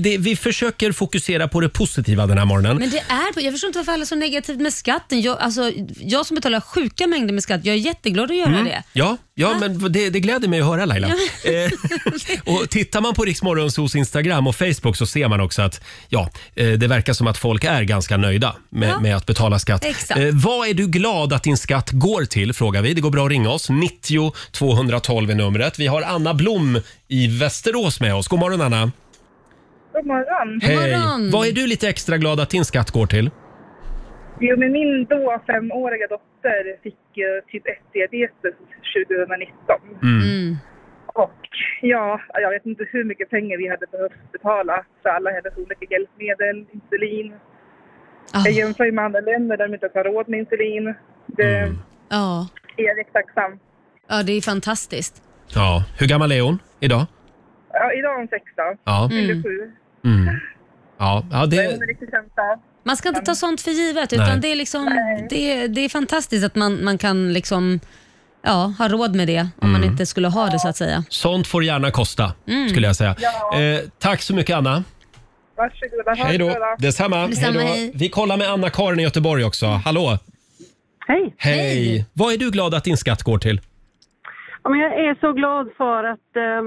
det, 0.00 0.18
vi 0.18 0.36
försöker 0.36 0.92
fokusera 0.92 1.48
på 1.48 1.60
det 1.60 1.68
positiva 1.68 2.26
den 2.26 2.38
här 2.38 2.44
morgonen. 2.44 2.76
Men 2.76 2.90
det 2.90 2.98
är, 2.98 3.42
jag 3.44 3.54
förstår 3.54 3.68
inte 3.68 3.78
varför 3.78 3.92
alla 3.92 4.02
är 4.02 4.06
så 4.06 4.14
negativt 4.14 4.60
med 4.60 4.72
skatten. 4.72 5.20
Jag, 5.22 5.38
alltså, 5.40 5.72
jag 6.00 6.26
som 6.26 6.34
betalar 6.34 6.60
sjuka 6.60 7.06
mängder 7.06 7.34
med 7.34 7.42
skatt, 7.42 7.60
jag 7.64 7.74
är 7.74 7.78
jätteglad 8.08 8.30
att 8.30 8.36
göra 8.36 8.48
Mm. 8.48 8.64
det. 8.64 8.82
Ja, 8.92 9.16
ja 9.34 9.56
men 9.60 9.92
det, 9.92 10.10
det 10.10 10.20
gläder 10.20 10.48
mig 10.48 10.60
att 10.60 10.66
höra 10.66 10.84
Laila. 10.84 11.08
Eh, 11.44 11.70
och 12.54 12.70
tittar 12.70 13.00
man 13.00 13.14
på 13.14 13.24
Riksmorgonsos 13.24 13.94
Instagram 13.94 14.46
och 14.46 14.56
Facebook 14.56 14.96
så 14.96 15.06
ser 15.06 15.28
man 15.28 15.40
också 15.40 15.62
att 15.62 15.80
ja, 16.08 16.30
eh, 16.54 16.70
det 16.70 16.86
verkar 16.86 17.12
som 17.12 17.26
att 17.26 17.38
folk 17.38 17.64
är 17.64 17.82
ganska 17.82 18.16
nöjda 18.16 18.56
med, 18.70 18.88
Ja. 18.88 19.00
med 19.00 19.16
att 19.16 19.26
betala 19.26 19.58
skatt. 19.58 19.84
Exakt. 19.84 20.20
Eh, 20.20 20.26
vad 20.32 20.68
är 20.68 20.74
du 20.74 20.86
glad 20.86 21.32
att 21.32 21.42
din 21.42 21.56
skatt 21.56 21.90
går 21.92 22.24
till? 22.24 22.52
frågar 22.52 22.82
vi. 22.82 22.94
Det 22.94 23.00
går 23.00 23.10
bra 23.10 23.24
att 23.24 23.30
ringa 23.30 23.50
oss. 23.50 23.68
90 23.70 24.32
212 24.52 25.30
är 25.30 25.34
numret. 25.34 25.78
Vi 25.78 25.86
har 25.86 26.02
Anna 26.02 26.34
Blom 26.34 26.80
i 27.08 27.26
Västerås 27.38 28.00
med 28.00 28.14
oss. 28.14 28.28
God 28.28 28.38
morgon 28.40 28.60
Anna. 28.60 28.92
God 29.94 30.06
morgon. 30.06 30.60
Hej. 30.62 31.30
Vad 31.32 31.46
är 31.46 31.52
du 31.52 31.66
lite 31.66 31.88
extra 31.88 32.18
glad 32.18 32.40
att 32.40 32.50
din 32.50 32.64
skatt 32.64 32.90
går 32.90 33.06
till? 33.06 33.30
Jo, 34.40 34.56
men 34.56 34.72
min 34.72 35.04
då 35.04 35.38
femåriga 35.46 36.06
dotter 36.06 36.82
fick 36.82 36.98
ju 37.14 37.40
typ 37.48 37.64
1-diabetes 37.66 38.54
2019. 39.06 39.80
Mm. 40.02 40.56
Och 41.06 41.40
ja, 41.82 42.20
jag 42.34 42.50
vet 42.50 42.66
inte 42.66 42.84
hur 42.92 43.04
mycket 43.04 43.30
pengar 43.30 43.56
vi 43.58 43.68
hade 43.68 43.86
behövt 43.86 44.32
betala 44.32 44.84
för 45.02 45.08
alla 45.08 45.30
hennes 45.30 45.56
olika 45.56 45.86
hjälpmedel, 45.94 46.66
insulin. 46.72 47.32
Ah. 48.32 48.42
Jag 48.44 48.52
jämför 48.52 48.84
ju 48.84 48.92
med 48.92 49.04
andra 49.04 49.20
länder 49.20 49.56
där 49.56 49.68
de 49.68 49.74
inte 49.74 49.90
har 49.94 50.04
råd 50.04 50.28
med 50.28 50.38
insulin. 50.40 50.94
Det 51.26 51.58
Mm. 51.58 51.74
Ja. 52.08 52.48
är 52.76 52.82
jag 52.84 52.98
riktigt 52.98 53.14
tacksam. 53.14 53.58
ja, 54.08 54.22
det 54.22 54.32
är 54.32 54.40
fantastiskt. 54.40 55.22
Ja. 55.54 55.84
Hur 55.98 56.06
gammal 56.08 56.32
är 56.32 56.40
hon 56.40 56.58
idag? 56.80 57.06
Ja, 57.72 57.92
idag 57.92 58.12
är 58.14 58.18
hon 58.18 58.28
sex 58.28 58.44
då. 58.56 58.74
Ja. 58.84 59.08
Fyller 59.10 59.32
Mm. 59.34 59.42
sju. 59.42 59.72
Mm. 60.04 60.34
Ja, 60.98 61.24
ja 61.30 61.46
Det... 61.46 61.56
det, 61.56 61.72
Hon 61.72 61.82
är 61.82 61.86
riktigt 61.86 62.10
kämpa. 62.10 62.58
Man 62.88 62.96
ska 62.96 63.08
inte 63.08 63.20
ta 63.20 63.34
sånt 63.34 63.60
för 63.60 63.70
givet, 63.70 64.10
Nej. 64.10 64.20
utan 64.20 64.40
det 64.40 64.48
är, 64.48 64.56
liksom, 64.56 64.84
det, 65.30 65.66
det 65.68 65.80
är 65.80 65.88
fantastiskt 65.88 66.44
att 66.44 66.54
man, 66.54 66.84
man 66.84 66.98
kan 66.98 67.32
liksom, 67.32 67.80
ja, 68.42 68.74
ha 68.78 68.88
råd 68.88 69.14
med 69.16 69.26
det 69.28 69.40
om 69.60 69.70
man 69.72 69.80
Mm. 69.80 69.90
inte 69.92 70.06
skulle 70.06 70.28
ha 70.28 70.46
det 70.46 70.58
så 70.58 70.68
att 70.68 70.76
säga. 70.76 71.04
Sånt 71.08 71.46
får 71.46 71.64
gärna 71.64 71.90
kosta, 71.90 72.32
Mm. 72.48 72.68
skulle 72.68 72.86
jag 72.86 72.96
säga. 72.96 73.16
Ja. 73.20 73.60
Eh, 73.60 73.80
tack 73.98 74.22
så 74.22 74.34
mycket 74.34 74.56
Anna. 74.56 74.84
Varsågoda. 75.56 76.24
Hej 76.28 76.38
då. 76.38 76.56
Detsamma. 76.78 77.26
Detsamma, 77.28 77.58
Hej 77.60 77.68
då. 77.68 77.74
hej. 77.74 77.90
Vi 77.94 78.08
kollar 78.08 78.36
med 78.36 78.48
Anna-Karin 78.48 79.00
i 79.00 79.02
Göteborg 79.02 79.44
också. 79.44 79.66
Hallå! 79.66 80.18
Hej. 81.08 81.34
Hej! 81.38 82.04
Vad 82.12 82.32
är 82.32 82.38
du 82.38 82.50
glad 82.50 82.74
att 82.74 82.84
din 82.84 82.96
skatt 82.96 83.22
går 83.22 83.38
till? 83.38 83.60
Jag 84.98 85.06
är 85.06 85.16
så 85.20 85.32
glad 85.32 85.68
för 85.76 86.04
att 86.04 86.36
eh, 86.36 86.62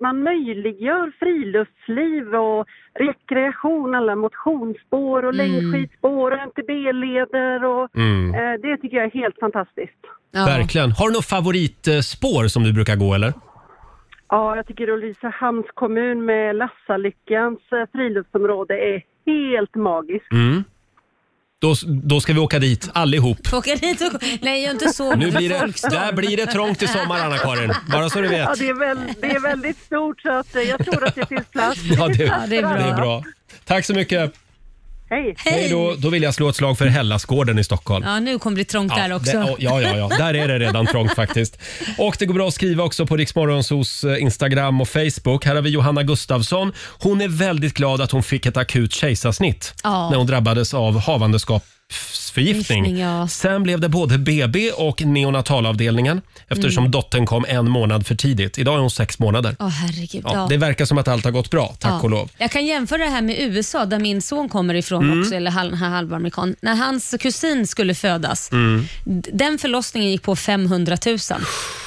man 0.00 0.22
möjliggör 0.22 1.12
friluftsliv 1.18 2.34
och 2.34 2.66
rekreation, 2.94 3.94
alla 3.94 4.16
motionsspår 4.16 5.24
och 5.24 5.34
Mm. 5.34 5.36
längdskidspår 5.36 6.30
och 6.30 6.38
MTB-leder 6.38 7.64
och 7.64 7.96
Mm. 7.96 8.34
eh, 8.34 8.60
det 8.62 8.76
tycker 8.76 8.96
jag 8.96 9.06
är 9.06 9.10
helt 9.10 9.38
fantastiskt. 9.40 9.98
Ja. 10.30 10.44
Verkligen. 10.44 10.90
Har 10.90 11.08
du 11.08 11.14
något 11.14 11.24
favoritspår 11.26 12.46
som 12.48 12.62
du 12.62 12.72
brukar 12.72 12.96
gå 12.96 13.14
eller? 13.14 13.32
Ja, 14.28 14.56
jag 14.56 14.66
tycker 14.66 14.88
Ulricehamns 14.88 15.66
kommun 15.74 16.24
med 16.24 16.56
Lassalyckans 16.56 17.60
eh, 17.72 17.84
friluftsområde 17.92 18.74
är 18.78 19.02
helt 19.26 19.74
magiskt. 19.74 20.32
Mm. 20.32 20.64
Då, 21.64 21.74
då 21.86 22.20
ska 22.20 22.32
vi 22.32 22.38
åka 22.38 22.58
dit 22.58 22.88
allihop. 22.92 23.38
Åka 23.52 23.76
dit 23.76 24.00
och... 24.00 24.22
Nej, 24.40 24.62
jag 24.62 24.68
är 24.68 24.70
inte 24.70 24.88
så 24.88 25.14
Nu 25.14 25.30
blir 25.30 25.48
det, 25.48 25.72
där 25.90 26.12
blir 26.12 26.36
det 26.36 26.46
trångt 26.46 26.82
i 26.82 26.86
sommar 26.86 27.20
Anna-Karin. 27.20 27.72
Bara 27.92 28.10
så 28.10 28.20
du 28.20 28.28
vet. 28.28 28.38
Ja, 28.38 28.54
det 28.58 28.68
är, 28.68 28.74
väl, 28.74 28.98
det 29.20 29.26
är 29.26 29.40
väldigt 29.40 29.78
stort 29.78 30.20
så 30.20 30.32
att 30.32 30.56
eh, 30.56 30.62
jag 30.62 30.84
tror 30.86 31.04
att 31.04 31.14
det 31.14 31.26
finns 31.26 31.46
plats. 31.52 31.80
Ja, 31.84 32.08
det, 32.08 32.24
Ja, 32.24 32.40
det 32.48 32.56
är 32.56 32.62
bra. 32.62 32.74
det 32.74 32.84
är 32.84 32.94
bra. 32.94 33.24
Tack 33.64 33.84
så 33.84 33.94
mycket. 33.94 34.34
Hej! 35.14 35.34
Hej 35.38 35.68
då. 35.68 35.94
Då 35.98 36.08
vill 36.08 36.22
jag 36.22 36.34
slå 36.34 36.48
ett 36.48 36.56
slag 36.56 36.78
för 36.78 36.86
Hellasgården 36.86 37.58
i 37.58 37.64
Stockholm. 37.64 38.04
Ja, 38.06 38.20
nu 38.20 38.38
kommer 38.38 38.52
det 38.52 38.54
bli 38.54 38.64
trångt 38.64 38.94
där 38.96 39.12
också. 39.12 39.32
Det, 39.32 39.54
ja, 39.58 39.80
ja, 39.80 39.96
ja. 39.96 40.08
Där 40.08 40.34
är 40.34 40.48
det 40.48 40.58
redan 40.58 40.86
trångt 40.86 41.14
faktiskt. 41.16 41.58
Och 41.98 42.16
det 42.18 42.26
går 42.26 42.34
bra 42.34 42.48
att 42.48 42.54
skriva 42.54 42.84
också 42.84 43.06
på 43.06 43.16
Riksmorgonsos 43.16 44.04
eh, 44.04 44.22
Instagram 44.22 44.80
och 44.80 44.88
Facebook. 44.88 45.44
Här 45.44 45.54
har 45.54 45.62
vi 45.62 45.70
Johanna 45.70 46.02
Gustafsson. 46.02 46.72
Hon 46.98 47.20
är 47.20 47.28
väldigt 47.28 47.74
glad 47.74 48.00
att 48.00 48.10
hon 48.10 48.22
fick 48.22 48.46
ett 48.46 48.56
akut 48.56 48.92
kejsarsnitt 48.92 49.74
Ja. 49.82 50.10
när 50.10 50.16
hon 50.16 50.26
drabbades 50.26 50.74
av 50.74 50.98
havandeskapsförgiftning. 50.98 51.73
Förgiftning, 52.34 52.98
ja. 52.98 53.28
Sen 53.28 53.62
blev 53.62 53.80
det 53.80 53.88
både 53.88 54.18
BB 54.18 54.70
och 54.72 55.02
neonatalavdelningen 55.02 56.20
eftersom 56.48 56.82
Mm. 56.84 56.90
dottern 56.90 57.26
kom 57.26 57.44
en 57.48 57.70
månad 57.70 58.06
för 58.06 58.14
tidigt. 58.14 58.58
Idag 58.58 58.74
är 58.74 58.78
hon 58.78 58.90
sex 58.90 59.18
månader. 59.18 59.56
Åh, 59.58 59.68
herregud. 59.68 60.22
Ja, 60.24 60.30
Ja. 60.34 60.46
Det 60.50 60.56
verkar 60.56 60.84
som 60.84 60.98
att 60.98 61.08
allt 61.08 61.24
har 61.24 61.30
gått 61.32 61.50
bra, 61.50 61.74
tack 61.78 61.92
Ja. 61.92 62.00
och 62.02 62.10
lov. 62.10 62.30
Jag 62.38 62.50
kan 62.50 62.66
jämföra 62.66 62.98
det 63.04 63.10
här 63.10 63.22
med 63.22 63.36
USA 63.38 63.84
där 63.84 63.98
min 63.98 64.22
son 64.22 64.48
kommer 64.48 64.74
ifrån 64.74 65.04
Mm. 65.04 65.20
också, 65.20 65.34
eller 65.34 65.50
hal- 65.50 65.74
han 65.74 65.92
är 65.92 65.96
halvamerikan. 65.96 66.56
När 66.60 66.74
hans 66.74 67.14
kusin 67.20 67.66
skulle 67.66 67.94
födas, 67.94 68.52
Mm. 68.52 68.86
d- 69.04 69.30
den 69.32 69.58
förlossningen 69.58 70.10
gick 70.10 70.22
på 70.22 70.36
500 70.36 70.96
000. 71.06 71.18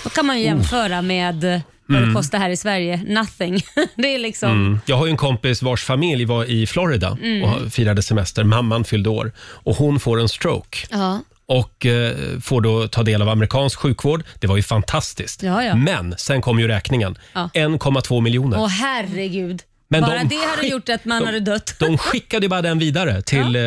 Då 0.03 0.09
kan 0.09 0.25
man 0.25 0.37
ju 0.39 0.43
jämföra 0.45 1.01
med 1.01 1.61
vad 1.87 1.97
Mm. 1.97 2.09
det 2.09 2.15
kostar 2.15 2.39
här 2.39 2.49
i 2.49 2.57
Sverige. 2.57 3.03
Nothing. 3.07 3.61
det 3.95 4.15
är 4.15 4.19
liksom... 4.19 4.51
Mm. 4.51 4.79
Jag 4.85 4.95
har 4.97 5.05
ju 5.05 5.11
en 5.11 5.17
kompis 5.17 5.61
vars 5.61 5.83
familj 5.83 6.25
var 6.25 6.45
i 6.45 6.67
Florida 6.67 7.17
Mm. 7.23 7.43
och 7.43 7.71
firade 7.73 8.01
semester. 8.01 8.43
Mamman 8.43 8.83
fyllde 8.83 9.09
år 9.09 9.31
och 9.39 9.75
hon 9.75 9.99
får 9.99 10.19
en 10.19 10.29
stroke. 10.29 10.77
Ja. 10.91 11.21
och 11.49 11.85
eh, 11.85 12.15
får 12.41 12.61
då 12.61 12.87
ta 12.87 13.03
del 13.03 13.21
av 13.21 13.29
amerikansk 13.29 13.79
sjukvård. 13.79 14.23
Det 14.39 14.47
var 14.47 14.57
ju 14.57 14.63
fantastiskt. 14.63 15.43
Ja, 15.43 15.63
ja. 15.63 15.75
Men 15.75 16.15
sen 16.17 16.41
kom 16.41 16.59
ju 16.59 16.67
räkningen. 16.67 17.17
Ja. 17.33 17.49
1,2 17.53 18.21
miljoner. 18.21 18.57
Åh 18.59 18.67
herregud. 18.67 19.61
Men 19.89 20.01
Bara 20.01 20.17
de 20.17 20.27
det 20.27 20.35
hade 20.35 20.61
skick- 20.61 20.71
gjort 20.71 20.89
att 20.89 21.05
man 21.05 21.19
de- 21.19 21.25
hade 21.25 21.39
dött. 21.39 21.75
De 21.79 21.97
skickade 21.97 22.45
ju 22.45 22.49
bara 22.49 22.61
den 22.61 22.79
vidare 22.79 23.21
till, 23.21 23.55
eh, 23.55 23.61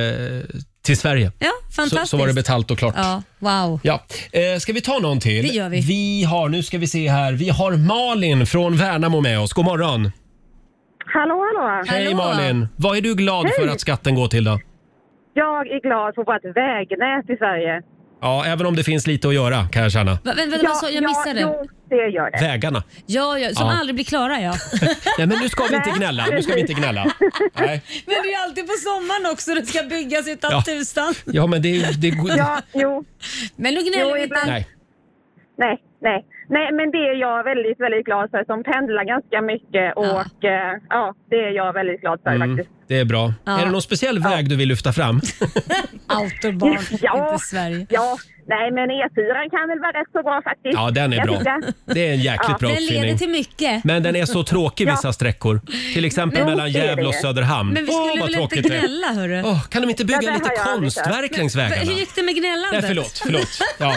till 0.83 0.97
Sverige. 0.97 1.33
Ja, 1.39 1.51
Så, 1.69 1.73
fantastiskt. 1.75 2.11
så 2.11 2.17
var 2.17 2.27
det 2.27 2.35
betalt 2.35 2.71
och 2.71 2.79
klart. 2.79 2.95
Ja, 2.97 3.23
wow. 3.39 3.81
Ja. 3.83 4.01
Eh, 4.33 4.59
ska 4.59 4.73
vi 4.73 4.81
ta 4.81 4.99
någon 4.99 5.21
till? 5.21 5.43
Det 5.49 5.55
gör 5.55 5.69
vi. 5.69 5.81
Vi 5.81 6.25
har, 6.25 6.49
nu 6.49 6.63
ska 6.63 6.79
vi 6.79 6.87
se 6.87 7.09
här, 7.09 7.33
vi 7.33 7.49
har 7.49 7.73
Malin 7.73 8.47
från 8.47 8.77
Värnamo 8.77 9.21
med 9.21 9.41
oss. 9.41 9.53
God 9.53 9.65
morgon. 9.65 10.11
Hallå, 11.07 11.45
hallå! 11.55 11.85
Hej 11.87 12.15
Malin. 12.15 12.69
Vad 12.77 12.97
är 12.97 13.01
du 13.01 13.15
glad 13.15 13.51
för 13.61 13.69
att 13.69 13.81
skatten 13.81 14.15
går 14.15 14.27
till 14.29 14.45
då? 14.45 14.61
Jag 15.35 15.67
är 15.71 15.81
glad 15.81 16.15
för 16.15 16.25
vårt 16.25 16.45
vägnät 16.57 17.31
i 17.31 17.37
Sverige. 17.37 17.83
Ja, 18.23 18.45
även 18.47 18.67
om 18.67 18.77
det 18.77 18.85
finns 18.85 19.07
lite 19.07 19.29
att 19.29 19.35
göra 19.35 19.69
kan 19.73 19.83
jag 19.83 19.93
känna. 19.93 20.13
Va, 20.25 20.33
vänta, 20.37 20.59
vad 20.63 20.77
sa- 20.77 20.91
jag 20.91 21.03
missade. 21.05 21.41
Ja, 21.41 21.57
jo, 21.63 21.69
det 21.89 21.97
gör 22.09 22.31
det. 22.31 22.39
Vägarna. 22.47 22.83
Ja, 23.07 23.39
ja, 23.39 23.51
som 23.55 23.67
Ja. 23.67 23.79
aldrig 23.81 23.95
blir 23.95 24.05
klara 24.05 24.41
ja. 24.41 24.55
Nej 25.19 25.27
men 25.27 25.39
nu 25.43 25.49
ska 25.49 25.65
vi 25.71 25.77
inte 25.77 25.91
gnälla. 25.97 26.27
Nu 26.31 26.43
ska 26.43 26.55
vi 26.55 26.61
inte 26.61 26.73
gnälla. 26.73 27.05
Nej. 27.59 27.83
Men 28.07 28.15
det 28.23 28.29
är 28.29 28.33
ju 28.33 28.35
alltid 28.47 28.67
på 28.67 28.73
sommaren 28.73 29.33
också 29.33 29.55
det 29.55 29.67
ska 29.67 29.83
byggas 29.83 30.29
utan 30.29 30.51
Ja. 30.53 30.63
tusan. 30.63 31.15
Ja 31.27 31.47
men 31.47 31.63
det, 31.63 32.01
det 32.03 32.09
Ja, 32.37 32.61
jo. 32.75 33.05
Men 33.57 33.75
nu 33.75 33.81
gnäller 33.81 34.01
Jo, 34.11 34.15
vi 34.15 34.23
ibland- 34.23 34.43
inte. 34.49 34.53
Nej. 34.53 34.69
Nej, 35.59 35.79
nej. 36.03 36.25
Nej, 36.49 36.73
men 36.73 36.91
det 36.91 36.99
är 36.99 37.15
jag 37.15 37.45
väldigt, 37.45 37.81
väldigt 37.81 38.05
glad 38.07 38.31
för 38.31 38.45
som 38.45 38.65
pendlar 38.65 39.05
ganska 39.05 39.43
mycket 39.43 39.97
och 39.97 40.45
eh, 40.45 40.73
ja, 40.89 41.15
det 41.31 41.37
är 41.37 41.51
jag 41.51 41.73
väldigt 41.73 42.01
glad 42.01 42.21
för 42.23 42.31
Mm, 42.31 42.57
faktiskt. 42.57 42.77
Det 42.91 42.97
är 42.99 43.05
bra. 43.05 43.35
Ja. 43.45 43.61
Är 43.61 43.65
det 43.65 43.71
någon 43.71 43.83
speciell 43.83 44.19
väg 44.19 44.49
du 44.49 44.57
vill 44.57 44.69
lyfta 44.69 44.93
fram? 44.93 45.21
Autobahn, 46.07 46.79
ja, 47.03 47.33
inte 47.33 47.45
Sverige. 47.45 47.87
Ja, 47.91 48.19
nej 48.49 48.71
men 48.73 48.91
E4 48.91 49.51
kan 49.51 49.69
väl 49.69 49.79
vara 49.81 50.01
rätt 50.01 50.09
så 50.13 50.23
bra 50.23 50.41
faktiskt. 50.45 50.75
Ja, 50.75 50.91
den 50.91 51.13
är 51.13 51.17
Jag 51.17 51.27
bra. 51.27 51.39
tycker- 51.39 51.95
Det 51.95 52.09
är 52.09 52.13
en 52.13 52.21
jäkligt 52.21 52.59
bra 52.59 52.69
Den 52.69 52.79
uppfinning. 52.79 53.03
leder 53.03 53.19
till 53.19 53.29
mycket. 53.29 53.85
Men 53.85 54.03
den 54.03 54.17
är 54.17 54.25
så 54.27 54.45
tråkig 54.45 54.85
Ja. 54.89 54.93
vissa 54.93 55.13
sträckor. 55.13 55.61
Till 55.95 56.05
exempel 56.05 56.39
Men- 56.41 56.49
mellan 56.51 56.71
Gävle 56.73 57.07
och. 57.07 57.15
Söderhamn. 57.15 57.73
Men 57.73 57.85
vi 57.85 57.91
Åh, 57.93 58.07
skulle 58.09 58.21
vad 58.23 58.31
väl 58.31 58.41
inte 58.41 58.55
tråkigt 58.57 58.71
det 58.71 58.77
är. 58.77 58.81
gnälla 58.81 59.07
hörru? 59.13 59.43
Åh, 59.45 59.65
kan 59.69 59.83
de 59.83 59.91
inte 59.91 60.05
bygga 60.05 60.19
Ja, 60.23 60.29
det 60.31 60.33
lite 60.39 60.49
har 60.49 60.57
jag 60.57 60.69
aldrig 60.69 60.93
konstverk 60.95 61.37
längs 61.37 61.57
Va- 61.57 61.63
vägarna? 61.63 61.91
Hur 61.91 61.99
gick 61.99 62.15
det 62.15 62.23
med 62.23 62.35
gnällandet? 62.37 62.73
Nej, 62.83 62.89
förlåt. 62.89 63.21
förlåt. 63.25 63.59
Ja. 63.79 63.95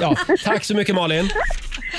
Ja, 0.00 0.16
tack 0.44 0.64
så 0.64 0.74
mycket 0.74 0.94
Malin. 0.94 1.30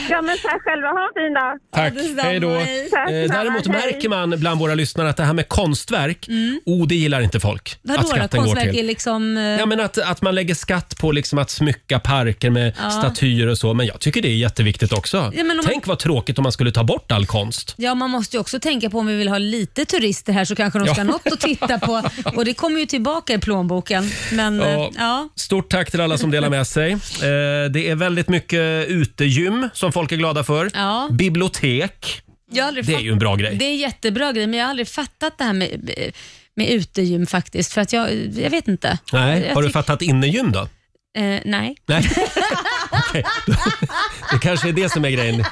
Ja, 0.10 0.22
men 0.22 0.38
tack 0.44 0.62
själva. 0.64 0.88
Ha 0.88 1.08
en 1.08 1.14
fin 1.24 1.34
dag. 1.34 1.60
Tack, 1.74 2.24
hej 2.26 2.40
då. 2.40 2.62
Tack, 2.92 3.10
Eh, 3.10 3.28
däremot 3.32 3.58
detsamma. 3.64 3.78
Hej. 3.78 3.92
märker 3.94 4.10
man 4.10 4.30
bland 4.40 4.60
våra 4.60 4.76
lyssnare 4.76 5.10
att 5.10 5.18
det 5.18 5.24
här 5.24 5.34
med 5.34 5.48
konstverk, 5.50 6.28
oh, 6.66 6.88
det 6.88 6.96
gillar 6.96 7.22
inte 7.22 7.40
folk. 7.40 7.78
Mm. 7.84 7.96
Vadå 7.96 8.00
att 8.00 8.16
då? 8.16 8.16
skatten 8.18 8.40
går 8.40 8.46
Konstverk 8.46 8.68
är 8.70 8.74
till. 8.74 8.86
liksom... 8.88 9.38
eh, 9.38 9.44
Ja, 9.44 9.66
men 9.66 9.80
att, 9.80 9.98
att 9.98 10.22
man 10.22 10.36
lägger 10.36 10.56
skatt 10.56 10.98
på 11.02 11.12
liksom 11.12 11.40
att 11.40 11.50
smycka 11.50 12.00
parker 12.00 12.50
med 12.50 12.74
Ja. 12.82 12.90
statyer 12.92 13.48
och 13.48 13.58
så. 13.58 13.74
Men 13.74 13.86
jag 13.86 14.00
tycker 14.00 14.22
det 14.22 14.28
är 14.28 14.36
jätteviktigt 14.36 14.94
också. 14.94 15.32
Ja, 15.36 15.44
men 15.44 15.60
om- 15.60 15.66
Tänk 15.66 15.88
vad 15.88 16.00
tråkigt 16.00 16.38
om 16.38 16.44
man 16.44 16.52
skulle 16.52 16.72
ta 16.72 16.84
bort 16.84 17.12
all 17.12 17.26
konst. 17.26 17.74
Ja, 17.78 17.96
man 17.96 18.10
måste 18.10 18.36
ju 18.38 18.42
också 18.42 18.60
tänka 18.60 18.90
på 18.90 19.00
om 19.00 19.08
vi 19.08 19.16
vill 19.16 19.30
ha 19.30 19.38
lite 19.38 19.86
turister 19.86 20.34
här 20.34 20.46
så 20.46 20.56
kanske 20.56 20.80
de 20.80 20.86
ska 20.88 21.02
Ja. 21.02 21.04
ha 21.06 21.12
något 21.12 21.28
att 21.34 21.40
titta 21.40 21.80
på. 21.80 22.02
Och 22.36 22.46
det 22.46 22.54
kommer 22.54 22.80
ju 22.80 22.86
tillbaka 22.86 23.34
i 23.34 23.38
plånboken. 23.38 24.10
Men 24.32 24.62
eh, 24.62 24.70
Ja. 24.72 24.92
ja. 24.98 25.30
Stort 25.36 25.70
tack 25.72 25.92
till 25.92 26.02
alla 26.02 26.18
som 26.18 26.32
delar 26.32 26.50
med 26.50 26.68
sig. 26.68 26.92
Eh, 26.92 26.98
det 27.72 27.90
är 27.90 27.96
väldigt 27.96 28.30
mycket 28.30 28.88
utegym 28.88 29.70
som 29.74 29.89
folk 29.92 30.12
är 30.12 30.16
glada 30.18 30.44
för. 30.44 30.72
Ja. 30.74 31.08
Bibliotek. 31.12 32.22
Jag 32.52 32.64
har 32.64 32.68
aldrig 32.68 32.86
Det 32.86 32.92
är 32.92 32.96
fatt- 32.96 33.04
ju 33.06 33.12
en 33.12 33.20
bra 33.20 33.36
grej. 33.36 33.56
Det 33.56 33.66
är 33.66 33.70
en 33.70 33.78
jättebra 33.78 34.32
grej, 34.32 34.48
men 34.48 34.60
jag 34.60 34.66
har 34.66 34.70
aldrig 34.70 34.88
fattat 34.88 35.38
det 35.38 35.44
här 35.44 35.54
med, 35.54 35.92
med 36.56 36.70
utegym 36.70 37.28
faktiskt. 37.28 37.74
För 37.74 37.82
att 37.82 37.94
jag, 37.94 38.10
jag 38.38 38.50
vet 38.50 38.68
inte. 38.68 38.98
Nej, 39.14 39.46
jag 39.48 39.56
har 39.56 39.62
du 39.62 39.68
tyck- 39.68 39.72
fattat 39.74 40.02
innegym 40.02 40.52
då? 40.52 40.60
Eh, 41.18 41.40
nej. 41.46 41.76
Nej. 41.86 42.10
Okej, 42.92 43.24
Det 44.32 44.40
kanske 44.42 44.68
är 44.70 44.74
det 44.74 44.90
som 44.92 45.06
är 45.06 45.10
grejen. 45.10 45.44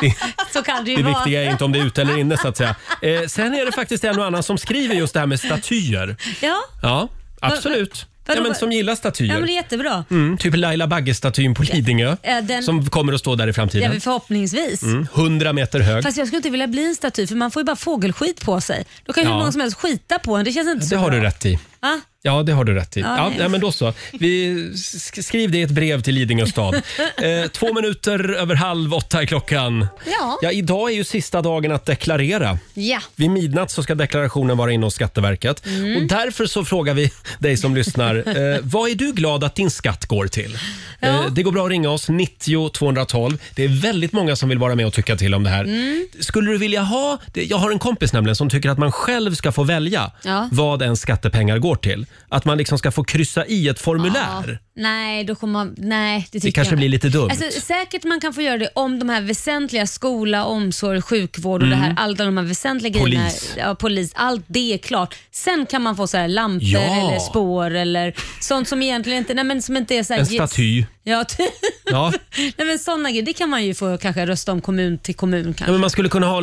Det, 0.00 0.14
Så 0.52 0.62
kan 0.62 0.84
det 0.84 0.90
ju 0.90 0.96
det 0.96 1.02
vara. 1.02 1.14
viktiga 1.18 1.42
är 1.44 1.50
inte 1.50 1.64
om 1.64 1.72
det 1.72 1.78
är 1.78 1.86
ute 1.86 2.00
eller 2.02 2.18
inne 2.18 2.36
så 2.36 2.48
att 2.48 2.56
säga. 2.56 2.76
Eh, 3.02 3.26
sen 3.26 3.54
är 3.54 3.66
det 3.66 3.72
faktiskt 3.72 4.04
en 4.04 4.18
och 4.18 4.26
annan 4.26 4.42
som 4.42 4.58
skriver 4.58 4.94
just 4.94 5.14
det 5.14 5.20
här 5.20 5.26
med 5.26 5.40
statyer. 5.40 6.16
Ja, 6.40 6.60
Ja, 6.82 7.08
absolut. 7.40 8.06
Ja, 8.26 8.34
men 8.42 8.54
som 8.54 8.72
gillar 8.72 8.92
ja, 8.92 8.96
statyer. 8.96 9.34
men 9.34 9.42
det 9.46 9.52
är 9.52 9.54
jättebra. 9.54 10.04
Mm, 10.10 10.38
typ 10.38 10.56
Laila 10.56 10.86
Bagge-statyn 10.86 11.54
på 11.54 11.62
Lidingö. 11.62 12.16
Ja, 12.22 12.40
den- 12.40 12.62
Som 12.62 12.90
kommer 12.90 13.12
att 13.12 13.20
stå 13.20 13.34
där 13.34 13.44
i 13.46 13.48
Ja, 13.48 13.52
framtiden. 13.52 13.90
men 13.90 14.00
förhoppningsvis. 14.00 14.82
Mm, 14.82 15.06
100 15.14 15.52
meter 15.52 15.80
hög. 15.80 16.02
Fast 16.02 16.18
jag 16.18 16.26
skulle 16.26 16.36
inte 16.36 16.50
vilja 16.50 16.66
bli 16.66 16.84
en 16.88 16.94
staty 16.94 17.26
för 17.26 17.34
man 17.34 17.50
får 17.50 17.60
ju 17.60 17.64
bara 17.64 17.76
fågelskit 17.76 18.44
på 18.44 18.60
sig. 18.60 18.84
Då 19.04 19.12
kan 19.12 19.22
ju 19.22 19.28
Ja. 19.28 19.32
hur 19.34 19.38
många 19.40 19.52
som 19.52 19.60
helst 19.60 19.76
skita 19.76 20.18
på 20.18 20.36
en. 20.36 20.44
Det 20.44 20.52
känns 20.52 20.68
inte 20.68 20.86
så 20.86 20.94
Det 20.94 21.00
har 21.00 21.10
bra. 21.10 21.18
du 21.18 21.24
rätt 21.24 21.46
i. 21.46 21.58
Va? 21.80 22.00
Ja, 22.24 22.42
det 22.42 22.52
har 22.52 22.64
du 22.64 22.74
rätt 22.74 22.96
i. 22.96 23.00
Ja, 23.00 23.16
Ja, 23.16 23.28
nej. 23.28 23.38
ja, 23.40 23.48
men 23.48 23.60
då 23.60 23.72
så. 23.72 23.92
Vi 24.12 24.54
sk- 24.74 25.22
skriv 25.22 25.50
det 25.50 25.58
i 25.58 25.62
ett 25.62 25.70
brev 25.70 26.00
till 26.02 26.14
Lidingö 26.14 26.46
stad. 26.46 26.74
Eh, 27.22 27.48
två 27.50 27.74
minuter 27.74 28.32
över 28.34 28.54
halv 28.54 28.94
åtta 28.94 29.22
är 29.22 29.26
klockan. 29.26 29.86
Ja. 30.06 30.38
Ja, 30.42 30.50
idag 30.52 30.90
är 30.90 30.94
ju 30.94 31.04
sista 31.04 31.42
dagen 31.42 31.72
att 31.72 31.86
deklarera. 31.86 32.58
Ja. 32.74 33.00
Vid 33.16 33.30
midnatt 33.30 33.70
så 33.70 33.82
ska 33.82 33.94
deklarationen 33.94 34.56
vara 34.56 34.72
inne 34.72 34.86
hos 34.86 34.94
Skatteverket. 34.94 35.66
Mm. 35.66 35.96
Och 35.96 36.02
därför 36.02 36.46
så 36.46 36.64
frågar 36.64 36.94
vi 36.94 37.10
dig 37.38 37.56
som 37.56 37.74
lyssnar. 37.74 38.14
Eh, 38.42 38.58
vad 38.62 38.90
är 38.90 38.94
du 38.94 39.12
glad 39.12 39.44
att 39.44 39.54
din 39.54 39.70
skatt 39.70 40.06
går 40.06 40.26
till? 40.26 40.58
Eh, 41.00 41.26
det 41.30 41.42
går 41.42 41.52
bra 41.52 41.64
att 41.64 41.70
ringa 41.70 41.90
oss, 41.90 42.08
90 42.08 42.68
212. 42.68 43.38
Det 43.54 43.64
är 43.64 43.68
väldigt 43.68 44.12
många 44.12 44.36
som 44.36 44.48
vill 44.48 44.58
vara 44.58 44.74
med 44.74 44.86
och 44.86 44.92
tycka 44.92 45.16
till 45.16 45.34
om 45.34 45.42
det 45.42 45.50
här. 45.50 45.64
Mm. 45.64 46.06
Skulle 46.20 46.50
du 46.50 46.58
vilja 46.58 46.82
ha... 46.82 47.18
det- 47.32 47.44
Jag 47.44 47.56
har 47.56 47.70
en 47.70 47.78
kompis 47.78 48.12
nämligen 48.12 48.36
som 48.36 48.50
tycker 48.50 48.70
att 48.70 48.78
man 48.78 48.92
själv 48.92 49.34
ska 49.34 49.52
få 49.52 49.62
välja 49.62 50.10
Ja. 50.22 50.48
vad 50.52 50.82
ens 50.82 51.00
skattepengar 51.00 51.58
går 51.58 51.76
till. 51.76 52.06
Att 52.28 52.44
man 52.44 52.58
liksom 52.58 52.78
ska 52.78 52.90
få 52.90 53.04
kryssa 53.04 53.46
i 53.46 53.68
ett 53.68 53.80
formulär. 53.80 54.44
Ja. 54.46 54.56
Nej, 54.76 55.24
då 55.24 55.34
kommer 55.34 55.52
man, 55.52 55.74
nej, 55.78 56.28
det 56.32 56.40
tycker 56.40 56.52
kanske 56.54 56.72
jag. 56.72 56.78
blir 56.78 56.88
lite 56.88 57.08
dumt. 57.08 57.30
Alltså, 57.30 57.60
säkert 57.60 58.04
man 58.04 58.20
kan 58.20 58.32
få 58.34 58.42
göra 58.42 58.58
det 58.58 58.68
om 58.74 58.98
de 58.98 59.08
här 59.08 59.20
väsentliga, 59.20 59.86
skola, 59.86 60.44
omsorg, 60.44 61.02
sjukvård 61.02 61.60
och 61.62 61.66
Mm. 61.66 61.78
det 61.80 61.84
här, 61.86 61.94
alla 61.98 62.14
de 62.24 62.36
här 62.36 62.44
väsentliga 62.44 63.00
Polis. 63.00 63.14
grejerna. 63.52 63.68
Ja, 63.68 63.74
polis. 63.74 64.12
Allt 64.14 64.44
det 64.46 64.74
är 64.74 64.78
klart. 64.78 65.14
Sen 65.30 65.66
kan 65.66 65.82
man 65.82 65.96
få 65.96 66.06
så 66.06 66.16
här 66.16 66.28
lampor 66.28 66.68
Ja. 66.68 66.80
eller 66.80 67.18
spår 67.18 67.70
eller 67.70 68.14
sånt 68.40 68.68
som 68.68 68.82
egentligen 68.82 69.18
inte, 69.18 69.34
nej, 69.34 69.44
men 69.44 69.62
som 69.62 69.76
inte 69.76 69.94
är 69.94 70.02
så 70.02 70.12
här, 70.12 70.20
En 70.20 70.26
staty. 70.26 70.84
Ja, 71.04 71.24
ty- 71.24 71.48
Ja. 71.84 72.12
nej, 72.56 72.66
men 72.66 72.78
sådana 72.78 73.10
grejer. 73.10 73.22
Det 73.22 73.32
kan 73.32 73.50
man 73.50 73.64
ju 73.64 73.74
få 73.74 73.98
kanske 73.98 74.26
rösta 74.26 74.52
om 74.52 74.60
kommun 74.60 74.98
till 74.98 75.14
kommun 75.14 75.44
kanske. 75.44 75.64
Ja, 75.64 75.70
men 75.72 75.80
man 75.80 75.90
skulle 75.90 76.08
kunna 76.08 76.26
ha... 76.26 76.40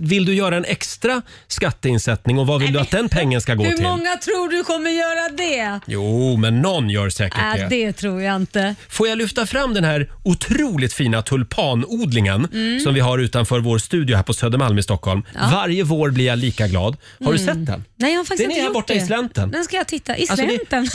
Vill 0.00 0.24
du 0.24 0.34
göra 0.34 0.56
en 0.56 0.64
extra 0.64 1.22
skatteinsättning 1.48 2.38
och 2.38 2.46
vad 2.46 2.60
vill 2.60 2.72
du 2.72 2.78
att 2.78 2.90
den 2.90 3.08
pengen 3.08 3.40
ska 3.40 3.54
gå 3.54 3.64
Hur 3.64 3.72
till? 3.72 3.82
många 3.82 4.16
tror 4.16 4.48
du 4.50 4.64
kommer 4.64 4.90
göra 4.90 5.05
det? 5.36 5.80
Jo, 5.86 6.36
men 6.36 6.62
någon 6.62 6.90
gör 6.90 7.10
säkert 7.10 7.38
Äh, 7.38 7.68
det. 7.68 7.68
det 7.86 7.92
tror 7.92 8.22
jag 8.22 8.36
inte. 8.36 8.74
Får 8.88 9.08
jag 9.08 9.18
lyfta 9.18 9.46
fram 9.46 9.74
den 9.74 9.84
här 9.84 10.10
otroligt 10.24 10.92
fina 10.92 11.22
tulpanodlingen 11.22 12.48
Mm. 12.52 12.80
som 12.80 12.94
vi 12.94 13.00
har 13.00 13.18
utanför 13.18 13.60
vår 13.60 13.78
studio 13.78 14.16
här 14.16 14.22
på 14.22 14.34
Södermalm 14.34 14.78
i 14.78 14.82
Stockholm. 14.82 15.22
Varje 15.52 15.82
vår 15.84 16.10
blir 16.10 16.26
jag 16.26 16.38
lika 16.38 16.66
glad. 16.68 16.96
Har 17.24 17.32
du 17.32 17.38
Mm. 17.42 17.54
sett 17.54 17.66
den? 17.66 17.84
Nej, 17.96 18.12
jag 18.12 18.18
har 18.20 18.24
faktiskt 18.24 18.38
Den 18.42 18.50
inte 18.50 18.60
är 18.60 18.62
här 18.62 18.66
gjort 18.68 18.74
borta 18.74 18.92
det. 18.92 18.98
i 19.00 19.06
slänten. 19.06 19.50
Den 19.50 19.64
ska 19.64 19.76
jag 19.76 19.86
titta. 19.88 20.16
I 20.18 20.20
Alltså, 20.30 20.46
det- 20.46 20.66
slänten? 20.66 20.88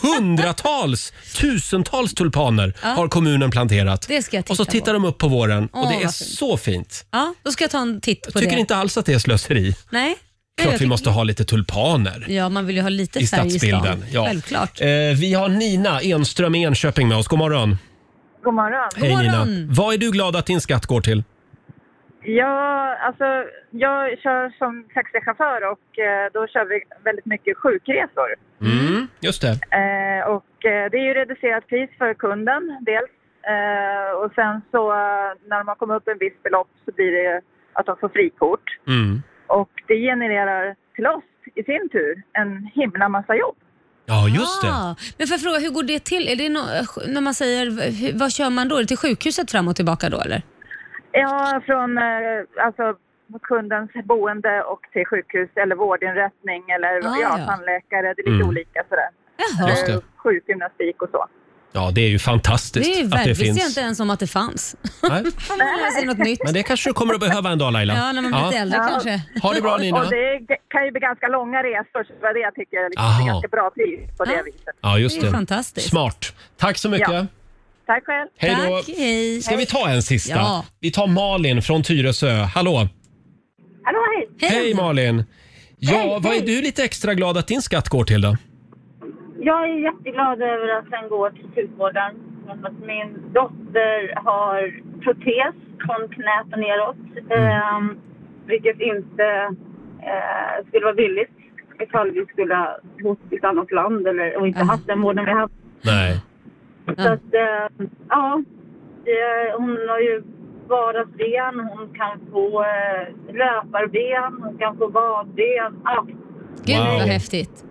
Hundratals, 0.00 1.12
tusentals 1.36 2.14
tulpaner 2.14 2.74
har 2.80 3.08
kommunen 3.08 3.50
planterat. 3.50 4.04
Det 4.08 4.22
ska 4.22 4.36
jag 4.36 4.50
och 4.50 4.56
så 4.56 4.64
titta 4.64 4.72
tittar 4.72 4.86
på. 4.86 4.92
de 4.92 5.04
upp 5.04 5.18
på 5.18 5.28
våren 5.28 5.68
och 5.72 5.80
Åh, 5.80 5.88
det 5.88 5.94
är 5.94 6.04
vad 6.04 6.14
fint. 6.14 6.28
så 6.28 6.56
fint. 6.56 7.04
Ja, 7.10 7.34
då 7.42 7.52
ska 7.52 7.64
jag 7.64 7.70
ta 7.70 7.78
en 7.80 8.00
titt 8.00 8.22
på 8.22 8.30
Jag 8.34 8.42
tycker 8.42 8.56
det. 8.56 8.60
inte 8.60 8.76
alls 8.76 8.96
att 8.96 9.06
det 9.06 9.12
är 9.14 9.18
slöseri. 9.18 9.74
Nej. 9.90 10.16
Klart 10.60 10.80
vi 10.80 10.86
måste 10.86 11.10
ha 11.10 11.22
lite 11.24 11.44
tulpaner 11.44 12.24
Ja, 12.28 12.48
man 12.48 12.66
vill 12.66 12.76
ju 12.76 12.82
ha 12.82 12.88
lite 12.88 13.18
i 13.18 13.26
färg 13.26 13.46
i 13.46 13.50
stadsbilden. 13.50 13.82
stan. 13.82 14.04
Ja. 14.12 14.24
Självklart. 14.26 14.80
Eh, 14.80 14.86
vi 15.20 15.34
har 15.34 15.48
Nina 15.48 16.00
Enström 16.00 16.54
i 16.54 16.62
Enköping 16.64 17.08
med 17.08 17.16
oss. 17.18 17.28
God 17.28 17.38
morgon. 17.38 17.76
God 18.42 18.54
morgon. 18.54 18.88
Hej 18.96 19.16
Nina. 19.16 19.46
Vad 19.76 19.94
är 19.94 19.98
du 19.98 20.10
glad 20.10 20.36
att 20.36 20.46
din 20.46 20.60
skatt 20.60 20.86
går 20.86 21.00
till? 21.00 21.24
Ja, 22.24 22.96
alltså 23.06 23.24
jag 23.70 24.18
kör 24.18 24.58
som 24.58 24.84
taxichaufför 24.94 25.60
och 25.72 25.98
eh, 25.98 26.26
då 26.32 26.46
kör 26.46 26.64
vi 26.64 26.80
väldigt 27.04 27.26
mycket 27.26 27.56
sjukresor. 27.56 28.30
Mm, 28.60 29.06
just 29.20 29.42
det. 29.42 29.52
Eh, 29.52 30.22
och 30.34 30.54
eh, 30.72 30.90
det 30.90 30.96
är 31.02 31.06
ju 31.10 31.14
reducerat 31.14 31.68
pris 31.68 31.90
för 31.98 32.14
kunden 32.14 32.62
dels. 32.80 33.12
Eh, 33.54 34.10
och 34.22 34.30
sen 34.34 34.60
så 34.70 34.90
eh, 34.90 35.30
när 35.48 35.64
har 35.64 35.74
kommit 35.74 35.96
upp 35.96 36.08
en 36.08 36.18
viss 36.18 36.38
belopp 36.42 36.70
så 36.84 36.90
blir 36.96 37.12
det 37.18 37.40
att 37.72 37.86
de 37.86 37.96
får 38.00 38.08
frikort. 38.08 38.66
Mm. 38.88 39.22
Och 39.58 39.70
det 39.88 39.94
genererar 40.10 40.76
till 40.94 41.06
oss 41.06 41.24
i 41.54 41.62
sin 41.62 41.88
tur 41.94 42.22
en 42.32 42.50
himla 42.74 43.08
massa 43.08 43.34
jobb. 43.36 43.56
Ja, 44.06 44.28
just 44.28 44.62
det. 44.62 44.68
Ah, 44.68 44.94
men 45.18 45.26
får 45.26 45.34
jag 45.34 45.40
fråga, 45.46 45.58
hur 45.58 45.70
går 45.70 45.82
det 45.82 46.04
till? 46.04 46.24
Är 46.32 46.36
det 46.36 46.48
no 46.48 46.60
när 47.14 47.20
man 47.20 47.34
säger, 47.34 47.64
vad 48.18 48.32
kör 48.32 48.50
man 48.50 48.68
då? 48.68 48.76
Är 48.76 48.80
det 48.80 48.86
till 48.86 48.96
sjukhuset 48.96 49.50
fram 49.50 49.68
och 49.68 49.76
tillbaka 49.76 50.08
då 50.08 50.20
eller? 50.20 50.42
Ja, 51.12 51.62
från 51.66 51.98
eh, 51.98 52.04
alltså 52.66 52.84
kundens 53.42 53.90
boende 54.04 54.62
och 54.62 54.80
till 54.92 55.06
sjukhus 55.06 55.50
eller 55.54 55.76
vårdinrättning 55.76 56.62
eller 56.70 56.88
Ah, 56.88 57.16
ja, 57.22 57.36
ja. 57.38 57.46
tandläkare. 57.46 58.14
Det 58.16 58.22
är 58.22 58.30
lite 58.30 58.42
Mm. 58.44 58.48
olika 58.48 58.80
sådär. 58.88 59.10
Jaha. 59.42 59.68
Just 59.70 59.86
det. 59.86 59.92
Eh, 59.92 60.00
Sjukgymnastik 60.16 61.02
och 61.02 61.08
så. 61.12 61.26
Ja, 61.74 61.90
det 61.90 62.00
är 62.00 62.08
ju 62.08 62.18
fantastiskt 62.18 62.86
Det 62.86 62.92
är 62.94 62.98
ju 62.98 63.04
att 63.04 63.10
det 63.10 63.16
verkligen, 63.16 63.36
visste 63.38 63.44
jag 63.46 63.54
finns. 63.56 63.68
inte 63.68 63.80
ens 63.80 64.00
om 64.00 64.10
att 64.10 64.20
det 64.20 64.26
fanns. 64.26 64.76
Nej. 65.02 65.24
Får 65.38 65.56
man 65.84 65.92
sig 65.92 66.06
något 66.06 66.18
nytt. 66.18 66.40
Men 66.44 66.54
det 66.54 66.62
kanske 66.62 66.90
du 66.90 66.94
kommer 66.94 67.14
att 67.14 67.20
behöva 67.20 67.50
en 67.50 67.58
dag 67.58 67.72
Laila. 67.72 67.94
Ja, 67.96 68.12
när 68.12 68.22
man 68.22 68.30
blir 68.32 68.44
lite 68.46 68.58
äldre 68.58 68.78
kanske. 68.78 69.22
Ha 69.42 69.52
det 69.54 69.60
bra 69.60 69.74
Och, 69.74 69.80
Nina. 69.80 69.98
och 70.00 70.10
det 70.10 70.56
kan 70.70 70.84
ju 70.84 70.90
bli 70.90 71.00
ganska 71.00 71.28
långa 71.28 71.58
resor 71.58 72.04
så 72.04 72.12
det 72.12 72.20
var 72.22 72.34
det 72.34 72.40
jag 72.40 72.54
tycker 72.54 72.76
är 72.76 72.88
liksom 72.90 73.04
Aha. 73.06 73.26
ganska 73.26 73.48
bra 73.48 73.70
pris 73.76 74.16
på 74.18 74.24
det 74.24 74.42
viset. 74.46 74.74
Ja, 74.80 74.98
just 74.98 75.20
Det 75.20 75.26
är 75.26 75.26
det. 75.26 75.32
fantastiskt. 75.32 75.88
Smart. 75.88 76.32
Tack 76.58 76.78
så 76.78 76.88
mycket. 76.88 77.08
Ja. 77.12 77.26
Tack 77.86 78.04
själv. 78.06 78.28
Hej 78.38 78.56
då. 78.70 78.76
Tack, 78.82 78.96
hej. 78.96 79.42
Ska 79.42 79.56
vi 79.56 79.66
ta 79.66 79.88
en 79.88 80.02
sista? 80.02 80.34
Ja. 80.36 80.64
Vi 80.80 80.90
tar 80.90 81.06
Malin 81.06 81.62
från 81.62 81.82
Tyresö. 81.82 82.32
Hallå! 82.32 82.88
Hallå, 83.84 83.98
hej. 84.40 84.50
Hej 84.50 84.74
Malin! 84.74 85.24
Ja, 85.78 86.18
vad 86.22 86.34
är 86.36 86.40
du 86.40 86.62
lite 86.62 86.84
extra 86.84 87.14
glad 87.14 87.36
att 87.38 87.46
din 87.46 87.62
skatt 87.62 87.88
går 87.88 88.04
till 88.04 88.20
då? 88.20 88.36
Jag 89.44 89.68
är 89.70 89.74
jätteglad 89.74 90.42
över 90.42 90.68
att 90.78 90.90
den 90.90 91.08
går 91.08 91.30
till 91.30 91.48
sjukvården. 91.54 92.12
Min 92.86 93.08
dotter 93.32 94.14
har 94.24 94.80
protes 95.04 95.54
från 95.86 96.08
knät 96.08 96.46
och 96.52 96.58
neråt. 96.58 96.96
ehm, 97.30 97.96
vilket 98.46 98.80
inte 98.80 99.24
eh, 100.02 100.66
skulle 100.68 100.84
vara 100.84 100.94
billigt 100.94 101.30
ifall 101.80 102.10
vi 102.10 102.26
skulle 102.26 102.54
ha 102.54 102.78
bott 103.02 103.18
i 103.30 103.36
ett 103.36 103.44
annat 103.44 103.72
land 103.72 104.06
eller, 104.06 104.36
och 104.36 104.46
inte 104.46 104.64
haft 104.64 104.86
den 104.86 105.00
vården 105.02 105.24
vi 105.24 105.30
haft. 105.32 105.54
Nej. 105.84 106.20
Så 106.86 107.08
att, 107.12 107.34
eh, 107.34 107.86
ja. 108.08 108.42
Det, 109.04 109.52
hon 109.58 109.78
har 109.88 109.98
ju 109.98 110.22
vardagsben, 110.68 111.60
hon 111.60 111.94
kan 111.94 112.20
få 112.32 112.62
eh, 112.62 113.34
löparben, 113.34 114.42
hon 114.42 114.58
kan 114.58 114.76
få 114.78 114.88
badben. 114.88 115.80
Ja, 115.84 116.06
Gud 116.64 116.76
Wow. 116.76 116.86
vad 116.98 117.08
häftigt. 117.08 117.64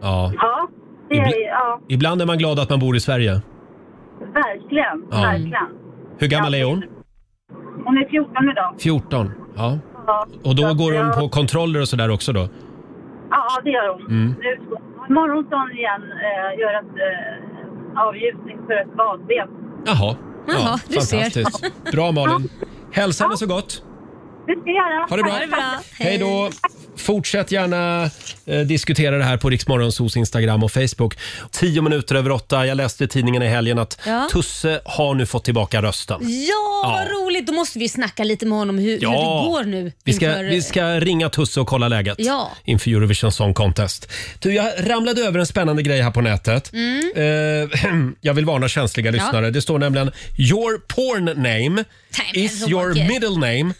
Ja. 0.00 0.32
ja, 0.40 0.68
det 1.08 1.16
är, 1.16 1.48
ja 1.48 1.80
Ibland 1.88 2.22
är 2.22 2.26
man 2.26 2.38
glad 2.38 2.58
att 2.58 2.70
man 2.70 2.78
bor 2.78 2.96
i 2.96 3.00
Sverige. 3.00 3.40
verkligen. 4.34 5.04
Ja. 5.10 5.20
verkligen. 5.20 5.66
Hur 6.18 6.26
gammal 6.28 6.54
är 6.54 6.64
hon? 6.64 6.84
Hon 7.84 7.98
är 7.98 8.08
14 8.08 8.48
idag. 8.52 8.74
14. 8.78 9.30
Ja. 9.56 9.78
Ja, 10.06 10.26
Och 10.44 10.54
då 10.56 10.62
så 10.68 10.74
går 10.74 10.92
att 10.92 10.98
hon 10.98 11.06
jag- 11.08 11.18
på 11.20 11.28
kontroller 11.28 11.80
och 11.80 11.88
sådär 11.88 12.10
också 12.10 12.32
då? 12.32 12.48
Ja, 13.30 13.60
det 13.64 13.70
gör 13.70 13.92
hon. 13.92 14.06
Mm. 14.06 14.34
Nu 14.40 14.58
Imorgon 15.08 15.44
ska 15.46 15.56
hon 15.56 15.72
igen 15.72 16.02
eh, 16.02 16.60
göra 16.60 16.78
ett 16.78 16.96
eh, 17.96 18.02
avgjutning 18.06 18.58
för 18.66 18.74
ett 18.74 18.96
badben. 18.96 19.48
Jaha. 19.86 20.16
Jaha, 20.46 20.78
du 20.88 21.00
ser. 21.00 21.92
Bra 21.92 22.12
Malin. 22.12 22.48
Hälsa 22.92 23.24
henne 23.24 23.36
så 23.36 23.46
gott. 23.46 23.82
Det 24.48 24.60
ska 24.60 24.70
jag 24.70 24.76
göra. 24.90 25.06
Ha 25.10 25.16
det 25.16 25.22
bra. 25.22 25.32
Ha 25.32 25.38
det 25.40 25.46
bra. 25.46 25.80
Hej 25.98 26.18
då. 26.18 26.50
Fortsätt 26.96 27.52
gärna 27.52 28.10
eh, 28.46 28.58
diskutera 28.60 29.18
det 29.18 29.24
här 29.24 29.36
på 29.36 29.50
Riksmorgonsos 29.50 30.16
Instagram 30.16 30.62
och 30.64 30.72
Facebook. 30.72 31.14
Tio 31.52 31.82
minuter 31.82 32.14
över 32.14 32.30
åtta. 32.32 32.66
Jag 32.66 32.76
läste 32.76 33.04
i 33.04 33.08
tidningen 33.08 33.42
i 33.42 33.46
helgen 33.48 33.78
att 33.78 34.00
Ja. 34.06 34.28
Tusse 34.32 34.80
har 34.84 35.14
nu 35.14 35.26
fått 35.26 35.44
tillbaka 35.44 35.82
rösten. 35.82 36.16
Ja, 36.48 36.82
vad 36.84 37.08
roligt. 37.26 37.46
Då 37.46 37.52
måste 37.52 37.78
vi 37.78 37.88
snacka 37.88 38.24
lite 38.24 38.46
med 38.46 38.58
honom 38.58 38.78
hur, 38.78 38.90
hur 38.92 38.98
det 39.00 39.06
går 39.06 39.64
nu. 39.64 39.92
Vi 40.04 40.12
ska, 40.12 40.26
inför- 40.28 40.44
vi 40.44 40.62
ska 40.62 41.00
ringa 41.00 41.28
Tusse 41.30 41.60
och 41.60 41.66
kolla 41.66 41.88
läget 41.88 42.16
Ja. 42.18 42.50
inför 42.64 42.90
Eurovision 42.90 43.32
Song 43.32 43.54
Contest. 43.54 44.12
Du, 44.38 44.54
jag 44.54 44.72
ramlade 44.90 45.20
över 45.20 45.38
en 45.38 45.46
spännande 45.46 45.82
grej 45.82 46.00
här 46.02 46.10
på 46.10 46.20
nätet. 46.20 46.72
Mm. 46.72 47.12
Eh, 47.16 47.90
jag 48.20 48.34
vill 48.34 48.44
varna 48.44 48.68
känsliga 48.68 49.10
lyssnare. 49.10 49.50
Det 49.50 49.62
står 49.62 49.78
nämligen 49.78 50.10
“Your 50.38 50.78
porn 50.78 51.24
name 51.42 51.84
is 52.34 52.68
your 52.68 52.88
Roger. 52.88 53.08
middle 53.08 53.30
name 53.30 53.74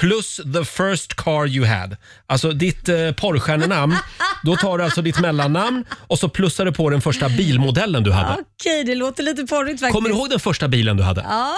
plus 0.00 0.36
the 0.54 0.64
first 0.64 1.14
car 1.14 1.46
you 1.46 1.66
had”. 1.66 1.96
Alltså 2.26 2.52
ditt 2.52 2.88
eh, 2.88 3.12
porrstjärnenamn. 3.12 3.96
Då 4.42 4.56
tar 4.56 4.78
du 4.78 4.84
alltså 4.84 5.02
ditt 5.02 5.18
mellannamn 5.20 5.84
och 6.06 6.18
så 6.18 6.28
plussar 6.28 6.64
du 6.64 6.72
på 6.72 6.90
den 6.90 7.00
första 7.00 7.28
bilmodellen 7.28 8.02
du 8.02 8.12
hade. 8.12 8.32
Okej, 8.60 8.84
det 8.84 8.94
låter 8.94 9.22
lite 9.22 9.42
porrigt 9.46 9.80
faktiskt. 9.80 9.92
Kommer 9.94 10.08
du 10.08 10.14
ihåg 10.14 10.30
den 10.30 10.40
första 10.40 10.68
bilen 10.68 10.96
du 10.96 11.02
hade? 11.02 11.20
Ja, 11.28 11.56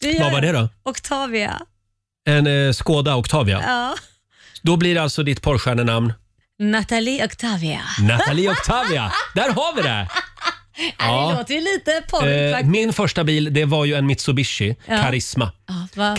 det 0.00 0.10
gör 0.10 0.20
Vad 0.24 0.32
var 0.32 0.40
det 0.40 0.52
då? 0.52 0.68
Octavia. 0.82 1.60
En 2.26 2.46
eh, 2.66 2.72
Skoda 2.72 3.16
Octavia. 3.16 3.62
Ja. 3.66 3.94
Då 4.62 4.76
blir 4.76 4.94
det 4.94 5.02
alltså 5.02 5.22
ditt 5.22 5.42
porrstjärnenamn 5.42 6.12
Nathalie 6.58 7.24
Octavia. 7.24 7.80
Nathalie 8.00 8.50
Octavia. 8.50 9.12
Där 9.34 9.48
har 9.52 9.76
vi 9.76 9.82
det! 9.82 10.08
Ja. 10.98 11.30
Det 11.32 11.38
låter 11.38 11.54
ju 11.54 11.60
lite 11.60 12.02
porrigt 12.10 12.36
Eh, 12.36 12.50
faktiskt. 12.52 12.70
min 12.70 12.92
första 12.92 13.24
bil 13.24 13.54
det 13.54 13.64
var 13.64 13.84
ju 13.84 13.94
en 13.94 14.06
Mitsubishi. 14.06 14.76
Karisma. 14.86 15.52
Ja, 15.68 15.74
vad. 15.94 16.18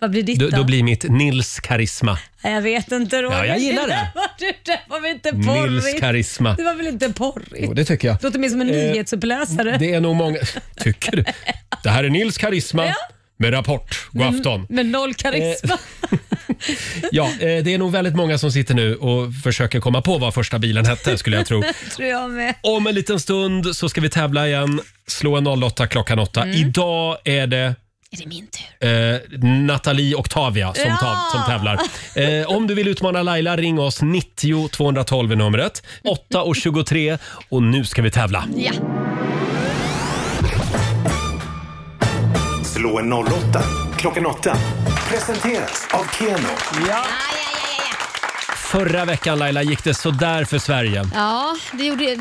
Vad 0.00 0.10
blir 0.10 0.22
ditt 0.22 0.38
Då, 0.38 0.48
då? 0.48 0.64
blir 0.64 0.82
mitt 0.82 1.02
Nils 1.08 1.60
Karisma. 1.60 2.18
Nej, 2.44 2.52
Jag 2.54 2.62
vet 2.62 2.92
inte 2.92 3.22
Roger. 3.22 3.36
Ja, 3.36 3.46
jag 3.46 3.58
gillar 3.58 3.86
det. 3.88 4.10
var, 4.14 4.24
det 4.64 4.80
var 4.88 5.00
väl 5.00 5.10
inte 5.10 5.30
porrigt? 5.32 5.84
Nils 5.84 6.00
Karisma. 6.00 6.54
Det 6.54 6.64
var 6.64 6.74
väl 6.74 6.86
inte 6.86 7.12
porrigt? 7.12 7.52
Jo, 7.58 7.74
det 7.74 7.84
tycker 7.84 8.08
jag. 8.08 8.16
Det 8.16 8.22
låter 8.26 8.38
mer 8.38 8.48
som 8.48 8.60
en 8.60 8.70
Eh, 8.70 8.74
nyhetsuppläsare. 8.76 9.76
Det 9.78 9.94
är 9.94 10.00
nog 10.00 10.16
många... 10.16 10.38
Tycker 10.76 11.16
du? 11.16 11.24
Det 11.82 11.90
här 11.90 12.04
är 12.04 12.10
Nils 12.10 12.38
Karisma 12.38 12.94
med 13.38 13.52
Rapport. 13.52 14.08
God 14.12 14.22
afton. 14.26 14.66
Med 14.68 14.86
noll 14.86 15.14
karisma. 15.14 15.78
Ja, 17.12 17.24
eh, 17.24 17.38
det 17.38 17.74
är 17.74 17.78
nog 17.78 17.92
väldigt 17.92 18.14
många 18.16 18.38
som 18.38 18.52
sitter 18.52 18.74
nu 18.74 18.96
och 18.96 19.34
försöker 19.44 19.80
komma 19.80 20.02
på 20.02 20.18
vad 20.18 20.34
första 20.34 20.58
bilen 20.58 20.86
hette 20.86 21.18
skulle 21.18 21.36
jag 21.36 21.46
tro. 21.46 21.62
tror 21.96 22.08
jag 22.08 22.30
med. 22.30 22.54
Om 22.60 22.86
en 22.86 22.94
liten 22.94 23.20
stund 23.20 23.76
så 23.76 23.88
ska 23.88 24.00
vi 24.00 24.08
tävla 24.08 24.48
igen. 24.48 24.80
Slå 25.06 25.36
en 25.36 25.46
08 25.46 25.86
klockan 25.86 26.18
8. 26.18 26.42
Mm. 26.42 26.54
Idag 26.56 27.16
är 27.24 27.46
det 27.46 27.74
Är 28.16 28.22
det 28.22 28.28
min 28.28 28.46
tur? 28.46 29.14
Eh, 29.14 29.20
Nathalie 29.66 30.14
Octavia 30.14 30.74
som, 30.74 30.90
Ja! 30.90 30.96
ta, 30.96 31.38
som 31.38 31.46
tävlar. 31.52 31.80
Eh, 32.14 32.46
om 32.56 32.66
du 32.66 32.74
vill 32.74 32.88
utmana 32.88 33.22
Laila, 33.22 33.56
ring 33.56 33.80
oss. 33.80 34.02
90 34.02 34.68
212 34.68 35.32
är 35.32 35.36
numret. 35.36 35.82
8.23 36.32 37.18
och 37.48 37.62
nu 37.62 37.84
ska 37.84 38.02
vi 38.02 38.10
tävla. 38.10 38.44
Ja. 38.56 38.72
Slå 42.64 42.98
en 42.98 43.12
08 43.12 43.62
klockan 43.96 44.26
8. 44.26 44.56
Presenteras 45.08 45.88
av 45.92 46.06
Keno. 46.18 46.48
Ja. 46.88 47.04
Förra 48.56 49.04
veckan 49.04 49.38
Laila 49.38 49.62
gick 49.62 49.84
det 49.84 49.94
sådär 49.94 50.44
för 50.44 50.58
Sverige. 50.58 51.04
Ja, 51.14 51.56
det 51.72 51.84
gjorde 51.84 52.16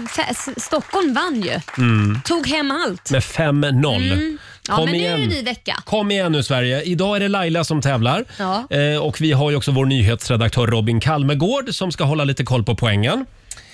Stockholm 0.58 1.14
vann 1.14 1.42
ju. 1.42 1.60
Mm. 1.78 2.22
Tog 2.26 2.48
hem 2.48 2.72
allt. 2.72 3.12
Med 3.12 3.22
5-0. 3.22 4.38
Ja, 4.68 4.76
Kom 4.76 4.86
men 4.86 4.94
nu 4.94 5.00
igen. 5.00 5.14
är 5.14 5.18
det 5.20 5.26
ny 5.28 5.42
vecka. 5.42 5.76
Kom 5.86 6.12
igen 6.12 6.32
nu 6.32 6.44
Sverige. 6.44 6.82
Idag 6.82 7.16
är 7.16 7.20
det 7.20 7.28
Laila 7.28 7.64
som 7.64 7.82
tävlar. 7.82 8.26
Ja. 8.40 8.68
Eh, 8.70 8.98
och 9.04 9.22
vi 9.22 9.32
har 9.32 9.50
ju 9.52 9.58
också 9.58 9.72
vår 9.72 9.86
nyhetsredaktör 9.86 10.68
Robin 10.68 11.00
Kalmegård 11.00 11.70
som 11.74 11.92
ska 11.92 12.04
hålla 12.04 12.24
lite 12.24 12.44
koll 12.44 12.64
på 12.64 12.76
poängen. 12.76 13.26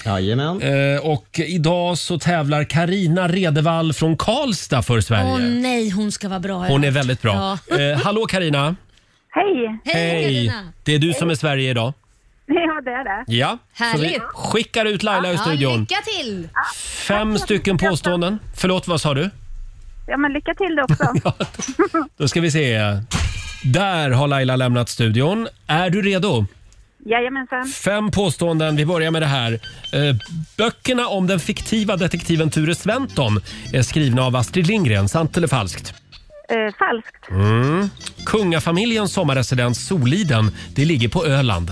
Jajamän. 0.06 0.62
Eh, 0.62 1.00
och 1.06 1.40
idag 1.40 1.98
så 1.98 2.20
tävlar 2.20 2.64
Karina 2.64 3.28
Redevall 3.28 3.94
från 3.94 4.18
Karlstad 4.18 4.82
för 4.82 5.02
Sverige. 5.02 5.32
Åh 5.34 5.40
nej, 5.40 5.90
hon 5.90 6.12
ska 6.12 6.30
vara 6.30 6.40
bra. 6.40 6.58
Hon 6.68 6.84
är 6.84 6.92
väldigt 6.92 7.22
bra. 7.22 7.58
Ja. 7.70 7.80
Eh, 7.80 7.98
hallå 7.98 8.26
Karina. 8.26 8.76
Hej! 9.34 9.80
Hej! 9.86 10.52
Det 10.84 10.96
är 10.96 11.00
du 11.00 11.14
som 11.14 11.30
är 11.30 11.36
Sverige 11.36 11.70
idag. 11.72 11.94
Ja, 12.46 12.82
det 12.86 12.90
är 12.92 13.04
det. 13.04 13.34
Ja. 13.34 13.58
Så 13.78 13.84
vi 13.84 13.88
Härligt. 14.08 14.22
skickar 14.22 14.86
ut 14.86 15.04
Laila 15.04 15.30
ur 15.30 15.34
Ja, 15.34 15.38
studion. 15.40 15.80
lycka 15.80 15.96
till! 16.18 16.48
Fem 17.08 17.38
stycken 17.38 17.78
påståenden. 17.78 18.40
Förlåt, 18.58 18.88
vad 18.88 19.02
sa 19.02 19.14
du? 19.14 19.30
Ja, 20.12 20.18
men 20.18 20.34
lycka 20.34 20.54
till 20.54 20.76
det 20.76 20.84
också. 20.84 21.14
Då 22.18 22.28
ska 22.28 22.42
vi 22.42 22.52
se. 22.52 22.78
Där 23.64 24.10
har 24.10 24.28
Laila 24.28 24.56
lämnat 24.56 24.90
studion. 24.90 25.48
Är 25.68 25.90
du 25.90 26.02
redo? 26.02 26.46
Jajamensan. 27.06 27.68
Fem 27.68 28.12
påståenden. 28.12 28.76
Vi 28.76 28.86
börjar 28.86 29.12
med 29.12 29.22
det 29.22 29.26
här. 29.26 29.54
Eh, 29.94 30.16
böckerna 30.58 31.08
om 31.08 31.28
den 31.28 31.40
fiktiva 31.40 31.96
detektiven 31.98 32.50
Ture 32.50 32.76
Sventon 32.76 33.42
är 33.74 33.82
skrivna 33.82 34.24
av 34.24 34.36
Astrid 34.36 34.68
Lindgren. 34.68 35.10
Sant 35.10 35.38
eller 35.38 35.48
falskt? 35.48 35.94
Eh, 36.50 36.76
falskt. 36.80 37.30
Mm. 37.30 37.90
Kungafamiljens 38.26 39.14
sommarresidens 39.14 39.88
Soliden, 39.88 40.52
det 40.76 40.86
ligger 40.86 41.10
på 41.10 41.26
Öland. 41.26 41.72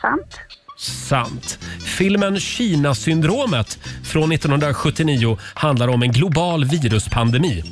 Sant. 0.00 0.40
Sant. 0.80 1.58
Filmen 1.98 2.40
Kina-syndromet 2.40 3.78
från 4.04 4.32
1979 4.32 5.38
handlar 5.54 5.88
om 5.88 6.02
en 6.02 6.12
global 6.12 6.64
viruspandemi. 6.64 7.62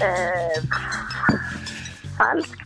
Eh, 0.00 0.62
falskt. 2.18 2.62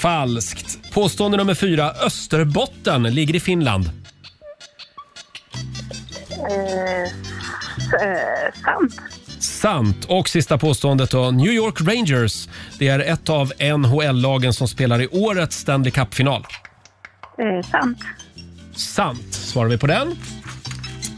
Falskt. 0.00 0.92
Påstående 0.92 1.36
nummer 1.36 1.54
fyra. 1.54 1.90
Österbotten 1.90 3.02
ligger 3.02 3.36
i 3.36 3.40
Finland. 3.40 3.90
Eh, 6.32 7.02
eh, 7.02 7.08
sant. 8.64 9.00
Sant. 9.38 10.04
Och 10.04 10.28
sista 10.28 10.58
påståendet 10.58 11.10
då. 11.10 11.30
New 11.30 11.52
York 11.52 11.80
Rangers. 11.80 12.48
Det 12.78 12.88
är 12.88 12.98
ett 12.98 13.28
av 13.28 13.52
NHL-lagen 13.58 14.52
som 14.52 14.68
spelar 14.68 15.02
i 15.02 15.08
årets 15.08 15.56
Stanley 15.56 15.90
Cup-final. 15.90 16.46
Eh, 17.42 17.70
sant. 17.70 17.98
Sant. 18.76 19.34
Svarar 19.34 19.68
vi 19.68 19.78
på 19.78 19.86
den? 19.86 20.18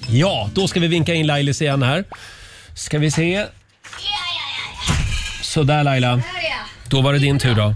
Ja, 0.08 0.50
då 0.54 0.68
ska 0.68 0.80
vi 0.80 0.86
vinka 0.86 1.14
in 1.14 1.26
Lailis 1.26 1.62
igen 1.62 1.82
här. 1.82 2.04
Ska 2.76 2.98
vi 2.98 3.10
se. 3.10 3.46
Sådär 5.42 5.84
Laila. 5.84 6.20
Då 6.88 7.00
var 7.00 7.12
det 7.12 7.18
din 7.18 7.38
tur 7.38 7.54
då. 7.54 7.74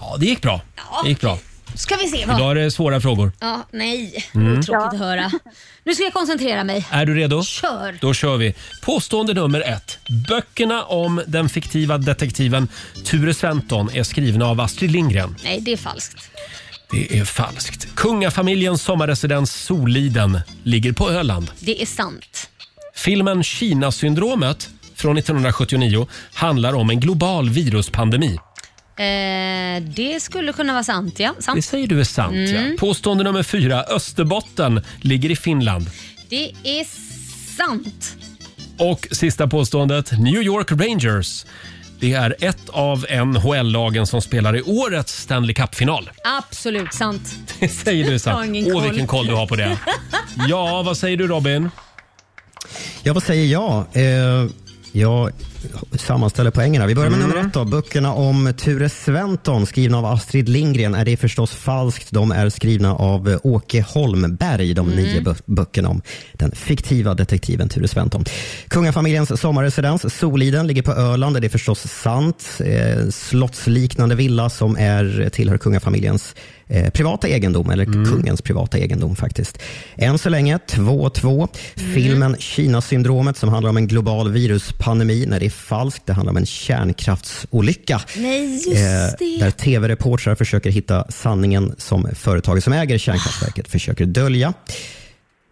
Ja, 0.00 0.16
det 0.20 0.26
gick 0.26 0.42
bra. 0.42 0.60
Det 1.04 1.08
gick 1.08 1.20
bra. 1.20 1.38
Ska 1.74 1.96
vi 1.96 2.08
se. 2.08 2.26
Vad? 2.26 2.36
Idag 2.36 2.50
är 2.50 2.54
det 2.54 2.70
svåra 2.70 3.00
frågor. 3.00 3.32
Ja, 3.40 3.66
nej. 3.70 4.24
Mm. 4.34 4.62
Tråkigt 4.62 4.94
att 4.94 4.98
höra. 4.98 5.30
Nu 5.84 5.94
ska 5.94 6.04
jag 6.04 6.12
koncentrera 6.12 6.64
mig. 6.64 6.86
Är 6.90 7.06
du 7.06 7.14
redo? 7.14 7.42
Kör. 7.42 7.98
Då 8.00 8.14
kör 8.14 8.36
vi. 8.36 8.54
Påstående 8.82 9.34
nummer 9.34 9.60
ett. 9.60 9.98
Böckerna 10.28 10.82
om 10.82 11.22
den 11.26 11.48
fiktiva 11.48 11.98
detektiven 11.98 12.68
Ture 13.04 13.34
Sventon 13.34 13.90
är 13.94 14.02
skrivna 14.02 14.46
av 14.46 14.60
Astrid 14.60 14.90
Lindgren. 14.90 15.36
Nej, 15.44 15.60
det 15.60 15.72
är 15.72 15.76
falskt. 15.76 16.30
Det 16.90 17.18
är 17.18 17.24
falskt. 17.24 17.88
Kungafamiljens 17.94 18.82
sommarresidens 18.82 19.52
Soliden 19.52 20.40
ligger 20.62 20.92
på 20.92 21.10
Öland. 21.10 21.50
Det 21.60 21.82
är 21.82 21.86
sant. 21.86 22.50
Filmen 22.94 23.42
Kina-syndromet 23.42 24.68
från 24.94 25.18
1979 25.18 26.06
handlar 26.34 26.72
om 26.72 26.90
en 26.90 27.00
global 27.00 27.50
viruspandemi. 27.50 28.38
Eh, 28.98 29.82
det 29.82 30.20
skulle 30.22 30.52
kunna 30.52 30.72
vara 30.72 30.84
sant, 30.84 31.20
ja. 31.20 31.34
Sant. 31.38 31.56
Det 31.56 31.62
säger 31.62 31.86
du 31.86 32.00
är 32.00 32.04
sant. 32.04 32.34
Mm. 32.34 32.70
Ja. 32.70 32.76
Påstående 32.78 33.24
nummer 33.24 33.42
fyra. 33.42 33.82
Österbotten 33.82 34.82
ligger 35.00 35.30
i 35.30 35.36
Finland. 35.36 35.90
Det 36.28 36.52
är 36.64 36.86
sant. 37.56 38.16
Och 38.78 39.08
sista 39.12 39.46
påståendet. 39.48 40.12
New 40.18 40.42
York 40.42 40.72
Rangers. 40.72 41.44
Det 42.00 42.12
är 42.12 42.36
ett 42.40 42.68
av 42.68 43.06
NHL-lagen 43.26 44.06
som 44.06 44.22
spelar 44.22 44.56
i 44.56 44.62
årets 44.62 45.12
Stanley 45.22 45.54
Cup-final. 45.54 46.10
Absolut 46.24 46.94
sant. 46.94 47.34
Det 47.60 47.68
säger 47.68 48.04
du 48.04 48.14
är 48.14 48.20
Jag 48.26 48.32
har 48.32 48.42
sant. 48.42 48.48
ingen 48.56 48.66
Åh, 48.66 48.72
koll. 48.80 48.82
vilken 48.90 49.06
koll 49.06 49.26
du 49.26 49.34
har 49.34 49.46
på 49.46 49.56
det. 49.56 49.78
Ja, 50.48 50.82
vad 50.82 50.96
säger 50.96 51.16
du 51.16 51.26
Robin? 51.26 51.70
Ja, 53.02 53.12
vad 53.12 53.22
säger 53.22 53.46
jag? 53.52 53.84
Eh, 53.92 54.46
jag 54.92 55.32
sammanställer 55.98 56.50
poängen 56.50 56.80
här. 56.80 56.88
Vi 56.88 56.94
börjar 56.94 57.10
med 57.10 57.18
Mm. 57.18 57.30
nummer 57.30 57.46
ett. 57.46 57.52
Då. 57.54 57.64
Böckerna 57.64 58.12
om 58.12 58.52
Ture 58.56 58.88
Sventon, 58.88 59.66
skrivna 59.66 59.98
av 59.98 60.04
Astrid 60.06 60.48
Lindgren, 60.48 60.94
är 60.94 61.04
det 61.04 61.16
förstås 61.16 61.50
falskt. 61.50 62.06
De 62.10 62.32
är 62.32 62.48
skrivna 62.48 62.94
av 62.94 63.28
eh, 63.28 63.38
Åke 63.42 63.84
Holmberg, 63.88 64.74
de 64.74 64.86
Mm. 64.92 64.98
nio 65.04 65.20
bö- 65.20 65.42
böckerna 65.46 65.88
om 65.88 66.02
den 66.32 66.52
fiktiva 66.52 67.14
detektiven 67.14 67.68
Ture 67.68 67.88
Sventon. 67.88 68.24
Kungafamiljens 68.68 69.40
sommarresidens 69.40 70.14
Soliden 70.18 70.66
ligger 70.66 70.82
på 70.82 70.92
Öland. 70.92 71.40
Det 71.40 71.46
är 71.46 71.48
förstås 71.48 71.80
sant. 71.80 72.58
Eh, 72.64 73.08
slottsliknande 73.10 74.14
villa 74.14 74.50
som 74.50 74.76
är, 74.76 75.28
tillhör 75.32 75.58
kungafamiljens 75.58 76.34
eh, 76.66 76.90
privata 76.90 77.28
egendom, 77.28 77.70
eller 77.70 77.84
kungens 77.84 78.42
privata 78.42 78.78
egendom 78.78 79.16
faktiskt. 79.16 79.58
Än 79.96 80.18
så 80.18 80.28
länge 80.28 80.58
2-2. 80.68 81.48
Filmen 81.94 82.36
Kina-syndromet 82.38 83.36
som 83.36 83.48
handlar 83.48 83.70
om 83.70 83.76
en 83.76 83.86
global 83.86 84.30
viruspandemi. 84.32 85.26
Nej, 85.28 85.40
det 85.40 85.47
är 85.48 85.52
falskt. 85.52 86.06
Det 86.06 86.12
handlar 86.12 86.30
om 86.30 86.36
en 86.36 86.46
kärnkraftsolycka. 86.46 88.00
Nej, 88.16 88.52
just 88.54 88.66
Eh, 88.68 88.72
det. 89.18 89.38
där 89.40 89.50
tv-reportrar 89.50 90.34
försöker 90.34 90.70
hitta 90.70 91.06
sanningen 91.10 91.74
som 91.78 92.08
företaget 92.14 92.64
som 92.64 92.72
äger 92.72 92.98
kärnkraftverket 92.98 93.68
försöker 93.68 94.06
dölja. 94.06 94.52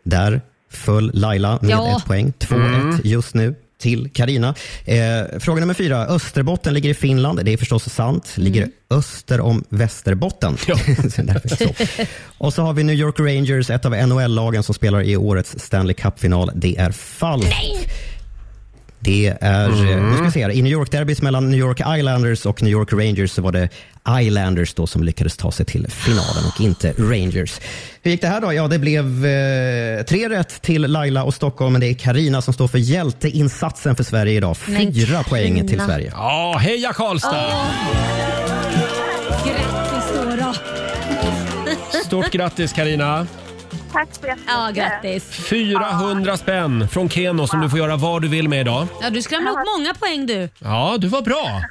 Där 0.05 0.41
föll 0.71 1.11
Laila 1.15 1.59
med 1.63 1.71
Ja. 1.71 1.97
ett 1.99 2.05
poäng. 2.05 2.33
2-1 2.39 3.01
just 3.05 3.35
nu 3.35 3.55
till 3.81 4.11
Karina. 4.15 4.55
Eh, 4.85 5.39
fråga 5.39 5.61
nummer 5.61 5.75
fyra. 5.75 6.07
Österbotten 6.07 6.75
ligger 6.75 6.91
i 6.91 6.95
Finland. 6.95 7.45
Det 7.45 7.53
är 7.53 7.57
förstås 7.57 7.89
sant. 7.91 8.33
Ligger 8.37 8.63
Mm. 8.63 8.73
öster 8.91 9.41
om 9.41 9.65
Västerbotten. 9.69 10.57
Därför 11.17 11.49
så. 11.65 11.75
Och 12.39 12.55
så 12.55 12.63
har 12.63 12.73
vi 12.73 12.83
New 12.83 12.97
York 12.97 13.21
Rangers, 13.21 13.71
ett 13.71 13.85
av 13.85 13.93
NHL-lagen 13.93 14.63
som 14.63 14.75
spelar 14.75 15.03
i 15.03 15.17
årets 15.17 15.59
Stanley 15.59 15.95
Cup-final. 15.95 16.51
Det 16.55 16.77
är 16.79 16.91
falskt. 16.93 17.53
Det 19.07 19.37
är, 19.41 19.69
eh, 19.69 20.03
nu 20.03 20.15
ska 20.15 20.25
vi 20.25 20.31
se 20.31 20.43
här, 20.43 20.51
i 20.51 20.63
New 20.63 20.73
York-derbyt 20.73 21.23
mellan 21.23 21.51
New 21.51 21.61
York 21.61 21.81
Islanders 21.99 22.47
och 22.47 22.63
New 22.63 22.73
York 22.73 22.93
Rangers 22.93 23.31
så 23.31 23.43
var 23.43 23.53
det 23.53 23.69
Islanders 24.21 24.75
då 24.75 24.87
som 24.87 25.05
lyckades 25.05 25.37
ta 25.37 25.53
sig 25.53 25.67
till 25.67 25.87
finalen 25.91 26.45
och 26.55 26.61
inte 26.61 26.93
Rangers. 26.99 27.61
Hur 28.03 28.11
gick 28.11 28.21
det 28.21 28.29
här 28.29 28.41
då? 28.41 28.53
Ja, 28.53 28.69
det 28.69 28.79
blev 28.79 29.27
eh, 29.27 30.03
tre 30.03 30.29
rätt 30.29 30.63
till 30.63 30.83
Laila 30.83 31.25
och 31.25 31.35
Stockholm, 31.35 31.73
men 31.73 31.81
det 31.81 31.87
är 31.87 31.95
Karina 31.95 32.43
som 32.43 32.55
står 32.55 32.69
för 32.69 32.79
hjälteinsatsen 32.79 33.97
för 33.97 34.05
Sverige 34.05 34.37
idag. 34.37 34.57
Fyra 34.57 35.23
poäng 35.23 35.69
till. 35.69 35.81
Sverige. 35.81 36.13
Ja, 36.15 36.59
heja 36.61 36.93
Karlstad! 36.93 37.51
Grattis 39.47 40.05
då. 40.15 40.37
då. 40.37 41.99
Stort 42.05 42.31
grattis 42.33 42.73
Karina. 42.73 43.27
Tack 43.93 44.09
så 44.13 44.27
jättemycket. 44.27 44.53
Ja, 44.55 44.71
grattis. 44.75 45.25
400 45.31 46.37
spänn 46.37 46.89
från 46.89 47.09
Keno 47.09 47.47
som 47.47 47.61
du 47.61 47.71
får 47.71 47.79
göra 47.79 47.97
vad 47.97 48.23
du 48.23 48.29
vill 48.29 48.49
med 48.49 48.61
idag. 48.61 48.87
Ja, 49.03 49.11
du 49.11 49.23
skramlade 49.23 49.57
upp 49.61 49.67
många 49.79 49.95
poäng 49.95 50.27
du. 50.27 50.49
Ja, 50.59 50.97
du 50.99 51.09
var 51.09 51.23
bra. 51.23 51.63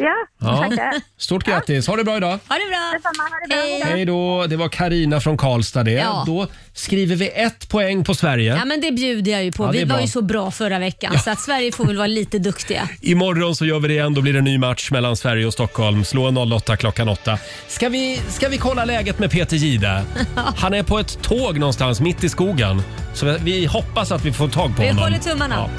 Ja, 0.00 0.14
Ja. 0.40 0.56
tackar. 0.70 0.94
Stort 1.18 1.44
grattis. 1.44 1.86
Ha 1.86 1.96
det 1.96 2.04
bra 2.04 2.16
idag. 2.16 2.28
Ha 2.28 2.36
det 2.36 2.68
bra. 2.70 2.92
Detsamma, 2.94 3.22
ha 3.30 3.38
det 3.48 3.78
bra. 3.84 3.90
Hej 3.90 4.04
då. 4.04 4.46
Det 4.46 4.56
var 4.56 4.68
Karina 4.68 5.20
från 5.20 5.36
Karlstad 5.36 5.82
det. 5.82 5.90
Ja. 5.92 6.22
Då 6.26 6.46
skriver 6.74 7.16
vi 7.16 7.28
ett 7.28 7.68
poäng 7.68 8.04
på 8.04 8.14
Sverige. 8.14 8.56
Ja, 8.56 8.64
men 8.64 8.80
det 8.80 8.92
bjuder 8.92 9.32
jag 9.32 9.44
ju 9.44 9.52
på. 9.52 9.64
Ja, 9.64 9.72
det 9.72 9.78
är 9.78 9.84
Vi 9.84 9.84
var 9.84 9.96
bra. 9.96 10.00
ju 10.04 10.08
så 10.08 10.22
bra 10.22 10.50
förra 10.50 10.78
veckan 10.78 11.18
så 11.18 11.30
att 11.30 11.40
Sverige 11.40 11.72
får 11.72 11.84
väl 11.84 11.96
vara 11.96 12.06
lite 12.06 12.38
duktiga. 12.38 12.88
Imorgon 13.00 13.56
så 13.56 13.66
gör 13.66 13.80
vi 13.80 13.88
det 13.88 13.94
igen. 13.94 14.14
Då 14.14 14.20
blir 14.20 14.32
det 14.32 14.38
en 14.38 14.44
ny 14.44 14.58
match 14.58 14.90
mellan 14.90 15.16
Sverige 15.16 15.46
och 15.46 15.52
Stockholm. 15.52 16.04
Slå 16.04 16.30
08 16.56 16.76
klockan 16.76 17.08
8. 17.08 17.38
Ska 17.68 17.88
vi, 17.88 18.20
ska 18.28 18.48
vi 18.48 18.58
kolla 18.58 18.84
läget 18.84 19.18
med 19.18 19.30
Peter 19.30 19.56
Jihde? 19.56 20.02
Han 20.56 20.74
är 20.74 20.82
på 20.82 20.98
ett 20.98 21.22
tåg 21.22 21.58
någonstans 21.58 22.00
mitt 22.00 22.24
i 22.24 22.28
skogen. 22.28 22.82
Så 23.14 23.26
vi- 23.26 23.38
vi 23.42 23.66
hoppas 23.66 24.12
att 24.12 24.24
vi 24.24 24.32
får 24.32 24.48
tag 24.48 24.76
på 24.76 24.82
Vi 24.82 24.88
honom. 24.88 25.02
håller 25.04 25.18
tummarna. 25.18 25.70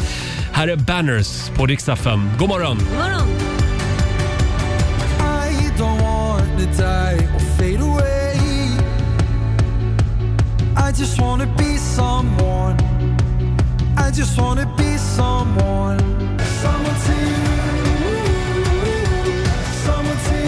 Här 0.53 0.67
är 0.67 0.75
Banners 0.75 1.49
på 1.49 1.65
Rix 1.65 1.89
FM. 1.89 2.29
God 2.39 2.49
morgon! 2.49 2.77
God 2.77 2.97
morgon. 2.97 3.58
I 6.39 6.41
want 6.41 6.59
to 6.59 6.65
die 6.77 7.17
or 7.35 7.39
fade 7.57 7.81
away. 7.81 8.33
I 10.77 10.91
just 10.91 11.19
want 11.21 11.41
to 11.41 11.47
be 11.57 11.77
someone. 11.77 12.77
I 13.97 14.09
just 14.09 14.39
want 14.39 14.59
to 14.61 14.65
be 14.77 14.97
someone. 14.97 15.99
Someone 16.61 16.99
to 17.07 17.17
Someone 19.85 20.19
to 20.29 20.39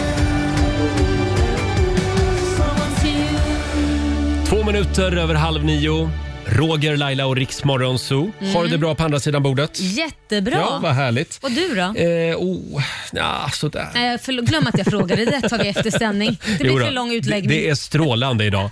Två 4.50 4.64
minuter 4.64 5.18
över 5.18 5.36
halv 5.36 5.64
nio. 5.64 6.10
Roger, 6.52 6.98
Laila 6.98 7.26
och 7.26 7.36
Riksmorgon 7.36 8.00
Zoo. 8.00 8.32
Har 8.40 8.46
du 8.54 8.58
Mm. 8.60 8.72
det 8.72 8.78
bra 8.78 8.96
på 8.96 9.04
andra 9.04 9.20
sidan 9.20 9.44
bordet? 9.44 9.80
Jättebra. 9.80 10.54
Ja, 10.56 10.80
vad 10.84 10.92
härligt. 10.94 11.40
Och 11.42 11.52
du 11.52 11.76
då? 11.76 11.82
Eh, 11.82 12.36
oh, 12.38 12.84
ja, 13.12 13.50
sådär. 13.54 13.88
Nej, 13.94 14.18
förlåt, 14.22 14.46
glöm 14.46 14.68
att 14.68 14.78
jag 14.78 14.88
frågade. 14.88 15.26
Det 15.26 15.50
tar 15.50 15.58
vi 15.58 15.68
efter 15.70 15.92
sändning. 15.92 16.38
Det 16.46 16.58
blir 16.64 16.72
Jo 16.72 16.80
då, 16.80 16.86
för 16.86 16.92
lång 16.92 17.10
det, 17.10 17.16
utläggning. 17.16 17.50
det 17.50 17.70
är 17.70 17.76
strålande 17.76 18.46
idag. 18.46 18.70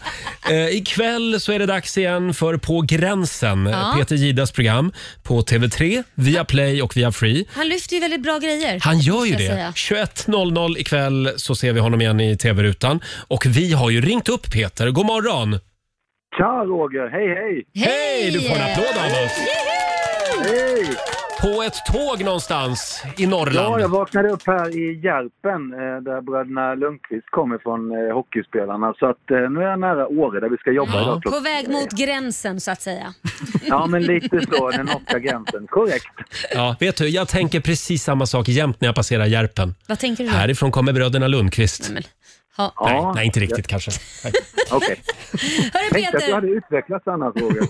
Eh, 0.49 0.67
ikväll 0.67 1.39
så 1.41 1.51
är 1.51 1.59
det 1.59 1.65
dags 1.65 1.97
igen 1.97 2.33
för 2.33 2.57
På 2.57 2.81
gränsen, 2.81 3.65
Ja. 3.65 3.93
Peter 3.99 4.15
Gidas 4.15 4.51
program 4.51 4.91
på 5.23 5.41
TV3, 5.41 6.03
via 6.15 6.45
Play 6.45 6.81
och 6.81 6.97
via 6.97 7.11
Free. 7.11 7.45
Han 7.51 7.67
lyfter 7.67 7.93
ju 7.95 7.99
väldigt 7.99 8.21
bra 8.23 8.39
grejer. 8.39 8.79
Han 8.81 8.99
gör 8.99 9.25
ju 9.25 9.33
ska 9.33 9.43
jag 9.43 9.51
det. 9.51 9.55
säga. 9.55 9.73
21.00 9.75 10.77
ikväll 10.77 11.31
så 11.35 11.55
ser 11.55 11.73
vi 11.73 11.79
honom 11.79 12.01
igen 12.01 12.19
i 12.19 12.37
TV-rutan. 12.37 12.99
Och 13.27 13.45
vi 13.45 13.73
har 13.73 13.89
ju 13.89 14.01
ringt 14.01 14.29
upp 14.29 14.51
Peter. 14.51 14.89
God 14.91 15.05
morgon! 15.05 15.59
Tja 16.39 16.65
Roger, 16.65 17.09
hej 17.09 17.27
hej! 17.27 17.63
Hej! 17.85 18.31
Du 18.31 18.41
får 18.41 18.55
en 18.55 18.61
applåd 18.61 18.97
av 18.97 19.25
oss. 19.25 19.37
Hej! 20.45 20.85
På 21.41 21.63
ett 21.63 21.85
tåg 21.93 22.25
någonstans 22.25 23.03
i 23.17 23.27
Norrland. 23.27 23.67
Ja, 23.67 23.79
jag 23.79 23.89
vaknade 23.89 24.29
upp 24.29 24.41
här 24.47 24.69
i 24.77 25.01
Järpen 25.03 25.73
eh, 25.73 25.79
där 25.79 26.21
bröderna 26.21 26.75
Lundqvist 26.75 27.29
kommer 27.29 27.57
från 27.57 27.91
eh, 27.91 28.13
hockeyspelarna. 28.13 28.93
Så 28.99 29.05
att 29.09 29.31
eh, 29.31 29.49
nu 29.49 29.59
är 29.59 29.69
jag 29.69 29.79
nära 29.79 30.07
Åre 30.07 30.39
där 30.39 30.49
vi 30.49 30.57
ska 30.57 30.71
jobba 30.71 31.01
idag. 31.01 31.23
På 31.23 31.39
väg 31.39 31.69
mot 31.69 31.91
gränsen 31.91 32.59
så 32.59 32.71
att 32.71 32.81
säga. 32.81 33.13
Ja, 33.65 33.85
men 33.87 34.03
lite 34.03 34.41
så, 34.51 34.69
den 34.71 34.85
norska 34.85 35.19
gränsen. 35.19 35.67
Korrekt. 35.67 36.07
Ja, 36.53 36.75
vet 36.79 36.97
du, 36.97 37.09
jag 37.09 37.27
tänker 37.27 37.59
precis 37.59 38.03
samma 38.03 38.25
sak 38.25 38.47
jämt 38.47 38.81
när 38.81 38.87
jag 38.87 38.95
passerar 38.95 39.25
Järpen. 39.25 39.75
Vad 39.87 39.99
tänker 39.99 40.23
du 40.23 40.29
då? 40.29 40.35
Härifrån 40.35 40.71
kommer 40.71 40.93
bröderna 40.93 41.27
Lundqvist. 41.27 41.91
Ha. 42.59 42.73
Nej, 42.81 43.11
nej, 43.15 43.25
inte 43.25 43.39
riktigt 43.39 43.67
kanske. 43.67 43.91
Nej. 44.23 44.33
Okej. 44.71 45.01
Hörru 45.73 45.89
Tänkte 45.91 46.07
att 46.07 46.11
du 46.11 46.19
Peter, 46.19 46.33
hade 46.33 46.47
utvecklats 46.47 47.07
annars 47.07 47.35
Roger. 47.41 47.67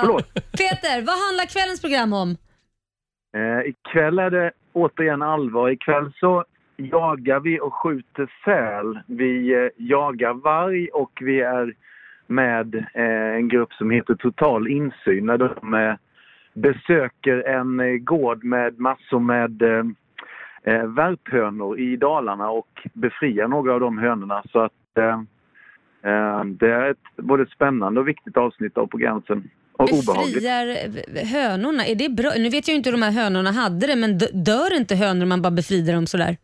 Förlåt. 0.00 0.34
Peter, 0.34 1.02
vad 1.02 1.18
handlar 1.26 1.46
kvällens 1.46 1.80
program 1.80 2.12
om? 2.12 2.36
Eh, 3.36 3.68
ikväll 3.70 4.18
är 4.18 4.30
det 4.30 4.50
återigen 4.72 5.22
allvar. 5.22 5.70
Ikväll 5.70 6.12
så 6.20 6.44
jagar 6.76 7.40
vi 7.40 7.60
och 7.60 7.74
skjuter 7.74 8.32
säl. 8.44 9.00
Vi 9.06 9.52
eh, 9.54 9.68
jagar 9.76 10.34
varg 10.34 10.88
och 10.88 11.12
vi 11.20 11.40
är 11.40 11.74
med 12.26 12.74
eh, 12.74 13.34
en 13.36 13.48
grupp 13.48 13.72
som 13.72 13.90
heter 13.90 14.14
Total 14.14 14.68
insyn 14.68 15.26
när 15.26 15.38
de 15.38 15.74
eh, 15.74 15.94
besöker 16.54 17.42
en 17.48 17.80
eh, 17.80 17.86
gård 17.86 18.44
med 18.44 18.78
massor 18.78 19.20
med 19.20 19.62
eh, 19.62 19.84
eh, 20.64 20.82
värphönor 20.84 21.78
i 21.78 21.96
Dalarna 21.96 22.50
och 22.50 22.88
befriar 22.92 23.48
några 23.48 23.74
av 23.74 23.80
de 23.80 23.98
hönorna. 23.98 24.42
Så 24.52 24.58
att 24.60 24.98
eh, 24.98 25.20
eh, 26.12 26.44
det 26.44 26.70
är 26.72 26.90
ett 26.90 27.16
både 27.16 27.46
spännande 27.46 28.00
och 28.00 28.08
viktigt 28.08 28.36
avsnitt 28.36 28.78
av 28.78 28.86
På 28.86 28.96
gränsen. 28.96 29.50
Och 29.72 29.88
obehagligt. 29.92 30.34
Befriar 30.34 30.66
eh, 30.66 31.28
hönorna, 31.32 31.86
är 31.86 31.94
det 31.94 32.08
bra? 32.08 32.30
Nu 32.38 32.48
vet 32.48 32.68
jag 32.68 32.74
inte 32.76 32.90
hur 32.90 32.96
de 32.96 33.02
här 33.02 33.12
hönorna 33.22 33.50
hade 33.52 33.86
det, 33.86 33.96
men 33.96 34.18
dö- 34.18 34.32
dör 34.32 34.76
inte 34.76 34.94
hönor 34.96 35.22
om 35.22 35.28
man 35.28 35.42
bara 35.42 35.50
befrider 35.50 35.92
dem 35.94 36.06
sådär? 36.06 36.36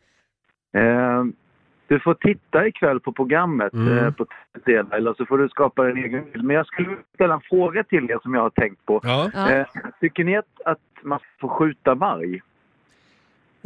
Eh, 0.77 1.25
du 1.89 2.01
får 2.01 2.15
titta 2.15 2.67
ikväll 2.67 3.01
på 3.01 3.13
programmet 3.13 3.73
Mm. 3.73 3.99
eh, 3.99 4.11
på 4.11 4.27
TV 4.65 4.97
eller 4.97 5.15
så 5.15 5.27
får 5.27 5.39
du 5.39 5.49
skapa 5.49 5.91
en 5.91 5.97
egen 5.97 6.25
bild. 6.33 6.45
Men 6.45 6.57
jag 6.57 6.67
skulle 6.67 6.97
ställa 7.15 7.35
en 7.35 7.41
fråga 7.41 7.85
till 7.85 8.11
er 8.11 8.19
som 8.23 8.35
jag 8.35 8.41
har 8.43 8.51
tänkt 8.51 8.87
på. 8.87 9.01
Ja. 9.03 9.51
Eh, 9.53 9.67
tycker 10.01 10.25
ni 10.25 10.37
att, 10.37 10.61
att 10.65 10.79
man 11.03 11.19
får 11.41 11.49
skjuta 11.49 11.95
varg? 11.95 12.41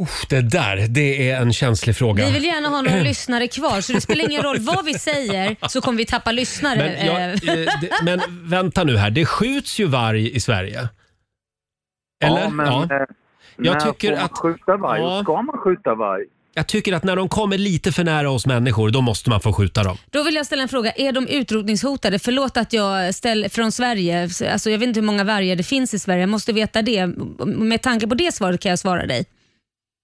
Uff, 0.01 0.25
det 0.29 0.41
där, 0.41 0.87
det 0.89 1.29
är 1.31 1.41
en 1.41 1.53
känslig 1.53 1.95
fråga. 1.95 2.25
Vi 2.25 2.31
vill 2.31 2.43
gärna 2.45 2.69
ha 2.69 2.81
några 2.81 3.01
lyssnare 3.01 3.47
kvar, 3.47 3.81
så 3.81 3.93
det 3.93 4.01
spelar 4.01 4.25
ingen 4.29 4.41
roll 4.43 4.57
vad 4.59 4.85
vi 4.85 4.93
säger 4.93 5.55
så 5.69 5.81
kommer 5.81 5.97
vi 5.97 6.05
tappa 6.05 6.31
lyssnare. 6.31 6.77
Men, 6.77 7.05
jag, 7.05 7.21
Eh, 7.21 7.63
eh, 7.63 7.79
det, 7.81 7.89
men 8.03 8.21
vänta 8.49 8.83
nu 8.83 8.97
här, 8.97 9.09
det 9.09 9.25
skjuts 9.25 9.79
ju 9.79 9.85
varg 9.85 10.35
i 10.35 10.39
Sverige. 10.39 10.89
Eller? 12.23 12.41
Ja, 12.41 12.49
men 12.49 12.67
eh, 12.67 12.97
Jag 13.57 13.73
när 13.73 13.79
tycker 13.79 14.07
får 14.09 14.15
man 14.15 14.25
att- 14.25 14.37
skjuta 14.37 14.77
varg? 14.77 15.01
Ja. 15.01 15.17
Och 15.17 15.23
ska 15.23 15.41
man 15.41 15.57
skjuta 15.57 15.95
varg? 15.95 16.23
Jag 16.53 16.67
tycker 16.67 16.93
att 16.93 17.03
när 17.03 17.15
de 17.15 17.29
kommer 17.29 17.57
lite 17.57 17.91
för 17.91 18.03
nära 18.03 18.29
oss 18.31 18.45
människor, 18.45 18.89
då 18.89 19.01
måste 19.01 19.29
man 19.29 19.41
få 19.41 19.53
skjuta 19.53 19.83
dem. 19.83 19.97
Då 20.09 20.23
vill 20.23 20.35
jag 20.35 20.45
ställa 20.45 20.61
en 20.63 20.69
fråga. 20.69 20.91
Är 20.91 21.11
de 21.11 21.27
utrotningshotade? 21.27 22.19
Förlåt 22.19 22.57
att 22.57 22.73
jag 22.73 23.15
ställer 23.15 23.49
från 23.49 23.71
Sverige. 23.71 24.23
Alltså, 24.51 24.69
jag 24.69 24.79
vet 24.79 24.87
inte 24.87 24.99
hur 24.99 25.05
många 25.07 25.23
vargar 25.23 25.55
det 25.55 25.63
finns 25.63 25.93
i 25.93 25.99
Sverige. 25.99 26.21
Jag 26.21 26.29
måste 26.29 26.53
veta 26.53 26.81
det. 26.81 27.07
Med 27.45 27.81
tanke 27.81 28.07
på 28.07 28.15
det 28.15 28.31
svaret 28.33 28.61
kan 28.61 28.69
jag 28.69 28.79
svara 28.79 29.05
dig. 29.05 29.25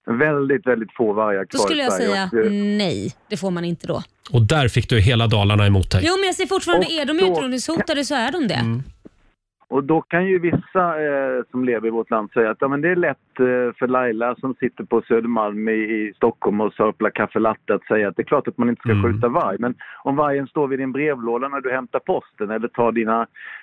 Väldigt, 0.08 0.66
väldigt 0.66 0.92
få 0.92 1.12
vargar 1.12 1.40
Då 1.40 1.46
kvar 1.58 1.64
skulle 1.64 1.82
i 1.82 1.84
jag 1.84 1.92
Sverige. 1.92 2.10
säga 2.10 2.28
Och, 2.32 2.46
eh, 2.46 2.52
nej. 2.52 3.14
Det 3.28 3.36
får 3.36 3.50
man 3.50 3.64
inte 3.64 3.86
då. 3.86 4.02
Och 4.32 4.42
där 4.42 4.68
fick 4.68 4.88
du 4.88 5.00
hela 5.00 5.26
Dalarna 5.26 5.66
emot 5.66 5.90
dig. 5.90 6.00
Jo, 6.04 6.14
men 6.16 6.24
jag 6.26 6.34
säger 6.34 6.48
fortfarande, 6.48 6.86
Och 6.86 6.92
är 6.92 7.04
de 7.06 7.18
då- 7.18 7.26
utrotningshotade 7.32 8.04
så 8.04 8.14
är 8.14 8.32
de 8.32 8.48
det. 8.48 8.54
Mm. 8.54 8.82
Och 9.70 9.84
då 9.84 10.00
kan 10.02 10.26
ju 10.26 10.38
vissa 10.38 10.84
eh, 11.06 11.42
som 11.50 11.64
lever 11.64 11.86
i 11.88 11.90
vårt 11.90 12.10
land 12.10 12.30
säga 12.32 12.50
att 12.50 12.56
ja, 12.60 12.68
men 12.68 12.80
det 12.80 12.88
är 12.88 12.96
lätt 12.96 13.40
eh, 13.40 13.76
för 13.78 13.86
Laila 13.88 14.34
som 14.34 14.54
sitter 14.54 14.84
på 14.84 15.02
Södermalm 15.08 15.68
i, 15.68 15.72
i 15.72 16.12
Stockholm 16.16 16.60
och 16.60 16.72
sörplar 16.72 17.10
kaffe 17.10 17.38
latte 17.38 17.74
att 17.74 17.84
säga 17.86 18.08
att 18.08 18.16
det 18.16 18.22
är 18.22 18.24
klart 18.24 18.48
att 18.48 18.58
man 18.58 18.68
inte 18.68 18.80
ska 18.80 18.90
Mm. 18.92 19.02
skjuta 19.12 19.28
varg. 19.28 19.56
Men 19.58 19.74
om 20.04 20.16
vargen 20.16 20.46
står 20.46 20.68
vid 20.68 20.78
din 20.78 20.92
brevlåda 20.92 21.48
när 21.48 21.60
du 21.60 21.70
hämtar 21.72 21.98
posten 21.98 22.50
eller 22.50 22.68
tar 22.68 22.92
dina, 22.92 23.20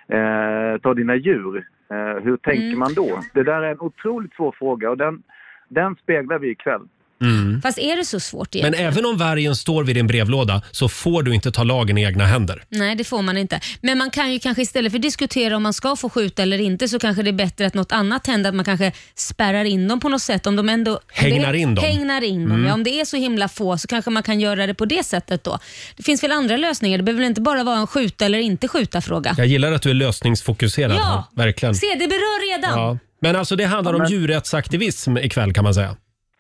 eh, 0.08 0.82
tar 0.82 0.94
dina 0.96 1.16
djur, 1.16 1.58
eh, 1.92 2.24
hur 2.24 2.38
tänker 2.38 2.68
Mm. 2.68 2.80
man 2.80 2.94
då? 2.94 3.20
Det 3.34 3.44
där 3.44 3.62
är 3.62 3.72
en 3.72 3.80
otroligt 3.80 4.34
svår 4.36 4.56
fråga 4.60 4.90
och 4.90 4.98
den, 4.98 5.24
den 5.70 5.96
speglar 6.04 6.40
vi 6.40 6.52
ikväll. 6.52 6.82
Mm. 7.22 7.62
Fast 7.62 7.78
är 7.80 7.96
det 7.96 8.06
så 8.06 8.20
svårt 8.20 8.54
Men 8.54 8.60
egentligen? 8.62 8.92
även 8.94 9.06
om 9.06 9.18
vargen 9.18 9.56
står 9.56 9.84
vid 9.84 9.96
din 9.96 10.08
brevlåda 10.08 10.62
så 10.72 10.90
får 10.90 11.24
du 11.24 11.36
inte 11.36 11.52
ta 11.52 11.64
lagen 11.64 11.98
i 11.98 12.04
egna 12.04 12.26
händer. 12.26 12.64
Nej, 12.70 12.96
det 12.96 13.04
får 13.04 13.22
man 13.22 13.38
inte. 13.38 13.60
Men 13.82 13.98
man 13.98 14.10
kan 14.10 14.34
ju 14.34 14.40
kanske 14.40 14.62
istället 14.62 14.92
för 14.92 14.98
att 15.00 15.02
diskutera 15.02 15.56
om 15.58 15.64
man 15.64 15.74
ska 15.74 15.96
få 15.96 16.10
skjuta 16.10 16.42
eller 16.42 16.62
inte 16.62 16.88
så 16.88 17.00
kanske 17.00 17.24
det 17.24 17.30
är 17.30 17.34
bättre 17.34 17.66
att 17.68 17.74
något 17.74 17.92
annat 17.92 18.28
händer. 18.28 18.50
Att 18.50 18.56
man 18.56 18.66
kanske 18.66 18.92
spärrar 19.16 19.66
in 19.66 19.88
dem 19.88 20.00
på 20.00 20.10
något 20.10 20.22
sätt. 20.22 20.48
Om 20.48 20.56
de 20.56 20.70
ändå 20.70 20.92
om 20.92 21.00
Hängnar 21.08 21.54
det, 21.54 21.60
in 21.60 21.76
dem. 21.76 21.86
Hängnar 21.86 22.24
in 22.24 22.42
dem. 22.42 22.52
Mm. 22.52 22.66
Ja, 22.68 22.74
om 22.74 22.84
det 22.84 23.00
är 23.00 23.06
så 23.06 23.18
himla 23.18 23.48
få 23.48 23.78
så 23.78 23.88
kanske 23.88 24.12
man 24.12 24.24
kan 24.24 24.40
göra 24.40 24.68
det 24.68 24.74
på 24.74 24.86
det 24.86 25.04
sättet 25.04 25.44
då. 25.44 25.60
Det 25.98 26.04
finns 26.04 26.24
väl 26.24 26.32
andra 26.32 26.58
lösningar. 26.58 26.98
Det 26.98 27.04
behöver 27.04 27.22
väl 27.22 27.30
inte 27.30 27.42
bara 27.42 27.64
vara 27.64 27.78
en 27.78 27.88
skjuta 27.88 28.26
eller 28.26 28.40
inte 28.40 28.68
skjuta 28.68 29.02
fråga. 29.02 29.36
Jag 29.38 29.48
gillar 29.48 29.72
att 29.72 29.82
du 29.82 29.90
är 29.90 29.94
lösningsfokuserad 29.94 30.92
Ja. 30.98 31.04
här. 31.36 31.44
Verkligen. 31.46 31.76
Se, 31.76 31.88
det 31.88 32.08
berör 32.08 32.56
redan. 32.56 32.80
Ja. 32.80 32.98
Men 33.26 33.36
alltså 33.36 33.56
det 33.56 33.64
handlar 33.66 33.92
Ja, 33.92 33.96
om 33.96 34.02
men- 34.02 34.12
djurrättsaktivism 34.12 35.18
ikväll 35.18 35.54
kan 35.54 35.64
man 35.64 35.74
säga. 35.74 35.96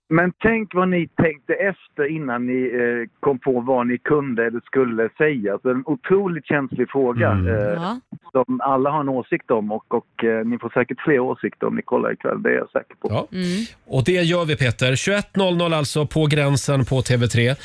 Men 0.09 0.31
tänk 0.39 0.73
vad 0.73 0.89
ni 0.89 1.07
tänkte 1.07 1.53
efter 1.53 2.15
innan 2.15 2.45
ni 2.47 2.61
eh, 2.81 3.09
kom 3.19 3.39
på 3.39 3.59
vad 3.61 3.87
ni 3.87 3.97
kunde 3.97 4.45
eller 4.45 4.61
skulle 4.65 5.09
säga. 5.17 5.57
Så 5.61 5.69
en 5.69 5.83
otroligt 5.85 6.45
känslig 6.45 6.89
fråga 6.89 7.31
Mm. 7.31 7.47
eh, 7.47 7.53
Ja. 7.73 7.99
som 8.31 8.61
alla 8.61 8.89
har 8.89 8.99
en 8.99 9.09
åsikt 9.09 9.51
om 9.51 9.71
och, 9.71 9.93
och 9.93 10.23
eh, 10.23 10.45
ni 10.45 10.57
får 10.59 10.69
säkert 10.69 11.01
fler 11.05 11.19
åsikter 11.19 11.67
om 11.67 11.75
ni 11.75 11.81
kollar 11.81 12.13
ikväll, 12.13 12.43
det 12.43 12.49
är 12.49 12.53
jag 12.53 12.69
säker 12.69 12.95
på. 13.01 13.07
Ja. 13.09 13.27
Mm. 13.31 13.45
Och 13.87 14.03
det 14.05 14.11
gör 14.11 14.45
vi 14.45 14.55
Peter. 14.57 14.91
21.00 14.91 15.73
alltså 15.75 16.05
på 16.07 16.25
gränsen 16.25 16.85
på 16.85 16.95
TV3. 17.01 17.49
Eh, 17.49 17.55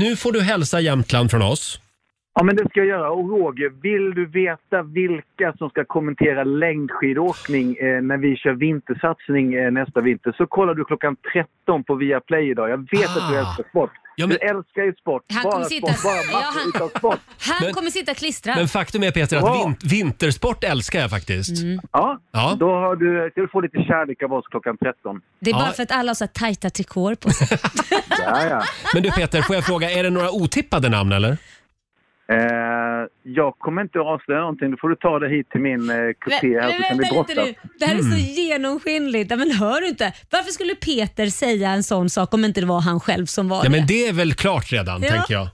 nu 0.00 0.16
får 0.16 0.32
du 0.32 0.40
hälsa 0.40 0.80
Jämtland 0.80 1.30
från 1.30 1.42
oss. 1.42 1.80
Ja, 2.40 2.44
men 2.44 2.56
det 2.56 2.68
ska 2.70 2.80
jag 2.80 2.86
göra. 2.88 3.10
Och 3.10 3.28
Roger, 3.30 3.70
vill 3.82 4.14
du 4.14 4.26
veta 4.26 4.82
vilka 4.82 5.52
som 5.58 5.70
ska 5.70 5.84
kommentera 5.84 6.44
längdskidåkning 6.44 7.76
eh, 7.76 8.02
när 8.02 8.16
vi 8.16 8.36
kör 8.36 8.52
vintersatsning 8.52 9.54
eh, 9.54 9.70
nästa 9.70 10.00
vinter 10.00 10.34
så 10.36 10.46
kollar 10.46 10.74
du 10.74 10.84
klockan 10.84 11.16
13 11.32 11.84
på 11.84 11.94
Viaplay 11.94 12.50
idag. 12.50 12.70
Jag 12.70 12.78
vet 12.90 13.16
att 13.16 13.30
du 13.30 13.36
Ah. 13.36 13.40
älskar 13.40 13.64
sport. 13.70 13.90
Ja, 14.16 14.26
men- 14.26 14.36
Du 14.40 14.46
älskar 14.56 14.82
ju 14.82 14.92
sport. 14.94 15.22
Han 15.32 15.42
bara 15.42 15.52
kommer 15.52 15.64
sitta- 15.64 15.92
sport, 15.92 16.12
bara 16.32 16.40
Ja, 16.42 16.50
han- 16.54 16.68
utav 16.74 16.88
sport. 16.98 17.20
Han 17.48 17.56
Men- 17.64 17.74
kommer 17.74 17.90
sitta 17.90 18.14
klistrad. 18.14 18.56
Men 18.56 18.68
faktum 18.68 19.02
är 19.02 19.10
Peter 19.10 19.36
att 19.36 19.42
Ja. 19.42 19.74
vin- 19.80 19.90
vintersport 19.90 20.64
älskar 20.64 21.00
jag 21.00 21.10
faktiskt. 21.10 21.62
Mm. 21.62 21.80
Ja, 21.92 22.18
Ja. 22.32 22.56
då 22.60 22.70
har 22.70 22.96
du, 22.96 23.30
ska 23.30 23.40
du 23.40 23.48
få 23.48 23.60
lite 23.60 23.78
kärlek 23.82 24.22
av 24.22 24.32
oss 24.32 24.46
klockan 24.50 24.76
13. 24.76 25.20
Det 25.40 25.50
är 25.50 25.54
bara 25.54 25.66
Ja. 25.66 25.72
för 25.72 25.82
att 25.82 25.92
alla 25.92 26.10
har 26.10 26.14
så 26.14 26.26
tajta 26.26 26.70
trikåer 26.70 27.14
på 27.14 27.30
sig. 27.30 27.58
Ja, 28.24 28.44
ja. 28.50 28.62
Men 28.94 29.02
du 29.02 29.10
Peter, 29.10 29.42
får 29.42 29.54
jag 29.56 29.64
fråga, 29.66 29.90
är 29.90 30.02
det 30.02 30.10
några 30.10 30.30
otippade 30.30 30.88
namn 30.88 31.12
eller? 31.12 31.36
Eh, 32.32 32.38
jag 33.22 33.58
kommer 33.58 33.82
inte 33.82 34.00
att 34.00 34.06
avslöja 34.06 34.40
någonting. 34.40 34.70
Då 34.70 34.76
får 34.80 34.88
du 34.88 34.96
ta 34.96 35.18
det 35.18 35.28
hit 35.28 35.50
till 35.50 35.60
min 35.60 35.90
eh, 35.90 35.96
kupé 36.20 36.60
här 36.60 36.72
så 36.72 36.82
kan 36.82 36.98
vi 36.98 37.02
vänta 37.04 37.14
brotta. 37.14 37.32
lite 37.44 37.44
nu. 37.44 37.68
Det 37.78 37.84
här 37.86 37.94
är 37.94 37.98
Mm. 38.00 38.12
så 38.12 38.18
genomskinligt. 38.40 39.30
Ja, 39.30 39.36
Men 39.36 39.50
hör 39.50 39.80
du 39.80 39.88
inte? 39.88 40.12
Varför 40.30 40.50
skulle 40.52 40.74
Peter 40.74 41.26
säga 41.26 41.70
en 41.70 41.82
sån 41.82 42.10
sak 42.10 42.34
om 42.34 42.44
inte 42.44 42.60
det 42.60 42.66
var 42.66 42.80
han 42.80 43.00
själv 43.00 43.26
som 43.26 43.48
var 43.48 43.60
Ja 43.64 43.70
men 43.70 43.80
det? 43.80 43.86
det 43.86 44.06
är 44.08 44.12
väl 44.12 44.34
klart 44.34 44.72
redan, 44.72 45.02
Ja. 45.02 45.08
tänker 45.10 45.34
jag. 45.34 45.48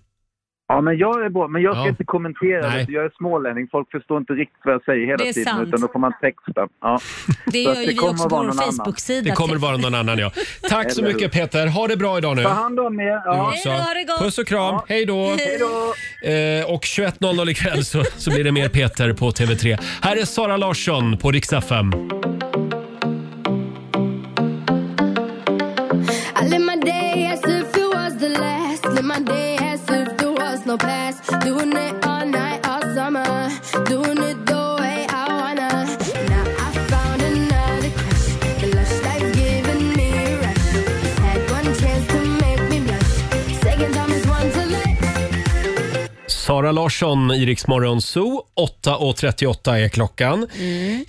Ja, 0.69 0.81
men 0.81 0.99
jag 0.99 1.25
är 1.25 1.29
bra. 1.29 1.49
Men 1.49 1.63
jag 1.63 1.75
ska 1.75 1.83
Ja. 1.83 1.89
inte 1.89 2.05
kommentera 2.05 2.69
Nej. 2.69 2.85
det. 2.87 2.93
Jag 2.93 3.05
är 3.05 3.11
smålänning. 3.19 3.69
Folk 3.71 3.91
förstår 3.91 4.19
inte 4.19 4.33
riktigt 4.33 4.61
vad 4.65 4.75
jag 4.75 4.85
säger 4.85 5.07
hela 5.07 5.17
Det 5.17 5.29
är 5.29 5.33
tiden. 5.33 5.55
sant. 5.55 5.69
Utan 5.69 5.81
då 5.81 5.89
får 5.89 5.99
man 5.99 6.13
texta. 6.21 6.67
Ja. 6.81 7.01
Det 7.47 7.59
gör 7.63 7.75
ju 7.75 7.87
vi 7.87 7.95
kommer 7.95 8.13
också 8.13 8.29
på 8.29 8.37
vår. 8.37 8.53
Facebook-sida. 8.53 9.31
Det 9.31 9.37
kommer 9.37 9.57
vara 9.57 9.77
någon 9.77 9.95
annan 9.95 10.19
ja. 10.19 10.31
Tack 10.71 10.93
så 10.93 11.03
mycket 11.03 11.33
Peter. 11.33 11.67
Ha 11.67 11.87
det 11.89 11.97
bra 11.97 12.19
idag 12.19 12.37
nu. 12.37 12.43
Ta 12.43 12.49
hand 12.49 12.81
om 12.81 13.01
er. 13.01 13.05
Du 13.05 13.11
Ja. 13.25 13.49
också. 13.49 13.69
Hej 13.69 13.79
då, 13.79 13.85
ha 13.85 13.95
det 13.95 14.05
gott. 14.05 14.19
Puss 14.21 14.39
och 14.39 14.47
kram. 14.47 14.81
Hej 14.89 15.07
då. 15.07 15.27
Hej 15.39 15.59
då. 15.61 15.95
Eh, 16.31 16.75
och 16.75 16.83
21.00 16.85 17.51
ikväll 17.51 17.85
så, 17.85 18.03
så 18.17 18.31
blir 18.31 18.45
det 18.45 18.53
mer 18.53 18.69
Peter 18.69 19.13
på 19.13 19.31
TV3. 19.31 19.79
Här 20.03 20.17
är 20.17 20.25
Sara 20.25 20.57
Larsson 20.57 21.19
på 21.19 21.31
Rix 21.31 21.53
FM. 21.53 21.93
I 26.41 26.49
live 26.49 26.59
my 26.65 26.77
day 26.77 27.27
as 27.33 27.41
if 27.49 27.77
it 27.77 27.95
was 27.95 28.19
the 28.19 28.29
last. 28.29 28.85
Live 28.87 29.03
my 29.03 29.25
day 29.25 29.57
no 30.75 30.79
past. 30.79 31.23
Doing 31.41 31.73
it 31.77 32.07
all 32.07 32.14
Sara 46.45 46.73
Larsson 46.73 47.31
i 47.31 47.47
Rix 47.47 47.67
Morgon 47.67 48.03
Zoo. 48.03 48.43
8.38 48.85 49.85
är 49.85 49.89
klockan. 49.89 50.47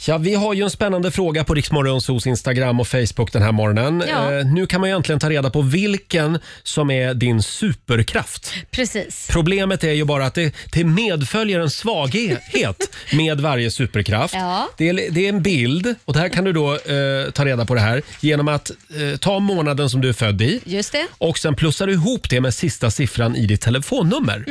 Ja, 0.07 0.17
vi 0.17 0.35
har 0.35 0.53
ju 0.53 0.63
en 0.63 0.69
spännande 0.69 1.11
fråga 1.11 1.43
på 1.43 1.53
Rix 1.53 1.71
Morgon 1.71 2.01
Zoos 2.01 2.27
Instagram 2.27 2.79
och 2.79 2.87
Facebook 2.87 3.31
den 3.31 3.41
här 3.41 3.51
morgonen. 3.51 4.03
Ja. 4.07 4.33
Eh, 4.33 4.45
nu 4.45 4.65
kan 4.65 4.81
man 4.81 4.89
ju 4.89 4.95
äntligen 4.95 5.19
ta 5.19 5.29
reda 5.29 5.49
på 5.49 5.61
vilken 5.61 6.39
som 6.63 6.91
är 6.91 7.13
din 7.13 7.41
superkraft. 7.41 8.53
Precis. 8.71 9.27
Problemet 9.31 9.83
är 9.83 9.91
ju 9.91 10.05
bara 10.05 10.25
att 10.25 10.33
det, 10.33 10.55
det 10.71 10.83
medföljer 10.83 11.59
en 11.59 11.69
svaghet 11.69 12.79
med 13.13 13.41
varje 13.41 13.71
superkraft. 13.71 14.33
Ja. 14.33 14.69
Det, 14.77 14.89
är, 14.89 14.93
det 15.11 15.25
är 15.25 15.29
en 15.29 15.41
bild 15.41 15.95
och 16.05 16.13
det 16.13 16.19
här 16.19 16.29
kan 16.29 16.43
du 16.43 16.53
då 16.53 16.73
eh, 16.73 17.31
ta 17.33 17.45
reda 17.45 17.65
på 17.65 17.75
det 17.75 17.81
här 17.81 18.01
genom 18.19 18.47
att 18.47 18.71
eh, 18.71 19.17
ta 19.17 19.39
månaden 19.39 19.89
som 19.89 20.01
du 20.01 20.09
är 20.09 20.13
född 20.13 20.41
i 20.41 20.61
Just 20.65 20.91
det. 20.91 21.07
och 21.17 21.37
sen 21.37 21.55
plussar 21.55 21.87
du 21.87 21.93
ihop 21.93 22.29
det 22.29 22.41
med 22.41 22.53
sista 22.53 22.91
siffran 22.91 23.35
i 23.35 23.45
ditt 23.45 23.61
telefonnummer. 23.61 24.45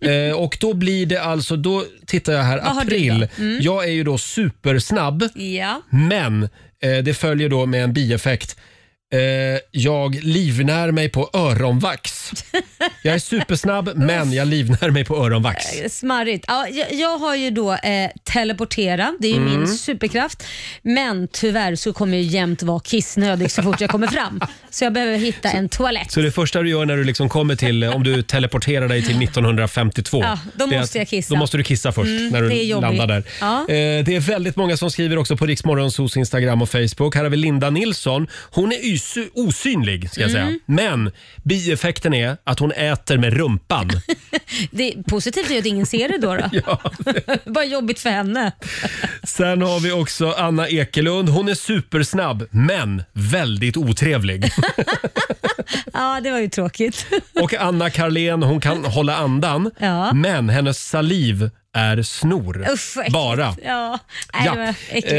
eh, 0.00 0.29
och 0.32 0.56
då 0.60 0.74
blir 0.74 1.06
det 1.06 1.22
alltså, 1.22 1.56
då 1.56 1.84
tittar 2.06 2.32
jag 2.32 2.42
här, 2.42 2.56
Vad 2.58 2.66
har 2.74 2.84
du 2.84 2.86
april. 2.96 3.28
då? 3.36 3.42
Mm. 3.42 3.58
Jag 3.62 3.84
är 3.84 3.92
ju 3.92 4.04
då 4.04 4.18
supersnabb 4.18 5.28
Ja. 5.34 5.82
men 5.90 6.42
eh, 6.82 6.98
det 7.04 7.14
följer 7.14 7.48
då 7.48 7.66
med 7.66 7.84
en 7.84 7.92
bieffekt. 7.92 8.56
Eh, 9.12 9.60
jag 9.70 10.14
livnär 10.24 10.90
mig 10.90 11.08
på 11.08 11.30
öronvax. 11.32 12.30
Jag 13.02 13.14
är 13.14 13.18
supersnabb 13.18 13.90
men 13.96 14.32
jag 14.32 14.48
livnär 14.48 14.90
mig 14.90 15.04
på 15.04 15.16
öronvax. 15.16 15.64
Smarrigt. 15.90 16.44
Ja, 16.48 16.66
jag, 16.68 16.92
jag 16.92 17.18
har 17.18 17.36
ju 17.36 17.50
då 17.50 17.72
eh, 17.72 18.10
teleportera, 18.24 19.14
det 19.20 19.26
är 19.28 19.30
ju 19.32 19.36
Mm. 19.36 19.58
min 19.58 19.68
superkraft. 19.68 20.42
Men 20.82 21.28
tyvärr 21.32 21.74
så 21.76 21.92
kommer 21.92 22.16
jag 22.16 22.22
jämt 22.26 22.62
vara 22.62 22.80
kissnödig 22.80 23.50
så 23.50 23.62
fort 23.62 23.80
jag 23.80 23.90
kommer 23.90 24.06
fram. 24.06 24.40
Så 24.72 24.84
jag 24.84 24.92
behöver 24.92 25.18
hitta 25.18 25.50
en 25.50 25.68
toalett. 25.68 26.12
Så 26.12 26.20
det 26.20 26.30
första 26.32 26.62
du 26.62 26.70
gör 26.70 26.84
när 26.86 26.96
du 26.96 27.04
liksom 27.04 27.28
kommer 27.28 27.56
till, 27.56 27.82
eh, 27.82 27.96
om 27.96 28.02
du 28.04 28.22
teleporterar 28.22 28.88
dig 28.88 29.02
till 29.02 29.22
1952. 29.22 30.20
Ja, 30.22 30.38
då 30.54 30.66
det 30.66 30.74
är 30.76 30.80
måste 30.80 30.98
att- 30.98 31.00
jag 31.00 31.08
kissa. 31.08 31.34
Då 31.34 31.38
måste 31.40 31.56
du 31.56 31.62
kissa 31.64 31.92
först 31.92 32.06
Mm, 32.08 32.28
när 32.28 32.42
du 32.42 32.48
det 32.48 32.54
är 32.54 32.64
jobbigt. 32.64 32.82
landar 32.98 33.06
där. 33.06 33.24
Ja. 33.40 33.60
Eh, 33.60 34.04
det 34.04 34.16
är 34.16 34.20
väldigt 34.20 34.56
många 34.56 34.76
som 34.76 34.90
skriver 34.90 35.18
också 35.18 35.36
på 35.36 35.46
Riksmorgonsos 35.46 36.16
Instagram 36.16 36.62
och 36.62 36.68
Facebook. 36.70 37.14
Här 37.14 37.22
har 37.22 37.30
vi 37.30 37.36
Linda 37.36 37.70
Nilsson. 37.70 38.28
Hon 38.50 38.72
är 38.72 38.84
ysy- 39.00 39.28
osynlig 39.34 40.10
ska 40.10 40.20
jag 40.20 40.30
säga. 40.30 40.42
Mm. 40.44 40.60
Men 40.66 41.10
bieffekten 41.42 42.14
är 42.14 42.36
att 42.44 42.58
hon 42.58 42.72
äter 42.72 43.18
med 43.18 43.32
rumpan. 43.32 43.90
Det 44.70 44.92
är 44.92 45.02
positivt 45.02 45.50
är 45.50 45.58
att 45.58 45.66
ingen 45.66 45.86
ser 45.86 46.08
det 46.08 46.18
då. 46.18 46.36
då. 46.36 46.80
Bara 47.52 47.64
jobbigt 47.74 48.00
för 48.00 48.10
henne. 48.10 48.52
Sen 49.22 49.62
har 49.62 49.80
vi 49.80 49.92
också 49.92 50.30
Anna 50.32 50.68
Ekelund. 50.68 51.28
Hon 51.28 51.48
är 51.48 51.54
supersnabb 51.54 52.46
men 52.50 53.02
väldigt 53.12 53.76
otrevlig. 53.76 54.52
Ja, 55.92 56.20
det 56.22 56.30
var 56.30 56.38
ju 56.38 56.48
tråkigt. 56.48 57.06
Och 57.42 57.54
Anna 57.54 57.90
Karlén, 57.90 58.42
hon 58.42 58.60
kan 58.60 58.84
hålla 58.84 59.16
andan 59.16 59.70
Ja. 59.78 60.12
men 60.12 60.48
hennes 60.48 60.88
saliv 60.88 61.50
är 61.76 62.02
snor. 62.02 62.66
Usch, 62.72 62.96
vad 62.96 63.02
äckligt. 63.04 63.12
Bara. 63.12 63.54
Ja, 63.64 63.98
Nej, 64.34 64.44
det 64.50 64.56
var 64.56 64.74
äckligt. 64.90 65.12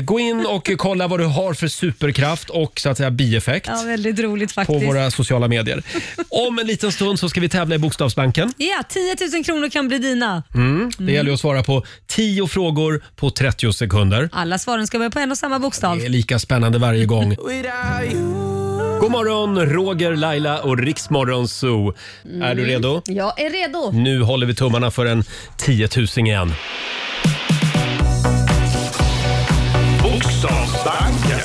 Eh, 0.00 0.04
gå 0.04 0.20
in 0.20 0.46
och 0.46 0.70
kolla 0.78 1.06
vad 1.08 1.20
du 1.20 1.24
har 1.24 1.54
för 1.54 1.68
superkraft 1.68 2.50
och 2.50 2.80
så 2.80 2.88
att 2.88 2.96
säga 2.96 3.10
bieffekt 3.10 3.66
Ja, 3.68 3.82
väldigt 3.86 4.18
roligt 4.18 4.48
på 4.48 4.54
faktiskt. 4.54 4.86
våra 4.86 5.10
sociala 5.10 5.48
medier. 5.48 5.82
Om 6.28 6.58
en 6.58 6.66
liten 6.66 6.92
stund 6.92 7.18
så 7.18 7.28
ska 7.28 7.40
vi 7.40 7.48
tävla 7.48 7.74
i 7.74 7.78
Bokstavsbanken. 7.78 8.52
Ja, 8.56 8.82
10 8.88 9.16
000 9.34 9.44
kronor 9.44 9.68
kan 9.68 9.88
bli 9.88 9.98
dina. 9.98 10.42
Mm. 10.54 10.90
Det 10.98 11.12
gäller 11.12 11.32
att 11.32 11.40
svara 11.40 11.62
på 11.62 11.84
10 12.06 12.46
frågor 12.46 13.04
på 13.16 13.30
30 13.30 13.72
sekunder. 13.72 14.28
Alla 14.32 14.58
svaren 14.58 14.86
ska 14.86 14.98
börja 14.98 15.10
på 15.10 15.18
en 15.18 15.30
och 15.30 15.38
samma 15.38 15.58
bokstav. 15.58 15.98
Det 15.98 16.04
är 16.04 16.08
lika 16.08 16.38
spännande 16.38 16.78
varje 16.78 17.04
gång. 17.04 17.36
God 19.00 19.10
morgon, 19.10 19.66
Roger, 19.66 20.16
Laila 20.16 20.62
och 20.62 20.78
Riksmorgon 20.78 21.48
Zoo. 21.48 21.94
Är 22.42 22.54
du 22.54 22.64
redo? 22.64 23.02
Jag 23.06 23.40
är 23.40 23.50
redo. 23.50 23.90
Nu 23.92 24.22
håller 24.22 24.46
vi 24.46 24.54
tummarna 24.54 24.90
för 24.90 25.06
en 25.06 25.24
10 25.56 25.88
000 25.96 26.26
igen. 26.26 26.54
Bokstavsbanken 30.02 31.38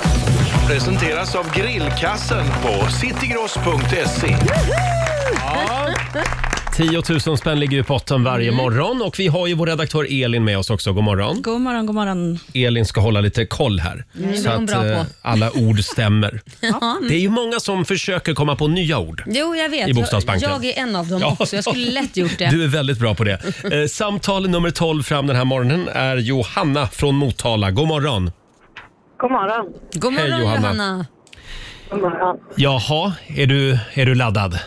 presenteras 0.68 1.36
av 1.36 1.54
Grillkassen 1.56 2.45
på 2.64 2.91
citygross.se. 2.91 4.36
10 6.76 7.01
000 7.28 7.38
spänn 7.38 7.59
ligger 7.59 7.80
i 7.80 7.84
potten 7.84 8.24
varje 8.24 8.47
Mm. 8.47 8.57
morgon 8.57 9.01
och 9.01 9.19
vi 9.19 9.28
har 9.28 9.47
ju 9.47 9.53
vår 9.53 9.67
redaktör 9.67 10.24
Elin 10.24 10.43
med 10.43 10.57
oss 10.57 10.69
också. 10.69 10.93
God 10.93 11.03
morgon. 11.03 11.41
God 11.41 11.61
morgon, 11.61 11.86
god 11.86 11.95
morgon. 11.95 12.39
Elin 12.53 12.86
ska 12.86 13.01
hålla 13.01 13.21
lite 13.21 13.45
koll 13.45 13.80
här 13.80 14.05
Mm, 14.17 14.32
det 14.32 14.38
så 14.38 14.49
är 14.49 14.53
hon 14.55 14.63
att 14.63 14.69
bra 14.69 14.86
eh, 14.86 14.97
på. 14.97 15.05
alla 15.21 15.51
ord 15.51 15.80
stämmer. 15.84 16.41
Ja. 16.59 16.97
Det 17.09 17.15
är 17.15 17.19
ju 17.19 17.30
många 17.30 17.59
som 17.59 17.86
försöker 17.86 18.34
komma 18.34 18.55
på 18.55 18.67
nya 18.67 18.99
ord. 18.99 19.24
Jo, 19.28 19.55
jag 19.55 19.69
vet. 19.69 19.88
I 19.89 19.93
Bokstavsbanken. 19.93 20.49
Jag, 20.49 20.65
jag 20.65 20.78
är 20.78 20.82
en 20.84 20.95
av 20.95 21.07
dem 21.07 21.21
Ja. 21.21 21.38
också. 21.39 21.55
Jag 21.55 21.63
skulle 21.65 21.91
lätt 21.91 22.17
gjort 22.17 22.38
det. 22.38 22.49
Du 22.51 22.63
är 22.63 22.67
väldigt 22.67 22.99
bra 22.99 23.15
på 23.15 23.24
det. 23.24 23.39
Eh, 23.82 23.88
samtal 23.88 24.49
nummer 24.49 24.69
12 24.71 25.03
fram 25.03 25.28
den 25.28 25.36
här 25.36 25.45
morgonen 25.45 25.88
är 25.93 26.17
Johanna 26.17 26.88
från 26.88 27.15
Motala. 27.15 27.71
God 27.71 27.88
morgon. 27.88 28.32
God 29.21 29.32
morgon. 29.32 29.65
God 29.93 30.13
Hej, 30.13 30.24
morgon 30.30 30.41
Johanna. 30.41 30.61
Johanna. 30.74 31.05
God 31.91 32.01
morgon. 32.01 32.38
Jaha, 32.55 33.13
är 33.28 33.45
du, 33.47 33.80
är 33.93 34.05
du 34.05 34.15
laddad? 34.15 34.59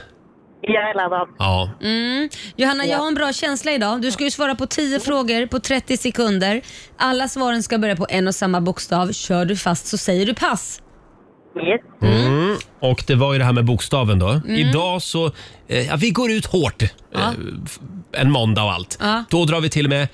Är 0.67 0.95
laddad. 0.97 1.29
Ja. 1.39 1.71
Mm. 1.83 2.29
Johanna, 2.57 2.87
jag 2.87 2.99
har 2.99 3.07
en 3.09 3.15
bra 3.15 3.33
känsla 3.33 3.73
idag. 3.73 4.03
Du 4.03 4.11
ska 4.13 4.25
ju 4.25 4.31
svara 4.31 4.55
på 4.55 4.67
10 4.67 5.01
frågor 5.01 5.47
på 5.47 5.61
30 5.61 5.97
sekunder. 5.97 6.63
Alla 6.99 7.29
svaren 7.29 7.63
ska 7.63 7.79
börja 7.79 7.97
på 7.97 8.07
en 8.11 8.29
och 8.29 8.35
samma 8.35 8.61
bokstav. 8.61 9.13
Kör 9.13 9.45
du 9.45 9.57
fast 9.57 9.87
så 9.87 9.99
säger 9.99 10.27
du 10.27 10.35
pass. 10.35 10.83
Yes. 11.57 11.81
Mm. 12.15 12.57
Och 12.81 13.05
det 13.07 13.15
var 13.15 13.33
ju 13.33 13.39
det 13.39 13.45
här 13.45 13.53
med 13.53 13.65
bokstaven 13.65 14.19
då. 14.19 14.29
Mm. 14.29 14.55
Idag 14.55 15.03
så, 15.03 15.27
eh, 15.69 15.87
ja, 15.87 15.97
vi 15.97 16.11
går 16.11 16.31
ut 16.31 16.47
hårt 16.47 16.83
eh, 16.83 16.89
f- 17.65 17.79
en 18.13 18.31
måndag 18.31 18.63
och 18.65 18.73
allt. 18.73 18.99
Ja. 19.01 19.25
Då 19.31 19.45
drar 19.45 19.61
vi 19.61 19.69
till 19.71 19.89
med 19.89 20.09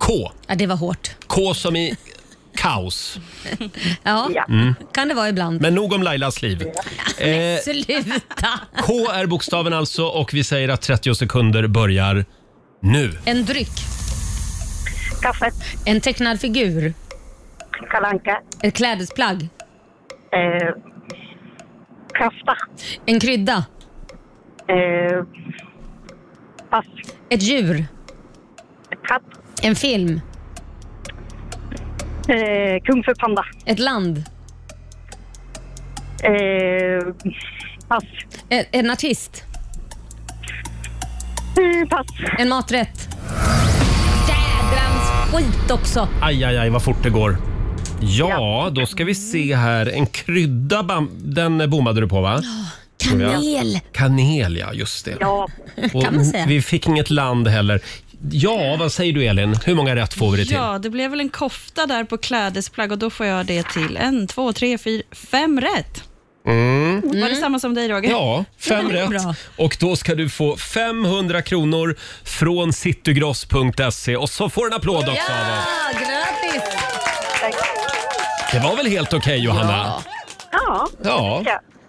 K. 0.00 0.12
Ja, 0.46 0.54
det 0.54 0.66
var 0.66 0.76
hårt. 0.76 1.10
K 1.26 1.54
som 1.54 1.76
i 1.76 1.96
kaos. 2.66 3.20
Ja, 4.02 4.28
Mm. 4.48 4.74
kan 4.92 5.08
det 5.08 5.14
vara 5.14 5.28
ibland. 5.28 5.60
Men 5.60 5.74
nog 5.74 5.92
om 5.92 6.02
Lailas 6.02 6.42
liv. 6.42 6.62
Eh, 7.18 7.58
Sluta! 7.62 8.60
K 8.82 9.10
är 9.12 9.26
bokstaven 9.26 9.72
alltså 9.72 10.04
och 10.04 10.34
vi 10.34 10.44
säger 10.44 10.68
att 10.68 10.82
30 10.82 11.14
sekunder 11.14 11.66
börjar 11.66 12.24
nu. 12.82 13.12
En 13.24 13.44
dryck. 13.44 13.70
Kaffe. 15.22 15.50
En 15.84 16.00
tecknad 16.00 16.40
figur. 16.40 16.94
Kalanka. 17.90 18.40
Ett 18.62 18.74
klädesplagg. 18.76 19.48
Eh, 20.32 20.68
kafta. 22.14 22.56
En 23.06 23.20
krydda. 23.20 23.64
Eh, 24.68 25.24
pass. 26.70 26.84
Ett 27.30 27.42
djur. 27.42 27.86
Katt. 29.08 29.22
En 29.62 29.76
film. 29.76 30.20
Eh, 32.28 32.82
kung 32.84 33.02
för 33.04 33.14
panda. 33.14 33.44
Ett 33.66 33.78
land. 33.78 34.24
Eh, 36.22 37.12
pass. 37.88 38.04
En, 38.48 38.64
en 38.72 38.90
artist. 38.90 39.44
Eh, 41.82 41.88
pass. 41.88 42.06
En 42.38 42.48
maträtt. 42.48 43.08
Jädrans 44.28 45.32
skit 45.34 45.70
också. 45.70 46.08
Aj, 46.22 46.44
aj, 46.44 46.56
aj 46.58 46.70
vad 46.70 46.82
fort 46.82 47.02
det 47.02 47.10
går. 47.10 47.36
Ja, 48.00 48.68
då 48.72 48.86
ska 48.86 49.04
vi 49.04 49.14
se 49.14 49.54
här. 49.56 49.86
En 49.86 50.06
krydda, 50.06 50.82
bam- 50.82 51.08
den 51.18 51.70
bommade 51.70 52.00
du 52.00 52.08
på 52.08 52.20
va? 52.20 52.40
Jag. 52.98 53.10
Kanel. 53.10 53.80
Kanel, 53.92 54.56
ja 54.56 54.72
just 54.72 55.04
det. 55.04 55.16
Ja, 55.20 55.48
Och 55.94 56.02
kan 56.04 56.14
man 56.14 56.24
säga. 56.24 56.46
Vi 56.46 56.62
fick 56.62 56.86
inget 56.86 57.10
land 57.10 57.48
heller. 57.48 57.80
Ja, 58.30 58.76
vad 58.78 58.92
säger 58.92 59.12
du 59.12 59.24
Elin? 59.26 59.56
Hur 59.64 59.74
många 59.74 59.96
rätt 59.96 60.14
får 60.14 60.30
vi 60.30 60.36
det 60.36 60.44
till? 60.44 60.54
Ja, 60.54 60.78
det 60.78 60.90
blev 60.90 61.10
väl 61.10 61.20
en 61.20 61.28
kofta 61.28 61.86
där 61.86 62.04
på 62.04 62.18
klädesplagg 62.18 62.92
och 62.92 62.98
då 62.98 63.10
får 63.10 63.26
jag 63.26 63.46
det 63.46 63.68
till 63.68 63.96
en, 63.96 64.26
två, 64.26 64.52
tre, 64.52 64.78
fyra, 64.78 65.02
fem 65.12 65.60
rätt. 65.60 66.02
Mm. 66.46 67.00
Var 67.20 67.28
det 67.28 67.36
samma 67.36 67.58
som 67.58 67.74
dig 67.74 67.88
Roger? 67.88 68.10
Ja, 68.10 68.44
fem 68.58 68.88
rätt. 68.88 69.08
bra. 69.08 69.34
Och 69.56 69.76
då 69.80 69.96
ska 69.96 70.14
du 70.14 70.28
få 70.28 70.56
500 70.56 71.42
kronor 71.42 71.96
från 72.24 72.72
citygross.se 72.72 74.16
och 74.16 74.30
så 74.30 74.48
får 74.48 74.62
du 74.62 74.66
en 74.66 74.74
applåd 74.76 75.08
också 75.08 75.32
av 75.32 75.58
oss. 75.58 75.66
Ja, 75.92 75.98
grattis! 75.98 76.62
Det 78.52 78.58
var 78.58 78.76
väl 78.76 78.86
helt 78.86 79.14
okej 79.14 79.38
Johanna? 79.38 79.92
Ja. 80.52 80.88
Ja. 81.04 81.44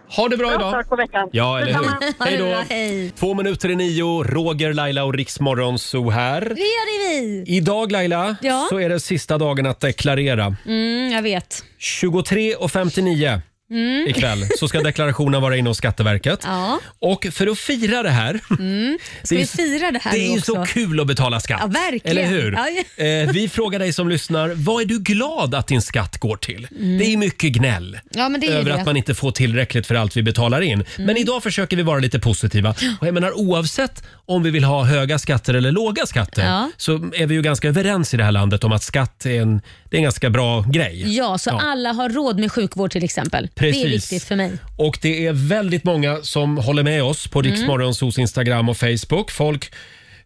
Ha 0.10 0.28
det 0.30 0.38
bra 0.38 0.47
Bra 0.47 0.55
idag. 0.60 0.72
start 0.72 0.89
på 0.89 0.95
veckan. 0.95 1.30
Ja, 1.32 1.60
eller 1.60 1.74
hur? 1.74 1.82
Detsamma. 1.82 2.14
Hej 2.20 2.38
det 2.38 2.51
då. 2.51 2.64
hej. 2.70 3.12
Två 3.12 3.34
minuter 3.34 3.70
i 3.72 3.76
nio, 3.76 4.24
Roger, 4.24 4.74
Laila 4.74 5.03
och 5.03 5.14
Riksmorgon 5.14 5.80
så 5.80 6.10
här. 6.10 6.41
Det 6.41 6.47
gör 6.62 7.22
vi. 7.22 7.43
Idag 7.47 7.91
Laila, 7.91 8.36
Ja. 8.41 8.68
så 8.70 8.80
är 8.80 8.89
det 8.89 8.99
sista 8.99 9.38
dagen 9.38 9.66
att 9.66 9.80
deklarera. 9.80 10.55
Mm, 10.66 11.12
jag 11.12 11.22
vet. 11.22 11.64
23.59 11.80 13.41
Mm. 13.72 14.07
ikväll 14.07 14.45
så 14.59 14.68
ska 14.68 14.82
deklarationen 14.82 15.41
vara 15.41 15.57
inne 15.57 15.70
hos 15.70 15.78
Skatteverket. 15.78 16.39
Ja. 16.43 16.80
Och 16.99 17.28
för 17.32 17.47
att 17.47 17.59
fira 17.59 18.03
det 18.03 18.09
här 18.09 18.39
Mm. 18.59 18.97
Ska 19.24 19.36
Det 19.36 19.41
är 19.41 19.45
vi 19.45 19.45
fira 19.47 19.91
det 19.91 19.99
här 20.03 20.11
Det 20.11 20.20
är 20.20 20.32
ju 20.32 20.38
också? 20.39 20.55
så 20.55 20.65
kul 20.65 20.99
att 20.99 21.07
betala 21.07 21.39
skatt. 21.39 21.59
Ja, 21.61 21.68
verkligen. 21.68 22.18
Eller 22.18 22.28
hur? 22.28 22.51
Ja, 22.51 22.68
Eh, 23.05 23.32
vi 23.32 23.49
frågar 23.49 23.80
dig 23.80 23.93
som 23.93 24.09
lyssnar, 24.09 24.49
vad 24.55 24.82
är 24.82 24.86
du 24.86 24.99
glad 24.99 25.55
att 25.55 25.68
din 25.68 25.82
skatt 25.82 26.18
går 26.18 26.38
till? 26.38 26.68
Mm. 26.80 26.97
Det 26.97 27.05
är 27.05 27.18
mycket 27.18 27.51
gnäll 27.51 27.99
Ja, 28.09 28.30
men 28.30 28.41
det 28.41 28.47
är 28.47 28.51
ju 28.51 28.53
över 28.55 28.63
det. 28.65 28.70
Mm. 28.72 28.80
att 28.82 28.86
man 28.86 28.97
inte 28.97 29.15
får 29.15 29.32
tillräckligt 29.32 29.88
för 29.88 29.95
allt 29.95 30.18
vi 30.18 30.24
betalar 30.24 30.61
in. 30.61 30.86
Men 30.97 31.18
idag 31.18 31.43
försöker 31.43 31.78
vi 31.78 31.84
vara 31.84 31.99
lite 31.99 32.20
positiva. 32.20 32.76
Och 33.01 33.07
jag 33.07 33.13
menar, 33.13 33.32
oavsett 33.39 34.03
om 34.26 34.43
vi 34.43 34.49
vill 34.49 34.63
ha 34.63 34.84
höga 34.84 35.20
skatter 35.20 35.53
eller 35.53 35.72
låga 35.72 36.05
skatter 36.05 36.43
Ja. 36.45 36.72
så 36.78 36.91
är 36.93 37.26
vi 37.28 37.36
ju 37.36 37.41
ganska 37.41 37.68
överens 37.68 38.13
i 38.13 38.18
det 38.18 38.24
här 38.24 38.32
landet 38.32 38.63
om 38.63 38.72
att 38.72 38.84
skatt 38.84 39.26
är 39.26 39.41
en, 39.41 39.61
det 39.89 39.95
är 39.95 39.97
en 39.97 40.03
ganska 40.03 40.30
bra 40.30 40.61
grej. 40.61 41.15
Ja, 41.18 41.38
så 41.38 41.49
alla 41.49 41.91
har 41.91 42.09
råd 42.09 42.39
med 42.39 42.51
sjukvård 42.51 42.91
till 42.91 43.03
exempel. 43.03 43.49
Det 43.58 43.60
Precis. 43.60 43.84
är 43.86 43.89
viktigt 43.89 44.24
för 44.24 44.36
mig. 44.36 44.51
Och 44.78 44.97
det 45.01 45.26
är 45.26 45.34
väldigt 45.34 45.84
många 45.84 46.18
som 46.22 46.58
håller 46.58 46.84
med 46.84 47.03
oss 47.03 47.28
på 47.28 47.39
Mm. 47.39 47.51
Riksmorgonsos 47.51 48.18
Instagram 48.20 48.70
och 48.70 48.78
Facebook. 48.78 49.32
Folk 49.32 49.72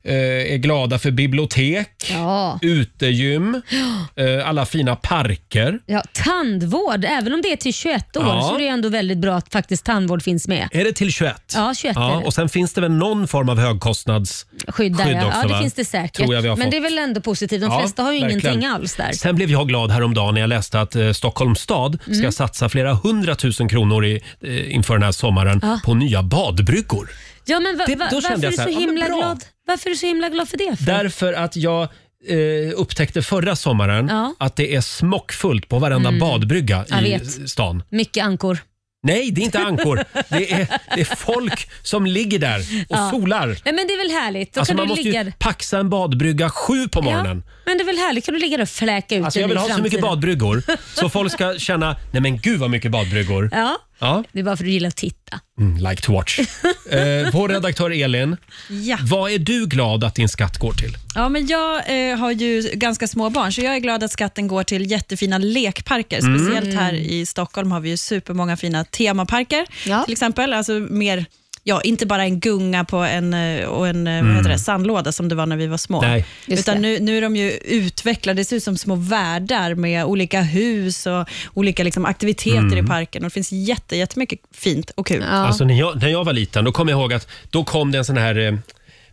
eh, 0.04 0.14
är 0.54 0.58
glada 0.58 1.00
för 1.00 1.12
bibliotek, 1.12 1.90
Ja. 2.12 2.60
utegym, 2.62 3.62
eh, 4.16 4.50
alla 4.50 4.66
fina 4.66 4.96
parker. 4.96 5.80
Ja, 5.86 6.04
tandvård, 6.14 7.06
även 7.06 7.34
om 7.34 7.42
det 7.42 7.52
är 7.52 7.56
till 7.56 7.74
21 7.74 8.18
år 8.18 8.24
Ja. 8.26 8.42
så 8.50 8.56
är 8.56 8.60
det 8.60 8.68
ändå 8.68 8.90
väldigt 8.90 9.18
bra 9.18 9.36
att 9.36 9.52
faktiskt 9.54 9.86
tandvård 9.86 10.24
finns 10.24 10.48
med. 10.48 10.70
Är 10.72 10.84
det 10.84 10.94
till 10.94 11.12
21? 11.12 11.36
Ja, 11.56 11.74
21 11.76 11.98
är 11.98 12.02
det. 12.20 12.26
Och 12.26 12.34
sen 12.34 12.50
finns 12.50 12.74
det 12.74 12.82
väl 12.82 12.92
någon 12.92 13.28
form 13.28 13.50
av 13.50 13.60
högkostnads... 13.60 14.46
Skydd 14.68 14.98
där, 14.98 15.04
Skydd 15.06 15.14
ja. 15.16 15.28
också, 15.28 15.40
ja, 15.42 15.48
det 15.48 15.54
va? 15.54 15.60
finns 15.62 15.74
det 15.74 15.86
säkert. 15.86 16.16
Tror 16.16 16.34
jag 16.36 16.42
vi 16.42 16.48
har 16.48 16.58
Men 16.58 16.70
det 16.70 16.78
är 16.78 16.82
väl 16.82 16.98
ändå 16.98 17.22
positivt. 17.22 17.62
De 17.62 17.72
Ja, 17.72 17.80
flesta 17.80 18.04
har 18.04 18.12
ju 18.14 18.20
verkligen. 18.22 18.46
ingenting 18.48 18.70
alls 18.70 18.96
där. 18.96 19.12
Sen 19.12 19.36
blev 19.36 19.52
jag 19.52 19.68
glad 19.68 19.92
häromdagen 19.92 20.34
när 20.34 20.42
jag 20.42 20.48
läste 20.48 20.82
att 20.82 20.96
eh, 20.96 21.12
Stockholms 21.12 21.60
stad 21.60 22.00
ska 22.04 22.14
Mm. 22.14 22.32
satsa 22.32 22.70
flera 22.70 22.94
hundratusen 22.94 23.70
kronor 23.70 24.06
i, 24.06 24.22
eh, 24.44 24.76
inför 24.76 24.94
den 24.94 25.04
här 25.04 25.12
sommaren 25.12 25.60
Ja. 25.64 25.80
på 25.86 25.94
nya 25.94 26.24
badbryggor. 26.24 27.10
Ja, 27.46 27.60
men 27.60 27.78
va, 27.78 27.84
Det- 27.88 27.96
va, 27.96 28.08
då 28.12 28.16
varför 28.16 28.28
är 28.28 28.32
jag 28.32 28.42
du 28.42 28.48
så 28.48 28.56
så 28.56 28.62
här, 28.62 28.70
ja, 28.70 28.80
men 28.80 28.88
himla 28.88 29.06
bra. 29.06 29.18
glad? 29.18 29.44
Varför 29.72 29.90
är 29.90 29.94
du 29.94 29.98
så 29.98 30.06
himla 30.06 30.30
glad 30.30 30.50
för 30.50 30.58
det? 30.58 30.76
För? 30.78 30.86
Därför 30.86 31.34
att 31.34 31.56
jag 31.56 31.82
eh, 32.28 32.38
upptäckte 32.76 33.22
förra 33.22 33.56
sommaren 33.56 34.08
Ja. 34.08 34.36
att 34.40 34.56
det 34.56 34.76
är 34.76 34.82
smockfullt 34.82 35.70
på 35.70 35.80
varenda 35.80 36.10
Mm. 36.10 36.20
badbrygga 36.20 36.86
Jag 36.90 37.02
i 37.08 37.12
vet. 37.12 37.50
stan. 37.50 37.84
Mycket 37.90 38.24
ankor. 38.26 38.58
Nej, 39.04 39.32
det 39.32 39.42
är 39.42 39.46
inte 39.46 39.60
ankor. 39.60 39.96
det, 40.30 40.52
är, 40.52 40.68
det 40.96 41.02
är 41.02 41.16
folk 41.16 41.70
som 41.84 42.06
ligger 42.06 42.40
där 42.40 42.60
och 42.60 42.66
Ja. 42.90 43.10
solar. 43.12 43.48
Nej, 43.48 43.74
men 43.74 43.88
det 43.88 43.94
är 43.94 43.98
väl 43.98 44.12
härligt. 44.24 44.54
Då 44.54 44.60
Alltså 44.60 44.72
kan 44.72 44.78
man 44.78 44.86
du 44.86 44.90
måste 44.90 45.04
ligga... 45.04 45.24
ju 45.24 45.32
paxa 45.32 45.80
en 45.80 45.90
badbrygga 45.90 46.50
sju 46.50 46.88
på 46.88 47.02
morgonen. 47.02 47.44
Ja, 47.48 47.54
men 47.66 47.78
det 47.78 47.84
är 47.84 47.86
väl 47.86 47.98
härligt. 47.98 48.26
Kan 48.26 48.34
du 48.34 48.40
ligga 48.40 48.58
där 48.58 48.64
och 48.64 48.70
fläka 48.70 49.16
ut 49.16 49.26
Alltså 49.26 49.40
jag 49.40 49.50
den 49.50 49.58
vill 49.58 49.66
i 49.68 49.70
ha 49.72 49.78
så 49.78 49.84
mycket 49.84 50.02
badbryggor 50.02 50.64
så 50.96 51.10
folk 51.10 51.32
ska 51.38 51.58
känna, 51.58 51.96
nej 52.12 52.22
men 52.22 52.38
gud 52.38 52.60
vad 52.60 52.70
mycket 52.70 52.92
badbryggor. 52.92 53.50
Ja, 53.54 53.78
Ja, 54.02 54.24
det 54.32 54.40
är 54.40 54.44
bara 54.44 54.58
för 54.58 54.64
att 54.64 54.68
du 54.68 54.72
gillar 54.72 54.88
att 54.88 54.96
titta. 54.96 55.40
mm, 55.60 55.78
like 55.90 56.02
to 56.02 56.14
watch. 56.14 56.40
Eh, 56.92 57.32
vår 57.34 57.50
redaktör 57.50 57.90
Elin, 58.04 58.38
Ja. 58.70 58.98
vad 59.02 59.32
är 59.32 59.40
du 59.40 59.66
glad 59.66 60.04
att 60.04 60.16
din 60.16 60.30
skatt 60.30 60.58
går 60.58 60.74
till? 60.74 60.98
Ja, 61.16 61.30
men 61.30 61.48
jag 61.48 61.76
eh, 62.12 62.18
har 62.18 62.32
ju 62.32 62.62
ganska 62.74 63.08
små 63.08 63.30
barn, 63.30 63.54
så 63.54 63.62
jag 63.62 63.76
är 63.76 63.80
glad 63.80 64.04
att 64.04 64.12
skatten 64.12 64.48
går 64.48 64.64
till 64.64 64.92
jättefina 64.92 65.38
lekparker. 65.38 66.20
Mm. 66.20 66.40
Speciellt 66.40 66.80
här 66.80 66.94
i 66.94 67.26
Stockholm 67.26 67.72
har 67.72 67.80
vi 67.80 67.90
ju 67.90 67.98
supermånga 67.98 68.58
fina 68.58 68.86
temaparker. 68.86 69.66
Till 70.06 70.12
exempel, 70.14 70.54
alltså 70.54 70.72
mer, 70.74 71.26
ja, 71.64 71.82
inte 71.82 72.06
bara 72.06 72.24
en 72.24 72.40
gunga 72.40 72.86
på 72.86 72.98
en, 72.98 73.34
eh, 73.34 73.66
och 73.66 73.88
en 73.88 74.08
eh, 74.08 74.24
vad 74.24 74.36
heter 74.36 74.50
det, 74.50 74.60
sandlåda 74.60 75.12
som 75.12 75.30
det 75.30 75.36
var 75.36 75.46
när 75.46 75.56
vi 75.56 75.68
var 75.68 75.78
små. 75.78 76.02
Nej. 76.02 76.26
Just 76.48 76.62
Utan 76.70 76.82
nu, 76.82 77.00
nu 77.00 77.18
är 77.18 77.22
de 77.22 77.36
ju 77.36 77.52
utvecklade, 77.52 78.42
det 78.42 78.46
ser 78.46 78.56
ut 78.56 78.64
som 78.64 78.78
små 78.78 78.96
världar 78.96 79.76
med 79.76 80.06
olika 80.06 80.42
hus 80.42 81.06
och 81.06 81.30
olika 81.54 81.84
liksom, 81.84 82.06
aktiviteter 82.06 82.58
Mm. 82.62 82.86
i 82.86 82.88
parken. 82.88 83.24
Och 83.24 83.30
det 83.30 83.34
finns 83.34 83.52
jätte, 83.52 83.96
jättemycket 83.98 84.40
fint 84.54 84.92
och 84.96 85.08
kul. 85.08 85.24
Alltså 85.24 85.64
när 85.64 85.80
jag, 85.80 86.02
när 86.02 86.10
jag 86.10 86.24
var 86.24 86.34
liten 86.34 86.66
då 86.66 86.72
kom 86.72 86.90
jag 86.90 87.00
ihåg 87.00 87.14
att 87.14 87.28
då 87.50 87.64
kom 87.64 87.92
det 87.92 87.98
en 87.98 88.06
sån 88.06 88.18
här, 88.18 88.38
eh, 88.48 88.54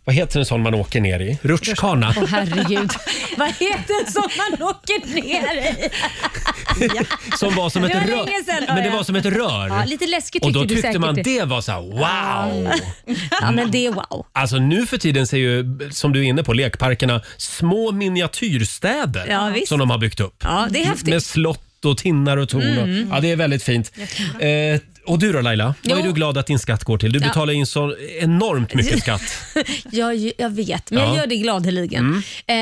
vad 0.09 0.15
heter 0.15 0.39
en 0.39 0.45
sån 0.45 0.61
man 0.61 0.73
åker 0.73 1.01
ner 1.01 1.19
i? 1.19 1.37
Rutschkana. 1.41 2.13
Åh 2.17 2.25
herregud. 2.27 2.91
Vad 3.37 3.47
heter 3.47 4.05
det 4.05 4.11
som 4.11 4.23
man 4.37 4.67
åker 4.67 5.13
ner 5.15 5.55
i? 5.71 5.89
Som 7.37 7.55
var 7.55 7.69
som 7.69 7.83
ett 7.83 7.91
Det 7.91 7.99
var 7.99 8.05
rör. 8.07 8.25
länge 8.25 8.43
sedan, 8.45 8.75
Men 8.75 8.83
det 8.83 8.89
var 8.89 9.03
som 9.03 9.15
ett 9.15 9.25
rör. 9.25 9.67
Ja, 9.67 9.83
lite 9.85 10.07
läskigt 10.07 10.43
och 10.45 10.53
då 10.53 10.59
tyckte 10.59 10.75
du 10.75 10.81
tyckte 10.81 10.87
säkert 10.87 11.01
man 11.01 11.15
det. 11.15 11.21
det 11.23 11.45
var 11.45 11.61
så 11.61 11.71
här, 11.71 11.81
wow. 11.81 12.71
Ja, 13.41 13.51
men 13.51 13.71
det 13.71 13.85
är 13.85 13.91
wow. 13.91 14.25
Alltså 14.33 14.57
nu 14.57 14.85
för 14.85 14.97
tiden 14.97 15.27
ser 15.27 15.37
ju, 15.37 15.79
som 15.91 16.13
du 16.13 16.19
är 16.19 16.23
inne 16.23 16.43
på, 16.43 16.53
lekparkerna 16.53 17.21
små 17.37 17.91
miniatyrstäder 17.91 19.27
Ja, 19.27 19.49
visst. 19.53 19.67
som 19.67 19.79
de 19.79 19.89
har 19.89 19.97
byggt 19.97 20.19
upp. 20.19 20.35
Ja, 20.43 20.67
det 20.69 20.81
är 20.81 20.85
häftigt. 20.85 21.07
Med 21.09 21.23
slott 21.23 21.85
och 21.85 21.97
tinnar 21.97 22.37
och 22.37 22.49
torn. 22.49 22.77
Och, 22.77 22.83
Mm. 22.83 23.09
ja, 23.11 23.19
det 23.19 23.31
är 23.31 23.35
väldigt 23.35 23.63
fint. 23.63 23.91
Eh, 24.39 24.81
och 25.09 25.19
du 25.19 25.31
då 25.33 25.41
Laila, 25.41 25.75
vad 25.83 25.91
är 25.97 26.01
Jo. 26.01 26.05
du 26.07 26.13
glad 26.13 26.37
att 26.37 26.47
din 26.47 26.59
skatt 26.59 26.83
går 26.83 26.97
till? 26.97 27.11
Du 27.11 27.19
Ja. 27.19 27.27
betalar 27.27 27.53
in 27.53 27.65
så 27.65 27.95
enormt 28.21 28.73
mycket 28.73 28.99
skatt. 29.03 29.21
Jag, 29.91 30.31
jag 30.37 30.49
vet, 30.49 30.91
men 30.91 30.99
Ja. 31.03 31.07
jag 31.07 31.17
gör 31.17 31.27
det 31.27 31.35
gladeligen. 31.37 32.05
Mm. 32.05 32.17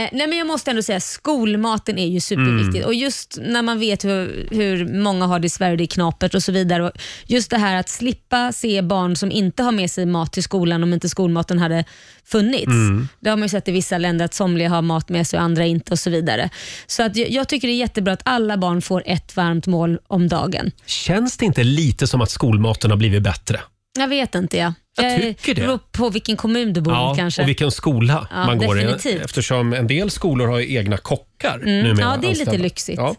Eh, 0.05 0.09
nej, 0.17 0.27
men 0.27 0.37
jag 0.37 0.47
måste 0.47 0.69
ändå 0.71 0.83
säga 0.83 0.99
skolmaten 0.99 1.97
är 1.97 2.07
ju 2.07 2.19
superviktigt. 2.19 2.75
Mm. 2.75 2.87
Och 2.87 2.93
just 2.93 3.37
när 3.41 3.61
man 3.61 3.79
vet 3.79 4.05
hur, 4.05 4.47
hur 4.51 5.01
många 5.03 5.25
har 5.25 5.39
det 5.39 5.45
i 5.45 5.49
Sverige, 5.49 5.75
det 5.75 5.83
är 5.83 5.87
knapert 5.87 6.35
och 6.35 6.43
så 6.43 6.51
vidare. 6.51 6.83
Och 6.83 6.91
just 7.27 7.49
det 7.49 7.57
här 7.57 7.75
att 7.75 7.89
slippa 7.89 8.51
se 8.53 8.81
barn 8.81 9.15
som 9.15 9.31
inte 9.31 9.63
har 9.63 9.71
med 9.71 9.91
sig 9.91 10.05
mat 10.05 10.33
till 10.33 10.43
skolan 10.43 10.83
om 10.83 10.93
inte 10.93 11.09
skolmaten 11.09 11.59
hade 11.59 11.83
funnits. 12.25 12.65
Mm. 12.67 13.07
Det 13.19 13.29
har 13.29 13.37
man 13.37 13.43
ju 13.45 13.49
sett 13.49 13.67
i 13.67 13.71
vissa 13.71 13.97
länder 13.97 14.25
att 14.25 14.33
somliga 14.33 14.69
har 14.69 14.81
mat 14.81 15.09
med 15.09 15.27
sig 15.27 15.37
och 15.39 15.43
andra 15.43 15.65
inte 15.65 15.91
och 15.91 15.99
så 15.99 16.09
vidare. 16.09 16.49
Så 16.87 17.03
att 17.03 17.15
jag, 17.15 17.29
jag 17.29 17.47
tycker 17.47 17.67
det 17.67 17.73
är 17.73 17.77
jättebra 17.77 18.13
att 18.13 18.21
alla 18.25 18.57
barn 18.57 18.81
får 18.81 19.03
ett 19.05 19.35
varmt 19.35 19.67
mål 19.67 19.99
om 20.07 20.27
dagen. 20.27 20.71
Känns 20.85 21.37
det 21.37 21.45
inte 21.45 21.63
lite 21.63 22.07
som 22.07 22.21
att 22.21 22.31
skolmaten 22.38 22.91
har 22.91 22.97
blivit 22.97 23.23
bättre? 23.23 23.59
Jag 23.99 24.07
vet 24.07 24.35
inte. 24.35 24.57
Jag, 24.57 24.73
Jag 24.97 25.21
tycker 25.21 25.55
det. 25.55 25.61
beror 25.61 25.79
på 25.91 26.09
vilken 26.09 26.38
kommun 26.38 26.73
du 26.73 26.81
bor 26.81 26.93
i 26.93 27.17
kanske. 27.17 27.41
och 27.41 27.47
vilken 27.47 27.71
skola 27.71 28.27
Ja, 28.31 28.45
man 28.45 28.57
går 28.57 28.79
i. 28.81 28.83
Eftersom 29.23 29.73
en 29.73 29.88
del 29.88 30.09
skolor 30.09 30.47
har 30.47 30.59
ju 30.59 30.75
egna 30.77 30.97
kockar 30.97 31.55
Mm. 31.55 31.83
numera 31.83 32.05
Ja, 32.05 32.17
det 32.21 32.27
är 32.27 32.29
lite 32.29 32.41
anställda. 32.41 32.63
lyxigt. 32.63 32.97
Ja. 32.97 33.15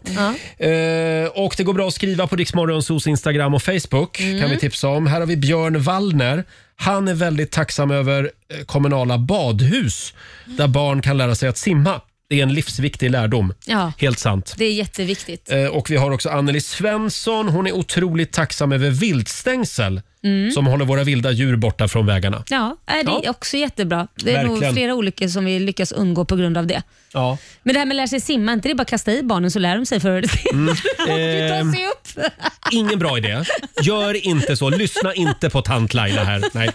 Ja. 0.57 0.65
Eh, 0.65 1.27
och 1.45 1.53
det 1.57 1.63
går 1.63 1.73
bra 1.73 1.87
att 1.87 1.93
skriva 1.93 2.27
på 2.27 2.35
Riksmorgonsos 2.35 3.07
Instagram 3.07 3.53
och 3.53 3.63
Facebook. 3.63 4.19
Mm. 4.19 4.41
kan 4.41 4.49
vi 4.49 4.57
tipsa 4.57 4.87
om. 4.87 5.07
Här 5.07 5.19
har 5.19 5.27
vi 5.27 5.37
Björn 5.37 5.81
Wallner. 5.83 6.43
Han 6.75 7.07
är 7.07 7.13
väldigt 7.13 7.51
tacksam 7.51 7.91
över 7.91 8.31
eh, 8.53 8.65
kommunala 8.65 9.17
badhus 9.17 10.13
där 10.45 10.67
barn 10.67 11.01
kan 11.01 11.17
lära 11.17 11.35
sig 11.35 11.49
att 11.49 11.57
simma. 11.57 12.01
Det 12.29 12.39
är 12.39 12.43
en 12.43 12.53
livsviktig 12.53 13.09
lärdom. 13.11 13.53
Ja. 13.65 13.93
Helt 13.97 14.19
sant. 14.19 14.53
Det 14.57 14.65
är 14.65 14.73
jätteviktigt. 14.73 15.51
Eh, 15.51 15.65
Och 15.65 15.89
vi 15.91 15.95
har 15.97 16.11
också 16.11 16.29
Anneli 16.29 16.61
Svensson. 16.61 17.49
Hon 17.49 17.67
är 17.67 17.71
otroligt 17.71 18.31
tacksam 18.31 18.71
över 18.71 18.89
viltstängsel 18.89 20.01
Mm. 20.23 20.51
som 20.51 20.65
håller 20.67 20.85
våra 20.85 21.03
vilda 21.03 21.31
djur 21.31 21.55
borta 21.55 21.87
från 21.87 22.05
vägarna. 22.05 22.43
Ja, 22.49 22.77
nej, 22.87 23.03
det 23.03 23.11
är 23.11 23.19
Ja. 23.23 23.29
också 23.31 23.57
jättebra. 23.57 24.07
Det 24.15 24.35
är 24.35 24.43
nog 24.43 24.51
Verkligen. 24.51 24.73
flera 24.73 24.93
olyckor 24.95 25.27
som 25.27 25.45
vi 25.45 25.59
lyckas 25.59 25.91
undgå 25.91 26.25
på 26.25 26.35
grund 26.35 26.57
av 26.57 26.67
det. 26.67 26.81
Ja. 27.13 27.37
Men 27.63 27.73
det 27.73 27.79
här 27.79 27.85
med 27.85 27.93
att 27.93 27.97
lära 27.97 28.07
sig 28.07 28.19
simma, 28.21 28.53
inte 28.53 28.67
det 28.69 28.75
bara 28.75 28.81
att 28.81 28.89
kasta 28.89 29.11
i 29.11 29.23
barnen 29.23 29.51
så 29.51 29.59
lär 29.59 29.75
de 29.75 29.85
sig 29.85 29.99
förr 29.99 30.09
eller 30.11 30.27
senare. 30.27 31.59
De 31.63 31.71
sig 31.71 31.85
upp. 31.85 32.31
Ingen 32.71 32.99
bra 32.99 33.17
idé. 33.17 33.43
Gör 33.83 34.25
inte 34.27 34.57
så. 34.57 34.69
Lyssna 34.69 35.13
inte 35.13 35.49
på 35.49 35.61
tant 35.61 35.93
Laila 35.93 36.23
här. 36.23 36.43
Nej. 36.53 36.69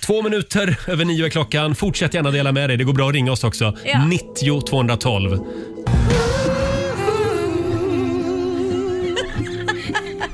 Två 0.00 0.22
minuter 0.22 0.76
över 0.86 1.04
nio 1.04 1.26
är 1.26 1.30
klockan. 1.30 1.74
Fortsätt 1.74 2.14
gärna 2.14 2.30
dela 2.30 2.52
med 2.52 2.70
dig. 2.70 2.76
Det 2.76 2.84
går 2.84 2.92
bra 2.92 3.08
att 3.08 3.14
ringa 3.14 3.32
oss 3.32 3.44
också. 3.44 3.76
Ja. 3.84 4.04
90 4.04 4.60
212. 4.60 5.38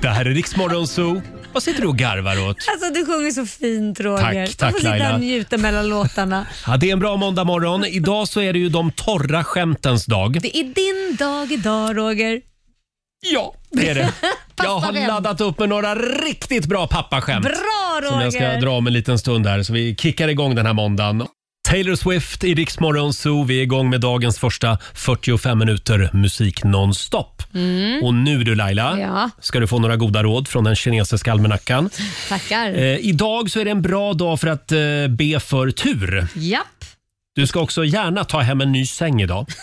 Det 0.03 0.09
här 0.09 0.25
är 0.25 0.31
Riksmorgon 0.31 0.87
Zoo. 0.89 1.23
Vad 1.53 1.63
sitter 1.63 1.83
du 1.83 1.89
och 1.89 1.97
garvar 1.99 2.49
åt? 2.49 2.57
Alltså 2.73 2.91
du 2.95 3.07
sjunger 3.07 3.31
så 3.31 3.47
fint 3.47 4.01
Roger. 4.01 4.23
Tack, 4.47 4.49
Du 4.49 4.53
tack, 4.53 4.71
får 4.73 4.79
sitta 4.79 4.91
Laila. 4.91 5.15
och 5.15 5.21
njuta 5.21 5.59
mellan 5.59 5.89
låtarna. 5.89 6.47
Ja, 6.67 6.77
det 6.77 6.89
är 6.89 6.93
en 6.93 6.99
bra 6.99 7.17
måndag 7.17 7.45
morgon. 7.45 7.85
Idag 7.85 8.29
så 8.29 8.41
är 8.41 8.53
det 8.53 8.59
ju 8.59 8.69
de 8.69 8.93
torra 8.93 9.45
skämtens 9.45 10.07
dag. 10.07 10.39
Det 10.43 10.57
är 10.57 10.65
din 10.65 11.17
dag 11.17 11.53
idag 11.53 11.97
Roger. 11.97 12.41
Ja, 13.33 13.55
det 13.71 13.89
är 13.89 13.95
det. 13.95 14.13
Jag 14.63 14.69
har 14.71 14.81
Pappaskämt. 14.81 15.09
laddat 15.09 15.41
upp 15.41 15.59
med 15.59 15.69
några 15.69 15.95
riktigt 15.95 16.67
bra 16.67 16.87
pappaskämt. 16.87 17.45
Bra 17.45 18.01
Som 18.11 18.21
jag 18.21 18.33
ska 18.33 18.43
Roger! 18.49 18.61
dra 18.61 18.71
om 18.71 18.87
en 18.87 18.93
liten 18.93 19.19
stund 19.19 19.47
här, 19.47 19.63
så 19.63 19.73
vi 19.73 19.97
kickar 19.97 20.29
igång 20.29 20.55
den 20.55 20.67
här 20.67 20.73
måndagen. 20.73 21.27
Taylor 21.69 21.95
Swift 21.95 22.45
i 22.45 22.55
Rix 22.55 22.81
Morgon 22.81 23.13
Zoo. 23.15 23.45
Vi 23.45 23.59
är 23.59 23.63
igång 23.63 23.91
med 23.91 24.01
dagens 24.01 24.39
första 24.39 24.79
45 24.95 25.59
minuter 25.59 26.11
musik 26.13 26.65
nonstop. 26.65 27.43
Mm. 27.55 28.03
Och 28.05 28.15
nu 28.15 28.45
du 28.45 28.55
Laila, 28.55 28.99
Ja. 29.01 29.31
ska 29.41 29.61
du 29.61 29.67
få 29.67 29.79
några 29.79 29.97
goda 29.97 30.23
råd 30.23 30.49
från 30.49 30.65
den 30.65 30.77
kinesiska 30.77 31.33
almanackan. 31.33 31.91
Tackar. 32.29 32.73
Eh, 32.75 32.97
idag 32.97 33.51
så 33.51 33.61
är 33.61 33.65
det 33.65 33.71
en 33.71 33.83
bra 33.83 34.13
dag 34.13 34.41
för 34.41 34.49
att 34.49 34.73
eh, 34.73 34.79
be 35.09 35.41
för 35.41 35.71
tur. 35.71 36.27
Japp. 36.37 36.80
Du 37.37 37.47
ska 37.47 37.61
också 37.61 37.85
gärna 37.85 38.25
ta 38.25 38.41
hem 38.41 38.61
en 38.61 38.73
ny 38.73 38.87
säng 38.87 39.23
idag. 39.23 39.47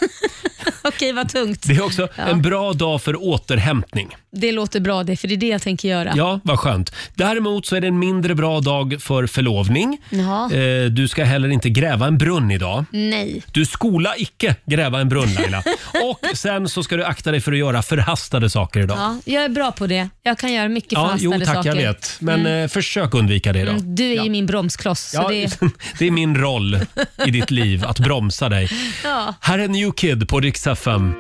Okej, 0.84 1.13
vad 1.13 1.30
tungt. 1.30 1.63
Det 1.68 1.74
är 1.76 1.82
också 1.86 2.07
Ja. 2.15 2.24
en 2.24 2.41
bra 2.41 2.74
dag 2.74 3.01
för 3.01 3.24
återhämtning. 3.24 4.15
Det 4.32 4.51
låter 4.51 4.80
bra 4.80 5.03
det, 5.03 5.18
för 5.18 5.28
det 5.28 5.34
är 5.34 5.38
det 5.38 5.47
jag 5.47 5.61
tänker 5.61 5.88
göra. 5.89 6.13
Ja, 6.15 6.39
vad 6.43 6.59
skönt. 6.59 6.95
Däremot 7.15 7.65
så 7.65 7.76
är 7.76 7.82
det 7.82 7.88
en 7.88 7.99
mindre 7.99 8.36
bra 8.36 8.59
dag 8.59 8.95
för 8.99 9.28
förlovning. 9.28 9.97
Jaha. 10.09 10.53
Eh, 10.53 10.86
Du 10.86 11.07
ska 11.07 11.24
heller 11.24 11.49
inte 11.49 11.70
gräva 11.70 12.07
en 12.07 12.18
brunn 12.18 12.51
idag. 12.51 12.86
Nej. 12.91 13.43
Du 13.51 13.65
skola 13.65 14.13
icke 14.18 14.55
gräva 14.65 14.99
en 15.01 15.09
brunn 15.09 15.34
Laila. 15.34 15.63
Och 16.03 16.38
sen 16.38 16.70
så 16.70 16.84
ska 16.84 16.97
du 16.97 17.03
akta 17.05 17.32
dig 17.32 17.41
för 17.41 17.51
att 17.51 17.57
göra 17.57 17.82
förhastade 17.82 18.49
saker 18.49 18.80
idag. 18.80 18.97
Ja, 18.97 19.18
jag 19.26 19.43
är 19.43 19.49
bra 19.49 19.72
på 19.72 19.88
det. 19.88 20.09
Jag 20.24 20.38
kan 20.38 20.53
göra 20.53 20.70
mycket 20.70 20.91
Ja, 20.91 21.05
förhastade 21.05 21.24
jo 21.38 21.45
tack, 21.45 21.55
saker. 21.55 21.70
jag 21.70 21.76
vet. 21.76 22.18
Men 22.20 22.39
Mm. 22.39 22.63
eh, 22.63 22.68
försök 22.68 23.13
undvika 23.13 23.53
det 23.53 23.59
idag. 23.59 23.76
Mm, 23.76 23.95
Du 23.95 24.03
är 24.03 24.24
ju 24.24 24.30
min 24.30 24.45
bromskloss. 24.45 24.99
Så 25.01 25.18
Ja, 25.18 25.30
det... 25.30 25.59
det 25.99 26.07
är 26.07 26.11
min 26.11 26.38
roll 26.38 26.80
i 27.26 27.32
ditt 27.32 27.51
liv, 27.57 27.85
att 27.85 27.99
bromsa 27.99 28.49
dig. 28.49 28.69
ja. 29.03 29.33
Här 29.41 29.59
är 29.59 29.67
New 29.67 29.91
Kid 29.91 30.29
på 30.29 30.39
Rix 30.39 30.67
FM. 30.67 31.13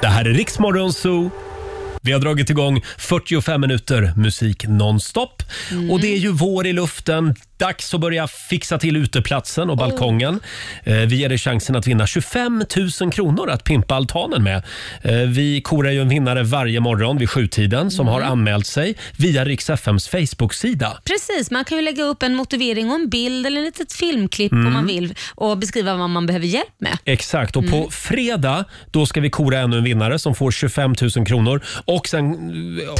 Det 0.00 0.08
här 0.08 0.24
är 0.24 0.30
Rix 0.30 0.58
Morgon 0.58 0.92
Zoo. 0.92 1.30
Vi 2.02 2.12
har 2.12 2.20
dragit 2.20 2.50
igång 2.50 2.82
45 2.98 3.60
minuter 3.60 4.12
musik 4.16 4.64
nonstop. 4.68 5.42
Mm. 5.70 5.90
Och 5.90 6.00
det 6.00 6.14
är 6.14 6.18
ju 6.18 6.32
vår 6.32 6.66
i 6.66 6.72
luften. 6.72 7.34
Dags 7.60 7.94
att 7.94 8.00
börja 8.00 8.26
fixa 8.28 8.78
till 8.78 8.96
uteplatsen 8.96 9.70
och 9.70 9.76
balkongen. 9.76 10.40
Eh, 10.84 10.94
Vi 10.94 11.16
ger 11.16 11.28
dig 11.28 11.38
chansen 11.38 11.76
att 11.76 11.86
vinna 11.86 12.06
25 12.06 12.64
000 13.00 13.12
kronor 13.12 13.50
att 13.50 13.64
pimpa 13.64 13.94
altanen 13.94 14.42
med. 14.42 14.62
Eh, 15.02 15.12
Vi 15.28 15.60
korar 15.60 15.90
ju 15.90 16.00
en 16.00 16.08
vinnare 16.08 16.42
varje 16.42 16.80
morgon 16.80 17.18
vid 17.18 17.30
sjutiden 17.30 17.90
som 17.90 18.08
har 18.08 18.20
Mm. 18.20 18.32
anmält 18.32 18.66
sig 18.66 18.94
via 19.16 19.44
Rix 19.44 19.70
FMs 19.70 20.08
Facebook-sida. 20.08 20.98
Precis, 21.04 21.50
man 21.50 21.64
kan 21.64 21.78
ju 21.78 21.84
lägga 21.84 22.02
upp 22.02 22.22
en 22.22 22.34
motivering 22.34 22.88
och 22.90 22.94
en 22.94 23.08
bild 23.08 23.46
eller 23.46 23.60
ett 23.60 23.78
litet 23.78 23.92
filmklipp 23.92 24.52
Mm. 24.52 24.66
om 24.66 24.72
man 24.72 24.86
vill 24.86 25.14
och 25.34 25.58
beskriva 25.58 25.94
vad 25.96 26.10
man 26.10 26.26
behöver 26.26 26.46
hjälp 26.46 26.74
med. 26.78 26.98
Exakt, 27.04 27.56
och 27.56 27.62
Mm. 27.62 27.72
på 27.84 27.90
fredag 27.90 28.64
då 28.90 29.06
ska 29.06 29.20
vi 29.20 29.30
kora 29.30 29.58
ännu 29.58 29.78
en 29.78 29.84
vinnare 29.84 30.18
som 30.18 30.34
får 30.34 30.50
25 30.50 30.94
000 31.16 31.26
kronor. 31.26 31.60
Och 31.84 32.08
sen 32.08 32.24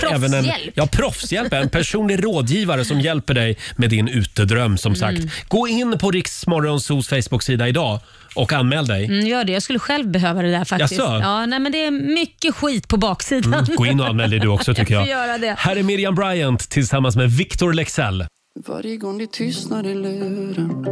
eh, 0.04 0.12
även 0.14 0.34
en, 0.34 0.44
Proffshjälp. 0.44 0.72
ja, 0.74 0.86
proffshjälp. 0.86 1.52
En 1.52 1.68
personlig 1.68 2.24
rådgivare 2.24 2.84
som 2.84 3.00
hjälper 3.00 3.34
dig 3.34 3.56
med 3.76 3.90
din 3.90 4.08
utedröm 4.08 4.49
som 4.78 4.94
sagt. 4.96 5.18
Mm. 5.18 5.30
Gå 5.48 5.68
in 5.68 5.98
på 5.98 6.11
Riksmorgonsos 6.11 7.09
Facebook-sida 7.09 7.68
idag 7.68 8.01
och 8.34 8.53
anmäl 8.53 8.86
dig. 8.86 9.05
Mm, 9.05 9.26
gör 9.26 9.44
det. 9.44 9.53
Jag 9.53 9.62
skulle 9.62 9.78
själv 9.78 10.11
behöva 10.11 10.42
det 10.42 10.51
där 10.51 10.64
faktiskt. 10.64 10.92
Jaså? 10.92 11.18
Ja, 11.22 11.46
nej, 11.46 11.59
men 11.61 11.72
det 11.72 11.84
är 11.84 11.90
mycket 11.90 12.55
skit 12.55 12.88
på 12.88 12.96
baksidan. 12.96 13.55
Mm, 13.55 13.76
gå 13.76 13.86
in 13.86 14.01
och 14.01 14.07
anmäl 14.07 14.30
dig 14.30 14.38
du 14.38 14.48
också 14.48 14.74
tycker 14.74 14.94
jag. 14.94 15.03
får 15.03 15.11
göra 15.11 15.38
det. 15.38 15.55
Här 15.59 15.76
är 15.76 15.82
Miriam 15.82 16.14
Bryant 16.14 16.68
tillsammans 16.70 17.16
med 17.16 17.30
Victor 17.30 17.72
Lexell. 17.72 18.24
Varje 18.66 18.96
gång 18.96 19.18
det 19.18 19.32
tystnar 19.32 19.86
i 19.86 19.94
luren 19.94 20.86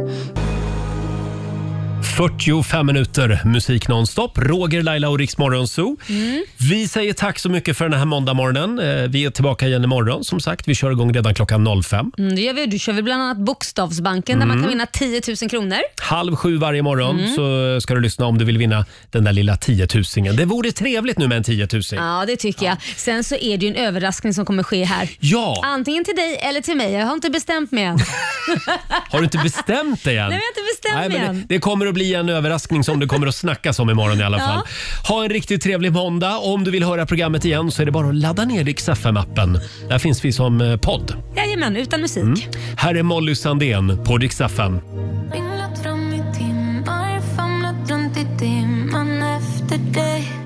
45 2.19 2.85
minuter 2.85 3.41
musik 3.45 3.87
nonstop. 3.87 4.37
Roger, 4.37 4.81
Laila 4.83 5.09
och 5.09 5.19
Riksmorgon 5.19 5.67
Zoo. 5.67 5.97
Mm. 6.09 6.43
Vi 6.57 6.87
säger 6.87 7.13
tack 7.13 7.39
så 7.39 7.49
mycket 7.49 7.77
för 7.77 7.89
den 7.89 7.99
här 7.99 8.05
måndagmorgonen. 8.05 8.79
Eh, 8.79 9.07
Vi 9.09 9.25
är 9.25 9.29
tillbaka 9.29 9.67
igen 9.67 9.83
imorgon 9.83 10.23
som 10.23 10.39
sagt. 10.39 10.67
Vi 10.67 10.75
kör 10.75 10.91
igång 10.91 11.13
redan 11.13 11.33
klockan 11.33 11.83
05. 11.83 12.11
Mm, 12.17 12.35
det 12.35 12.41
gör 12.41 12.53
vi. 12.53 12.65
Du 12.65 12.79
kör 12.79 12.93
väl 12.93 13.03
bland 13.03 13.21
annat 13.23 13.37
Bokstavsbanken 13.37 14.39
där 14.39 14.45
man 14.45 14.57
Mm. 14.57 14.63
kan 14.63 14.69
vinna 14.69 14.85
10 14.85 15.21
000 15.41 15.49
kronor. 15.49 15.77
Halv 16.01 16.35
sju 16.35 16.57
varje 16.57 16.81
morgon 16.81 17.19
Mm. 17.19 17.35
så 17.35 17.77
ska 17.81 17.93
du 17.95 18.01
lyssna 18.01 18.25
om 18.25 18.37
du 18.37 18.45
vill 18.45 18.57
vinna 18.57 18.85
den 19.11 19.23
där 19.23 19.33
lilla 19.33 19.55
10 19.57 19.87
000. 20.25 20.35
Det 20.35 20.45
vore 20.45 20.71
trevligt 20.71 21.17
nu 21.17 21.27
med 21.27 21.37
en 21.37 21.43
10 21.43 21.67
000. 21.73 21.81
Ja, 21.91 22.23
det 22.27 22.35
tycker 22.35 22.65
jag. 22.65 22.77
Sen 22.95 23.23
så 23.23 23.35
är 23.35 23.57
det 23.57 23.65
ju 23.65 23.71
en 23.71 23.87
överraskning 23.87 24.33
som 24.33 24.45
kommer 24.45 24.63
ske 24.63 24.83
här. 24.83 25.09
Ja. 25.19 25.61
Antingen 25.65 26.05
till 26.05 26.15
dig 26.15 26.37
eller 26.43 26.61
till 26.61 26.77
mig. 26.77 26.91
Jag 26.91 27.05
har 27.05 27.13
inte 27.13 27.29
bestämt 27.29 27.71
mig 27.71 27.83
än. 27.83 27.99
Har 29.11 29.19
du 29.19 29.23
inte 29.23 29.37
bestämt 29.37 30.03
dig 30.03 30.17
än? 30.17 30.29
Nej, 30.29 30.39
jag 30.39 30.41
har 30.41 30.61
inte 30.61 30.73
bestämt 30.73 31.11
mig 31.13 31.19
men 31.19 31.29
än. 31.29 31.47
det, 31.47 31.53
det 31.55 31.59
kommer 31.59 31.85
att 31.87 31.93
bli 31.93 32.08
en 32.15 32.29
överraskning 32.29 32.83
som 32.83 32.99
det 32.99 33.05
kommer 33.05 33.27
att 33.27 33.35
snackas 33.35 33.79
om 33.79 33.89
imorgon 33.89 34.19
i 34.19 34.23
alla 34.23 34.39
fall. 34.39 34.61
Ha 35.07 35.23
en 35.23 35.29
riktigt 35.29 35.61
trevlig 35.61 35.91
måndag. 35.91 36.37
Om 36.37 36.63
du 36.63 36.71
vill 36.71 36.83
höra 36.83 37.05
programmet 37.05 37.45
igen 37.45 37.71
så 37.71 37.81
är 37.81 37.85
det 37.85 37.91
bara 37.91 38.07
att 38.07 38.15
ladda 38.15 38.45
ner 38.45 38.63
Rix 38.63 38.89
FM-appen. 38.89 39.59
Där 39.89 39.99
finns 39.99 40.25
vi 40.25 40.31
som 40.31 40.61
eh, 40.61 40.77
podd. 40.77 41.13
Jajamän, 41.35 41.77
utan 41.77 42.01
musik. 42.01 42.23
Mm. 42.23 42.35
Här 42.77 42.95
är 42.95 43.03
Molly 43.03 43.35
Sandén 43.35 44.03
på 44.03 44.17
Rix 44.17 44.41
FM. 44.41 44.79